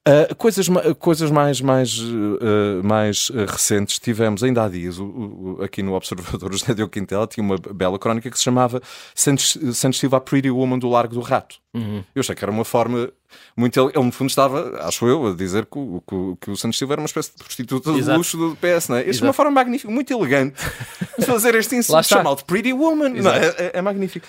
Uh, 0.07 0.36
coisa 0.36 0.55
coisas, 0.56 0.97
coisas 0.97 1.32
mais, 1.32 1.62
mais, 1.62 1.99
uh, 1.99 2.82
mais 2.84 3.32
eh, 3.34 3.45
recentes 3.45 3.99
tivemos 3.99 4.43
ainda 4.43 4.64
há 4.64 4.70
dias 4.70 4.99
o, 4.99 5.06
o, 5.06 5.64
aqui 5.64 5.84
no 5.84 5.93
Observador. 5.93 6.51
O 6.56 6.58
José 6.58 6.74
Diogo 6.74 6.91
Quintela 6.91 7.28
tinha 7.28 7.43
uma 7.43 7.58
bela 7.58 7.97
crónica 7.97 8.30
que 8.30 8.38
se 8.38 8.43
chamava 8.43 8.82
Santos, 9.14 9.58
Santos 9.74 9.99
Silva, 9.99 10.18
a 10.18 10.22
Pretty 10.22 10.49
Woman 10.49 10.80
do 10.80 10.89
Largo 10.89 11.16
do 11.16 11.22
Rato. 11.22 11.58
Uhum. 11.74 12.03
Eu 12.14 12.20
achei 12.20 12.36
que 12.36 12.43
era 12.43 12.51
uma 12.51 12.64
forma 12.64 13.10
muito. 13.55 13.80
Ele, 13.80 14.05
no 14.05 14.11
fundo, 14.11 14.30
estava, 14.30 14.80
acho 14.82 15.07
eu, 15.07 15.28
a 15.28 15.36
dizer 15.36 15.65
que, 15.65 15.78
o, 15.78 16.01
que, 16.07 16.45
que 16.45 16.51
o 16.51 16.57
Santos 16.57 16.78
Silva 16.78 16.93
era 16.93 17.01
uma 17.01 17.05
espécie 17.05 17.32
de 17.32 17.38
prostituta 17.38 17.91
de 17.91 18.01
luxo 18.01 18.38
do 18.38 18.57
PS, 18.57 18.89
não 18.89 18.97
é? 18.97 19.09
Isto 19.09 19.23
é 19.23 19.28
uma 19.28 19.34
forma 19.34 19.51
magnífica, 19.51 19.91
muito 19.91 20.11
elegante 20.13 20.55
de 21.17 21.26
fazer 21.26 21.55
este 21.55 21.76
insulto 21.76 22.07
chamado 22.07 22.43
Pretty 22.45 22.73
Woman. 22.73 23.09
Não, 23.09 23.32
é, 23.32 23.47
é, 23.57 23.71
é, 23.76 23.82
magnífico. 23.82 24.28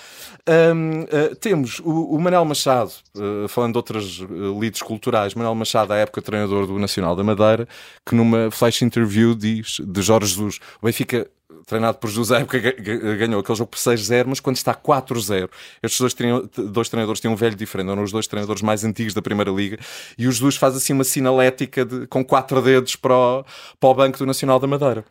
Um, 0.49 1.01
uh, 1.03 1.07
eh, 1.11 1.35
temos 1.41 1.81
o, 1.81 2.15
o 2.15 2.21
Manel 2.21 2.45
Machado, 2.45 2.93
uh, 3.17 3.49
falando 3.49 3.73
de 3.73 3.79
outras 3.79 4.21
uh, 4.21 4.59
leads 4.59 4.81
culturais, 4.81 5.35
Manel 5.35 5.55
Machado, 5.57 5.93
à 5.93 5.97
época 5.97 6.23
treinador 6.23 6.67
do 6.67 6.79
Nacional 6.79 7.17
da 7.17 7.25
Madeira, 7.25 7.67
que 8.05 8.15
numa 8.15 8.51
flash 8.51 8.83
interview 8.83 9.35
diz 9.35 9.79
de 9.81 10.03
Jorge 10.03 10.29
Jesus: 10.29 10.61
o 10.81 10.87
Benfica 10.87 11.29
treinado 11.65 11.99
por 11.99 12.11
José, 12.11 12.39
época 12.41 12.59
ganhou 13.17 13.41
aquele 13.41 13.57
jogo 13.57 13.71
por 13.71 13.79
6-0, 13.79 14.27
mas 14.27 14.41
quando 14.41 14.57
está 14.57 14.75
4-0, 14.75 15.49
estes 15.83 16.01
dois, 16.01 16.15
dois 16.71 16.89
treinadores 16.89 17.21
têm 17.21 17.31
um 17.31 17.37
velho 17.37 17.57
diferente, 17.57 17.91
eram 17.91 18.03
os 18.03 18.13
dois 18.13 18.27
treinadores 18.27 18.63
mais 18.63 18.85
antigos 18.85 19.15
da 19.15 19.23
Primeira 19.23 19.51
Liga, 19.51 19.79
e 20.19 20.27
o 20.27 20.33
Jesus 20.33 20.57
faz 20.57 20.77
assim 20.77 20.93
uma 20.93 21.05
sinalética 21.05 21.85
de, 21.85 22.07
com 22.07 22.25
quatro 22.25 22.61
dedos 22.61 22.97
para 22.97 23.15
o, 23.15 23.45
para 23.81 23.89
o 23.89 23.95
Banco 23.95 24.19
do 24.19 24.27
Nacional 24.27 24.59
da 24.59 24.67
Madeira. 24.67 25.05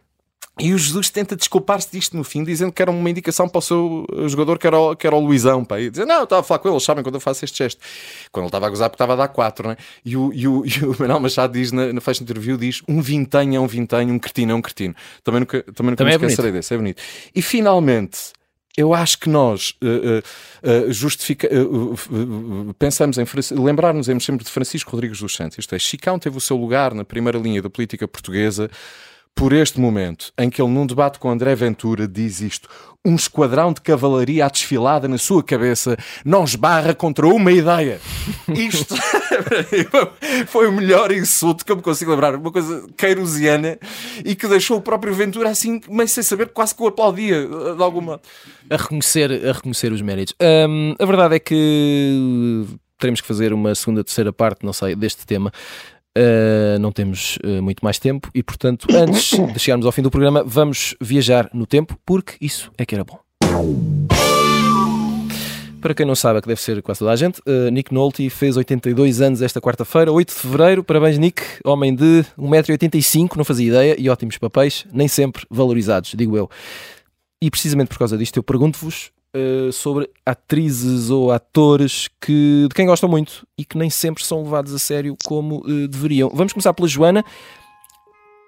E 0.58 0.74
o 0.74 0.78
Jesus 0.78 1.10
tenta 1.10 1.36
desculpar-se 1.36 1.92
disto 1.92 2.16
no 2.16 2.24
fim, 2.24 2.42
dizendo 2.42 2.72
que 2.72 2.82
era 2.82 2.90
uma 2.90 3.10
indicação 3.10 3.48
para 3.48 3.60
o 3.60 3.62
seu 3.62 4.08
jogador, 4.28 4.58
que 4.58 4.66
era 4.66 4.80
o, 4.80 4.96
que 4.96 5.06
era 5.06 5.16
o 5.16 5.20
Luizão. 5.20 5.66
Pá. 5.66 5.80
E 5.80 5.90
dizer, 5.90 6.06
não, 6.06 6.20
eu 6.20 6.24
estava 6.24 6.40
a 6.40 6.44
falar 6.44 6.60
com 6.60 6.70
ele, 6.70 6.76
eles 6.76 6.84
sabem 6.84 7.04
quando 7.04 7.16
eu 7.16 7.22
faço 7.22 7.44
este 7.44 7.58
gesto. 7.58 7.82
Quando 8.32 8.46
ele 8.46 8.48
estava 8.48 8.68
a 8.68 8.70
gozar, 8.70 8.90
porque 8.90 8.96
estava 8.96 9.14
a 9.14 9.16
dar 9.18 9.28
quatro, 9.28 9.68
né? 9.68 9.76
E 10.06 10.16
o, 10.16 10.32
e 10.34 10.48
o, 10.48 10.64
e 10.66 10.86
o 10.86 10.96
Manuel 10.98 11.20
Machado 11.20 11.52
diz, 11.52 11.74
na, 11.74 11.92
na 11.92 12.00
faixa 12.00 12.24
de 12.24 12.32
interview, 12.32 12.58
diz, 12.58 12.82
um 12.88 13.02
vintenho 13.02 13.58
é 13.58 13.60
um 13.60 13.68
vintenho, 13.68 14.14
um 14.14 14.20
cretino 14.20 14.54
é 14.54 14.56
um 14.56 14.62
cretino. 14.62 14.96
Também 15.24 15.42
nunca, 15.42 15.62
também 15.62 15.92
nunca 15.92 15.98
também 15.98 16.18
me 16.18 16.24
é 16.24 16.28
esquecerei 16.28 16.52
desse, 16.54 16.74
é 16.74 16.78
bonito. 16.78 17.02
E 17.36 17.42
finalmente, 17.42 18.32
eu 18.78 18.94
acho 18.94 19.20
que 19.20 19.30
nós 19.30 19.74
uh, 19.82 20.88
uh, 20.88 20.92
justifica, 20.92 21.50
uh, 21.54 22.74
pensamos 22.80 23.18
em 23.18 23.26
lembrar-nos 23.52 24.08
sempre 24.24 24.46
de 24.46 24.52
Francisco 24.52 24.92
Rodrigues 24.92 25.20
dos 25.20 25.36
Santos, 25.36 25.58
isto 25.58 25.74
é, 25.76 25.80
Chicão 25.80 26.20
teve 26.20 26.38
o 26.38 26.42
seu 26.42 26.58
lugar 26.58 26.94
na 26.94 27.06
primeira 27.06 27.38
linha 27.38 27.62
da 27.62 27.70
política 27.70 28.08
portuguesa 28.08 28.70
por 29.36 29.52
este 29.52 29.80
momento 29.80 30.32
em 30.38 30.50
que 30.50 30.62
ele, 30.62 30.72
num 30.72 30.88
debate 30.88 31.20
com 31.20 31.30
André 31.30 31.54
Ventura, 31.54 32.08
diz 32.08 32.40
isto: 32.40 32.70
um 33.06 33.16
esquadrão 33.16 33.74
de 33.74 33.82
cavalaria 33.82 34.46
à 34.46 34.50
desfilada 34.50 35.08
na 35.08 35.18
sua 35.18 35.44
cabeça 35.44 35.98
não 36.24 36.46
esbarra 36.46 36.96
contra 36.96 37.28
uma 37.28 37.52
ideia. 37.52 38.00
Isto 38.48 38.96
foi 40.48 40.68
o 40.68 40.72
melhor 40.72 41.12
insulto 41.12 41.66
que 41.66 41.72
eu 41.72 41.76
me 41.76 41.82
consigo 41.82 42.12
lembrar. 42.12 42.36
Uma 42.36 42.52
coisa 42.52 42.88
queirosiana 42.98 43.78
e 44.24 44.34
que 44.34 44.48
deixou 44.48 44.78
o 44.78 44.82
próprio 44.82 45.14
Ventura 45.14 45.50
assim, 45.50 45.82
meio 45.90 46.08
sem 46.08 46.24
saber, 46.24 46.50
quase 46.50 46.74
que 46.74 46.82
o 46.82 46.88
aplaudia 46.88 47.46
de 47.46 47.84
alguma. 47.84 48.20
A 48.70 48.78
reconhecer, 48.78 49.32
a 49.48 49.52
reconhecer 49.52 49.92
os 49.92 50.02
méritos. 50.02 50.34
Hum, 50.42 50.96
a 50.98 51.06
verdade 51.06 51.36
é 51.36 51.40
que 51.40 52.66
teremos 52.98 53.22
que 53.22 53.28
fazer 53.28 53.54
uma 53.54 53.76
segunda, 53.76 54.04
terceira 54.04 54.32
parte, 54.32 54.66
não 54.66 54.74
sei, 54.74 54.96
deste 54.96 55.26
tema. 55.26 55.52
Uh, 56.18 56.80
não 56.80 56.94
temos 56.94 57.38
uh, 57.44 57.62
muito 57.62 57.84
mais 57.84 58.00
tempo 58.00 58.30
e, 58.34 58.42
portanto, 58.42 58.88
antes 58.90 59.32
de 59.54 59.60
chegarmos 59.60 59.86
ao 59.86 59.92
fim 59.92 60.02
do 60.02 60.10
programa, 60.10 60.44
vamos 60.46 60.96
viajar 61.02 61.50
no 61.54 61.66
tempo, 61.66 61.98
porque 62.06 62.36
isso 62.40 62.72
é 62.78 62.86
que 62.86 62.96
era 62.96 63.04
bom. 63.04 63.20
Para 65.82 65.94
quem 65.94 66.06
não 66.06 66.16
sabe, 66.16 66.40
é 66.40 66.42
que 66.42 66.48
deve 66.48 66.62
ser 66.62 66.82
quase 66.82 67.00
toda 67.00 67.12
a 67.12 67.16
gente, 67.16 67.40
uh, 67.42 67.70
Nick 67.70 67.94
Nolte 67.94 68.30
fez 68.30 68.58
82 68.58 69.22
anos 69.22 69.42
esta 69.42 69.60
quarta-feira, 69.60 70.12
8 70.12 70.30
de 70.30 70.34
fevereiro. 70.34 70.84
Parabéns, 70.84 71.18
Nick, 71.18 71.44
homem 71.64 71.94
de 71.94 72.26
1,85m, 72.40 73.36
não 73.36 73.44
fazia 73.46 73.68
ideia, 73.68 73.96
e 74.00 74.10
ótimos 74.10 74.38
papéis, 74.38 74.86
nem 74.92 75.08
sempre 75.08 75.46
valorizados, 75.50 76.14
digo 76.16 76.38
eu. 76.38 76.50
E 77.42 77.52
precisamente 77.52 77.90
por 77.90 78.00
causa 78.00 78.18
disto, 78.18 78.38
eu 78.38 78.44
pergunto-vos 78.44 79.12
uh, 79.36 79.72
sobre 79.72 80.10
atrizes 80.26 81.10
ou 81.10 81.32
atores 81.32 82.08
que, 82.22 82.66
de 82.70 82.74
quem 82.74 82.86
gostam 82.86 83.10
muito 83.10 83.46
e 83.58 83.66
que 83.66 83.78
nem 83.78 83.90
sempre 83.90 84.24
são 84.24 84.44
levados 84.44 84.74
a 84.74 84.80
sério 84.80 85.16
como 85.26 85.58
uh, 85.58 85.88
deveriam. 85.88 86.32
Vamos 86.34 86.54
começar 86.54 86.74
pela 86.74 86.88
Joana. 86.88 87.24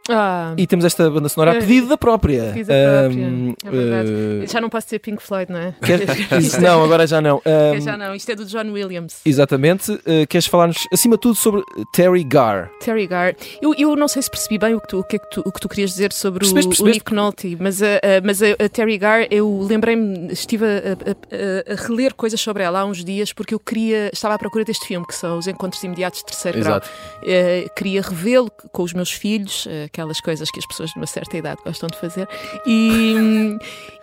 Ah, 0.10 0.54
e 0.58 0.66
temos 0.66 0.86
esta 0.86 1.10
banda 1.10 1.30
sonora 1.30 1.52
a 1.52 1.56
é. 1.56 1.60
pedido 1.60 1.88
da 1.88 1.98
própria. 1.98 2.52
Pedido 2.54 2.68
da 2.68 3.02
própria. 3.02 3.28
Um, 3.28 3.56
é 3.64 3.70
verdade. 3.70 4.10
Uh, 4.10 4.48
já 4.52 4.62
não 4.62 4.70
posso 4.70 4.88
ter 4.88 5.00
Pink 5.00 5.22
Floyd, 5.22 5.52
não 5.52 5.60
é? 5.60 5.76
Quer... 5.82 6.00
não, 6.62 6.84
agora 6.84 7.06
já 7.06 7.22
não. 7.22 7.42
Um, 7.46 7.82
já 7.82 7.98
não. 7.98 8.16
Isto 8.16 8.32
é 8.32 8.36
do 8.36 8.46
John 8.46 8.72
Williams. 8.72 9.22
Exatamente. 9.26 9.92
Uh, 9.92 10.28
queres 10.30 10.48
falar-nos, 10.48 10.88
acima 10.92 11.16
de 11.16 11.22
tudo, 11.22 11.36
sobre 11.36 11.64
Terry 11.94 12.24
Garr? 12.24 12.70
Terry 12.80 13.08
Garr. 13.08 13.36
Eu, 13.62 13.74
eu 13.78 13.96
não 13.96 14.08
sei 14.08 14.22
se 14.22 14.30
percebi 14.30 14.58
bem 14.58 14.76
o 14.76 14.82
que 14.82 14.88
tu, 14.88 15.00
o 15.00 15.04
que, 15.04 15.18
é 15.18 15.20
que 15.20 15.30
tu, 15.30 15.42
o 15.46 15.52
que 15.52 15.60
tu 15.60 15.70
querias 15.70 15.92
dizer 15.92 16.14
sobre 16.14 16.40
percebeste, 16.40 16.82
o, 16.82 16.86
o 16.86 16.90
Nick 16.90 17.14
Nolte, 17.14 17.58
mas, 17.60 17.82
uh, 17.82 17.86
mas 18.24 18.42
a, 18.42 18.52
a, 18.52 18.70
Terry 18.70 18.98
Garr, 18.98 19.28
eu 19.30 19.66
lembrei-me, 19.68 20.32
estive 20.32 20.66
a, 20.66 20.68
a, 20.70 21.74
a, 21.74 21.88
reler 21.88 22.14
coisas 22.14 22.40
sobre 22.40 22.64
ela 22.64 22.80
há 22.80 22.86
uns 22.86 23.04
dias 23.04 23.34
porque 23.34 23.54
eu 23.54 23.60
queria, 23.60 24.10
estava 24.14 24.36
à 24.36 24.38
procura 24.38 24.64
deste 24.64 24.86
filme, 24.88 25.06
que 25.06 25.16
são 25.16 25.38
Os 25.38 25.48
Encontros 25.48 25.84
Imediatos 25.84 26.20
de 26.20 26.26
Terceiro 26.26 26.60
Exato. 26.60 26.88
Grau. 27.22 27.70
queria 27.76 28.02
revê-lo 28.02 28.52
com 28.72 28.84
os 28.84 28.94
meus 28.94 29.12
filhos, 29.12 29.68
aquelas 29.98 30.22
coisas 30.22 30.52
que 30.52 30.60
as 30.60 30.66
pessoas 30.66 30.92
de 30.92 30.98
uma 30.98 31.08
certa 31.08 31.36
idade 31.36 31.60
gostam 31.66 31.90
de 31.90 31.98
fazer. 32.00 32.28
E, 32.66 33.58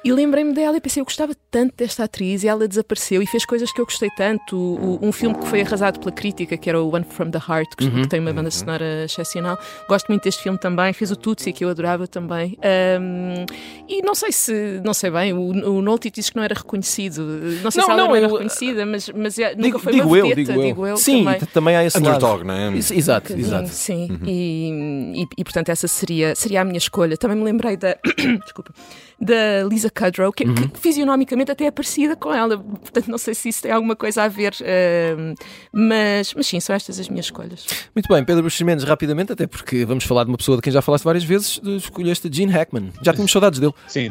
e 0.05 0.13
lembrei-me 0.13 0.53
dela 0.53 0.77
e 0.77 0.81
pensei, 0.81 1.01
eu 1.01 1.05
gostava 1.05 1.35
tanto 1.51 1.77
desta 1.77 2.05
atriz 2.05 2.43
e 2.43 2.49
ela 2.49 2.67
desapareceu 2.67 3.23
e 3.23 3.27
fez 3.27 3.47
coisas 3.47 3.73
que 3.73 3.81
eu 3.81 3.85
gostei 3.85 4.11
tanto. 4.17 4.57
O, 4.57 4.99
um 5.01 5.13
filme 5.13 5.37
que 5.39 5.47
foi 5.47 5.63
arrasado 5.63 6.01
pela 6.01 6.11
crítica, 6.11 6.57
que 6.57 6.69
era 6.69 6.83
o 6.83 6.93
One 6.93 7.05
from 7.09 7.31
the 7.31 7.39
Heart, 7.39 7.77
que, 7.77 7.85
uhum, 7.85 8.09
tem 8.09 8.19
uma 8.19 8.33
banda 8.33 8.49
uhum. 8.49 8.51
sonora 8.51 9.05
excepcional. 9.05 9.59
Gosto 9.89 10.09
muito 10.09 10.25
deste 10.25 10.43
filme 10.43 10.59
também. 10.59 10.93
Fez 10.93 11.11
o 11.13 11.17
Tutsi, 11.17 11.53
que 11.53 11.65
eu 11.65 11.69
adorava 11.69 12.09
também. 12.09 12.59
Um, 13.01 13.47
e 13.89 14.03
não 14.03 14.15
sei 14.15 14.33
se, 14.33 14.81
não 14.85 14.93
sei 14.93 15.11
bem, 15.11 15.33
o, 15.33 15.77
o 15.77 15.81
Nolte 15.81 16.11
disse 16.11 16.33
que 16.33 16.37
não 16.37 16.45
era 16.45 16.55
reconhecido. 16.55 17.23
Não 17.63 17.71
sei 17.71 17.81
não, 17.81 17.87
se 17.87 17.91
ela 17.91 17.97
não, 17.97 18.09
não 18.09 18.17
era 18.17 18.27
eu, 18.27 18.31
reconhecida, 18.31 18.85
mas, 18.85 19.09
mas 19.11 19.39
é, 19.39 19.55
nunca 19.55 19.79
foi 19.79 19.93
digo 19.93 20.09
uma 20.09 20.19
eu, 20.19 20.29
vedeta, 20.29 20.53
digo, 20.53 20.65
digo 20.65 20.87
eu. 20.87 20.97
Sim, 20.97 21.25
também. 21.25 21.41
também 21.53 21.77
há 21.77 21.85
esse 21.85 21.99
Underdog, 21.99 22.45
lado. 22.45 22.45
não 22.45 22.55
é? 22.55 22.77
Exato, 22.77 23.33
exato. 23.33 23.69
Sim, 23.69 24.09
uhum. 24.11 24.19
e, 24.27 25.23
e, 25.23 25.27
e, 25.39 25.45
portanto 25.45 25.69
essa 25.69 25.84
essa 25.85 25.89
seria, 25.89 26.35
seria 26.35 26.63
a 26.63 26.65
minha 26.65 26.79
escolha. 26.79 27.17
Também 27.17 27.37
me 27.37 27.45
lembrei 27.45 27.77
da, 27.77 27.97
desculpa, 28.43 28.73
da 29.21 29.63
Lisa 29.69 29.91
Kudrow, 29.91 30.33
que, 30.33 30.45
uhum. 30.45 30.55
que, 30.55 30.81
fisionomicamente 30.81 31.51
até 31.51 31.67
é 31.67 31.71
parecida 31.71 32.17
com 32.17 32.33
ela, 32.33 32.59
portanto 32.59 33.09
não 33.09 33.19
sei 33.19 33.35
se 33.35 33.49
isso 33.49 33.63
tem 33.63 33.71
alguma 33.71 33.95
coisa 33.95 34.25
a 34.25 34.29
ver, 34.29 34.55
uh, 34.61 35.35
mas, 35.73 36.35
mas 36.35 36.47
sim, 36.47 36.59
são 36.61 36.75
estas 36.75 36.99
as 36.99 37.09
minhas 37.09 37.27
escolhas. 37.27 37.67
Muito 37.95 38.09
bem, 38.09 38.25
Pedro 38.25 38.43
Buxos 38.43 38.61
Mendes, 38.63 38.85
rapidamente, 38.85 39.33
até 39.33 39.47
porque 39.47 39.85
vamos 39.85 40.05
falar 40.05 40.25
de 40.25 40.31
uma 40.31 40.39
pessoa 40.39 40.57
de 40.57 40.63
quem 40.63 40.73
já 40.73 40.83
falaste 40.83 41.05
várias 41.05 41.25
vezes, 41.25 41.61
escolheste 41.63 42.29
Gene 42.33 42.53
Hackman. 42.53 42.93
Já 43.03 43.13
tínhamos 43.13 43.33
saudades 43.33 43.61
dele. 43.61 43.73
Sim, 43.87 44.11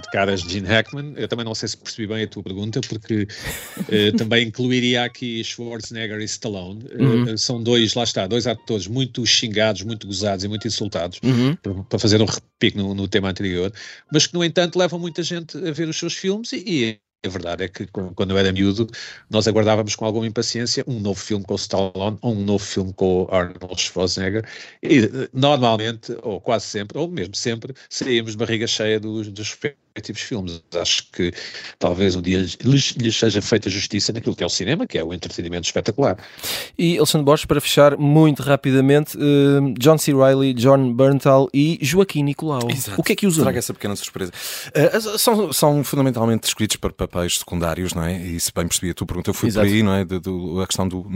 de 0.00 0.10
caras 0.10 0.42
de 0.42 0.52
Gene 0.52 0.66
Hackman. 0.66 1.14
Eu 1.16 1.28
também 1.28 1.44
não 1.44 1.54
sei 1.54 1.68
se 1.68 1.76
percebi 1.76 2.06
bem 2.06 2.24
a 2.24 2.28
tua 2.28 2.42
pergunta, 2.42 2.80
porque 2.88 3.26
uh, 3.78 4.16
também 4.18 4.46
incluiria 4.46 5.04
aqui 5.04 5.42
Schwarzenegger 5.42 6.20
e 6.20 6.24
Stallone. 6.24 6.84
Eh, 6.90 7.02
uhum. 7.02 7.34
Uh, 7.34 7.38
são 7.38 7.62
dois, 7.62 7.94
lá 7.94 8.04
está, 8.04 8.26
dois 8.26 8.46
atores 8.46 8.86
muito 8.86 9.24
xingados, 9.26 9.82
muito 9.82 10.06
gozados 10.06 10.44
e 10.44 10.48
muito 10.48 10.66
insultados, 10.66 11.20
uhum. 11.22 11.56
para, 11.56 11.74
para, 11.74 11.98
fazer 11.98 12.20
um 12.20 12.26
repique 12.26 12.76
no, 12.76 12.94
no, 12.94 13.08
tema 13.08 13.30
anterior, 13.30 13.72
mas 14.12 14.26
que, 14.26 14.34
no 14.34 14.44
entanto, 14.44 14.78
levam 14.78 14.98
muita 14.98 15.22
gente 15.22 15.56
a 15.56 15.72
ver 15.72 15.88
os 15.88 15.96
seus 15.96 16.14
filmes 16.14 16.52
e, 16.52 16.64
e 16.66 17.00
a 17.24 17.28
verdade 17.28 17.64
é 17.64 17.68
que 17.68 17.86
quando 17.86 18.30
eu 18.30 18.38
era 18.38 18.52
miúdo, 18.52 18.88
nós 19.28 19.48
aguardávamos 19.48 19.94
com 19.96 20.04
alguma 20.04 20.26
impaciência 20.26 20.84
um 20.86 21.00
novo 21.00 21.18
filme 21.18 21.44
com 21.44 21.54
o 21.54 21.56
Stallone 21.56 22.18
ou 22.22 22.32
um 22.32 22.44
novo 22.44 22.64
filme 22.64 22.92
com 22.92 23.24
o 23.24 23.34
Arnold 23.34 23.80
Schwarzenegger. 23.80 24.44
E 24.82 25.28
normalmente, 25.32 26.16
ou 26.22 26.40
quase 26.40 26.66
sempre, 26.66 26.98
ou 26.98 27.08
mesmo 27.08 27.34
sempre, 27.34 27.74
saíamos 27.90 28.32
de 28.32 28.38
barriga 28.38 28.66
cheia 28.66 29.00
dos, 29.00 29.28
dos 29.28 29.48
respectivos 29.96 30.22
filmes. 30.22 30.62
Acho 30.74 31.10
que 31.10 31.32
talvez 31.78 32.14
um 32.14 32.22
dia 32.22 32.38
lhes, 32.38 32.94
lhes, 32.96 33.16
seja 33.16 33.40
feita 33.40 33.70
justiça 33.70 34.12
naquilo 34.12 34.36
que 34.36 34.42
é 34.42 34.46
o 34.46 34.50
cinema, 34.50 34.86
que 34.86 34.98
é 34.98 35.04
o 35.04 35.12
entretenimento 35.12 35.66
espetacular. 35.66 36.16
E 36.78 36.98
Alexandre 36.98 37.24
Borges, 37.24 37.46
para 37.46 37.60
fechar 37.60 37.96
muito 37.96 38.42
rapidamente, 38.42 39.16
uh, 39.16 39.74
John 39.78 39.98
C. 39.98 40.12
Reilly, 40.14 40.52
John 40.54 40.92
Berntal 40.92 41.48
e 41.52 41.78
Joaquim 41.80 42.22
Nicolau. 42.22 42.70
Exato. 42.70 43.00
O 43.00 43.02
que 43.02 43.12
é 43.12 43.16
que 43.16 43.26
usam? 43.26 43.44
Traga 43.44 43.58
essa 43.58 43.72
pequena 43.72 43.96
surpresa. 43.96 44.32
Uh, 44.68 45.18
são, 45.18 45.52
são 45.52 45.84
fundamentalmente 45.84 46.46
escritos 46.46 46.76
para 46.76 46.92
papéis 46.92 47.38
secundários, 47.38 47.94
não 47.94 48.04
é? 48.04 48.16
E 48.16 48.38
se 48.38 48.52
bem 48.54 48.66
percebi 48.66 48.90
a 48.90 48.94
tua 48.94 49.06
pergunta, 49.06 49.30
eu 49.30 49.34
fui 49.34 49.48
Exato. 49.48 49.66
por 49.66 49.72
aí, 49.72 49.82
não 49.82 49.94
é? 49.94 50.04
De, 50.04 50.20
de, 50.20 50.30
a 50.62 50.66
questão 50.66 50.86
do 50.86 51.06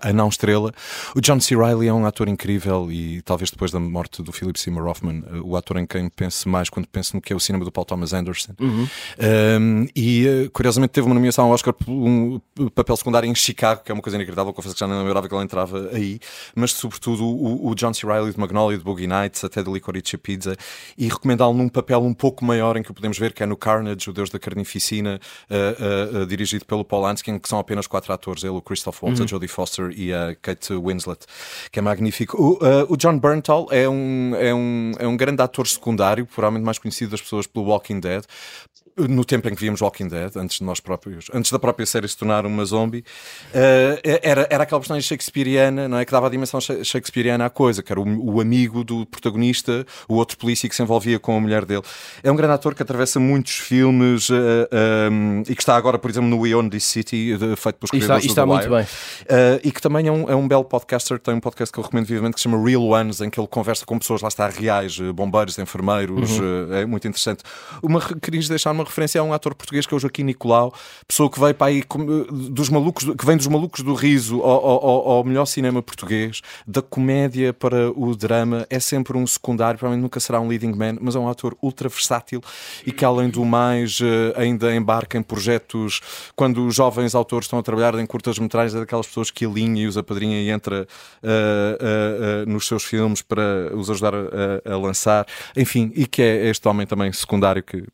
a 0.00 0.12
não 0.12 0.28
estrela. 0.28 0.72
O 1.14 1.20
John 1.20 1.40
C. 1.40 1.56
Reilly 1.56 1.88
é 1.88 1.92
um 1.92 2.06
ator 2.06 2.28
incrível 2.28 2.90
e 2.90 3.20
talvez 3.22 3.50
depois 3.50 3.70
da 3.70 3.80
morte 3.80 4.22
do 4.22 4.32
Philip 4.32 4.58
Seymour 4.58 4.86
Hoffman, 4.86 5.22
uh, 5.30 5.42
o 5.44 5.56
ator 5.56 5.76
em 5.76 5.86
quem 5.86 6.08
penso 6.08 6.48
mais 6.48 6.68
quando 6.68 6.86
penso 6.86 7.16
no 7.16 7.22
que 7.22 7.32
é 7.32 7.36
o 7.36 7.40
cinema 7.40 7.64
do 7.64 7.72
Paul 7.72 7.84
Thomas 7.84 8.12
Anderson 8.12 8.29
Anderson. 8.30 8.54
Uhum. 8.58 8.88
Um, 9.18 9.86
e 9.94 10.26
eh, 10.26 10.48
curiosamente 10.52 10.92
teve 10.92 11.06
uma 11.06 11.14
nomeação 11.14 11.46
ao 11.46 11.50
Oscar 11.50 11.74
por 11.74 11.90
um 11.90 12.40
papel 12.74 12.96
secundário 12.96 13.28
em 13.28 13.34
Chicago, 13.34 13.82
que 13.84 13.90
é 13.90 13.94
uma 13.94 14.02
coisa 14.02 14.16
inacreditável, 14.16 14.52
confesso 14.52 14.74
que 14.74 14.80
já 14.80 14.86
não 14.86 15.04
lembrava 15.04 15.28
que 15.28 15.34
ela 15.34 15.42
entrava 15.42 15.90
aí, 15.92 16.18
mas 16.54 16.72
sobretudo 16.72 17.24
o, 17.24 17.68
o 17.68 17.74
John 17.74 17.92
C. 17.92 18.06
Reilly 18.06 18.32
de 18.32 18.38
Magnolia, 18.38 18.78
de 18.78 18.84
Boogie 18.84 19.06
Nights, 19.06 19.44
até 19.44 19.62
de 19.62 19.70
Licorice 19.70 20.16
Pizza, 20.16 20.56
e 20.96 21.08
recomendá-lo 21.08 21.54
num 21.54 21.68
papel 21.68 22.02
um 22.02 22.14
pouco 22.14 22.44
maior 22.44 22.76
em 22.76 22.82
que 22.82 22.90
o 22.90 22.94
podemos 22.94 23.18
ver, 23.18 23.32
que 23.32 23.42
é 23.42 23.46
no 23.46 23.56
Carnage, 23.56 24.08
o 24.08 24.12
Deus 24.12 24.30
da 24.30 24.38
Carnificina, 24.38 25.20
uh, 25.50 26.18
uh, 26.18 26.22
uh, 26.22 26.26
dirigido 26.26 26.64
pelo 26.64 26.84
Paul 26.84 27.06
Anskin, 27.06 27.38
que 27.38 27.48
são 27.48 27.58
apenas 27.58 27.86
quatro 27.86 28.12
atores, 28.12 28.44
ele, 28.44 28.52
o 28.52 28.62
Christoph 28.62 29.02
Waltz, 29.02 29.20
uhum. 29.20 29.24
a 29.24 29.28
Jodie 29.28 29.48
Foster 29.48 29.92
e 29.96 30.12
a 30.12 30.34
Kate 30.40 30.72
Winslet, 30.74 31.26
que 31.70 31.78
é 31.78 31.82
magnífico. 31.82 32.36
O, 32.40 32.92
o 32.92 32.96
John 32.96 33.18
Berntal 33.18 33.68
é 33.70 33.88
um, 33.88 34.34
é, 34.36 34.54
um, 34.54 34.92
é 34.98 35.06
um 35.06 35.16
grande 35.16 35.42
ator 35.42 35.66
secundário, 35.66 36.26
provavelmente 36.26 36.64
mais 36.64 36.78
conhecido 36.78 37.10
das 37.10 37.20
pessoas 37.20 37.46
pelo 37.46 37.66
Walking 37.66 38.00
Dead, 38.00 38.19
het. 38.20 38.69
No 39.08 39.24
tempo 39.24 39.48
em 39.48 39.54
que 39.54 39.60
víamos 39.60 39.80
Walking 39.80 40.08
Dead, 40.08 40.36
antes 40.36 40.58
de 40.58 40.64
nós 40.64 40.80
próprios, 40.80 41.26
antes 41.32 41.50
da 41.50 41.58
própria 41.58 41.86
série 41.86 42.08
se 42.08 42.16
tornar 42.16 42.46
uma 42.46 42.64
zombie, 42.64 43.00
uh, 43.00 44.00
era, 44.22 44.46
era 44.50 44.62
aquela 44.62 44.80
personagem 44.80 45.06
shakespeariana, 45.06 45.88
não 45.88 45.98
é? 45.98 46.04
Que 46.04 46.12
dava 46.12 46.26
a 46.26 46.30
dimensão 46.30 46.60
shakespeariana 46.60 47.46
à 47.46 47.50
coisa, 47.50 47.82
que 47.82 47.92
era 47.92 48.00
o, 48.00 48.34
o, 48.34 48.40
amigo 48.40 48.84
do 48.84 49.06
protagonista, 49.06 49.86
o 50.08 50.14
outro 50.14 50.36
polícia 50.36 50.68
que 50.68 50.74
se 50.74 50.82
envolvia 50.82 51.18
com 51.18 51.36
a 51.36 51.40
mulher 51.40 51.64
dele. 51.64 51.82
É 52.22 52.30
um 52.30 52.36
grande 52.36 52.54
ator 52.54 52.74
que 52.74 52.82
atravessa 52.82 53.20
muitos 53.20 53.52
filmes 53.52 54.28
uh, 54.30 54.34
eh, 54.70 55.08
um, 55.10 55.40
eh, 55.40 55.50
e 55.50 55.54
que 55.54 55.62
está 55.62 55.76
agora, 55.76 55.98
por 55.98 56.10
exemplo, 56.10 56.28
no 56.28 56.40
We 56.40 56.54
Own 56.54 56.68
This 56.68 56.84
City, 56.84 57.36
de, 57.36 57.56
feito 57.56 57.76
pelos 57.76 57.90
criadores 57.90 58.24
está, 58.24 58.44
do 58.44 58.54
está 58.54 58.68
muito 58.68 58.68
bem. 58.68 58.84
Uh, 58.84 59.60
e 59.62 59.72
que 59.72 59.80
também 59.80 60.06
é 60.06 60.12
um, 60.12 60.30
é 60.30 60.34
um 60.34 60.46
belo 60.46 60.64
podcaster, 60.64 61.18
tem 61.18 61.34
um 61.34 61.40
podcast 61.40 61.72
que 61.72 61.78
eu 61.78 61.84
recomendo 61.84 62.06
vivamente 62.06 62.34
que 62.34 62.40
se 62.40 62.44
chama 62.44 62.62
Real 62.62 62.82
Ones, 62.82 63.20
em 63.20 63.30
que 63.30 63.38
ele 63.38 63.48
conversa 63.48 63.84
com 63.84 63.98
pessoas, 63.98 64.22
lá 64.22 64.28
está, 64.28 64.48
reais, 64.48 64.98
bombeiros, 65.14 65.58
enfermeiros, 65.58 66.38
uhum. 66.38 66.74
é 66.74 66.86
muito 66.86 67.06
interessante. 67.06 67.42
Uma, 67.82 68.00
querias 68.00 68.48
deixar 68.48 68.70
uma 68.70 68.84
referência 68.90 69.20
a 69.20 69.24
um 69.24 69.32
ator 69.32 69.54
português 69.54 69.86
que 69.86 69.94
é 69.94 69.96
o 69.96 70.00
Joaquim 70.00 70.24
Nicolau, 70.24 70.74
pessoa 71.06 71.30
que 71.30 71.40
veio 71.40 71.54
para 71.54 71.68
aí 71.68 71.82
dos 72.30 72.68
malucos, 72.68 73.04
que 73.04 73.24
vem 73.24 73.36
dos 73.36 73.46
malucos 73.46 73.82
do 73.82 73.94
riso 73.94 74.42
ao, 74.42 74.66
ao, 74.66 75.08
ao 75.10 75.24
melhor 75.24 75.46
cinema 75.46 75.82
português, 75.82 76.42
da 76.66 76.82
comédia 76.82 77.52
para 77.52 77.90
o 77.90 78.14
drama, 78.14 78.66
é 78.68 78.78
sempre 78.78 79.16
um 79.16 79.26
secundário, 79.26 79.78
provavelmente 79.78 80.02
nunca 80.02 80.20
será 80.20 80.40
um 80.40 80.48
leading 80.48 80.74
man, 80.74 80.98
mas 81.00 81.16
é 81.16 81.18
um 81.18 81.28
ator 81.28 81.56
ultra 81.62 81.88
versátil 81.88 82.42
e 82.84 82.92
que 82.92 83.04
além 83.04 83.30
do 83.30 83.44
mais 83.44 83.98
eh, 84.00 84.40
ainda 84.40 84.74
embarca 84.74 85.16
em 85.16 85.22
projetos 85.22 86.00
quando 86.34 86.66
os 86.66 86.74
jovens 86.74 87.14
autores 87.14 87.46
estão 87.46 87.58
a 87.58 87.62
trabalhar 87.62 87.94
em 87.94 88.06
curtas 88.06 88.38
metragens, 88.38 88.74
é 88.74 88.80
daquelas 88.80 89.06
pessoas 89.06 89.30
que 89.30 89.44
alinha 89.44 89.82
e 89.82 89.86
os 89.86 89.96
apadrinha 89.96 90.40
e 90.40 90.50
entra 90.50 90.82
uh, 91.22 91.26
uh, 91.26 92.46
uh, 92.46 92.50
nos 92.50 92.66
seus 92.66 92.84
filmes 92.84 93.22
para 93.22 93.74
os 93.74 93.90
ajudar 93.90 94.14
a, 94.14 94.72
a, 94.72 94.76
lançar, 94.76 95.26
enfim, 95.56 95.92
e 95.94 96.06
que 96.06 96.22
é 96.22 96.48
este 96.48 96.66
homem 96.68 96.86
também 96.86 97.12
secundário 97.12 97.62
que, 97.62 97.84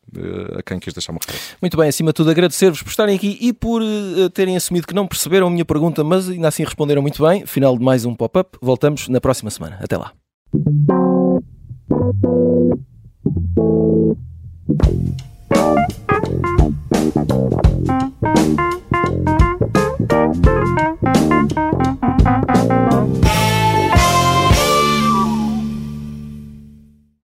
a 0.56 0.62
quem 0.62 0.78
quis 0.86 0.94
deixar 0.94 1.12
uma 1.12 1.18
referência. 1.20 1.56
Muito 1.60 1.76
bem, 1.76 1.88
acima 1.88 2.10
de 2.10 2.14
tudo 2.14 2.30
agradecer-vos 2.30 2.82
por 2.82 2.90
estarem 2.90 3.16
aqui 3.16 3.36
e 3.40 3.52
por 3.52 3.82
uh, 3.82 4.30
terem 4.30 4.56
assumido 4.56 4.86
que 4.86 4.94
não 4.94 5.06
perceberam 5.06 5.48
a 5.48 5.50
minha 5.50 5.64
pergunta, 5.64 6.02
mas 6.04 6.28
ainda 6.28 6.48
assim 6.48 6.64
responderam 6.64 7.02
muito 7.02 7.22
bem. 7.22 7.44
Final 7.44 7.76
de 7.76 7.84
mais 7.84 8.04
um 8.04 8.14
pop-up. 8.14 8.56
Voltamos 8.62 9.08
na 9.08 9.20
próxima 9.20 9.50
semana. 9.50 9.78
Até 9.80 9.96
lá. 9.96 10.12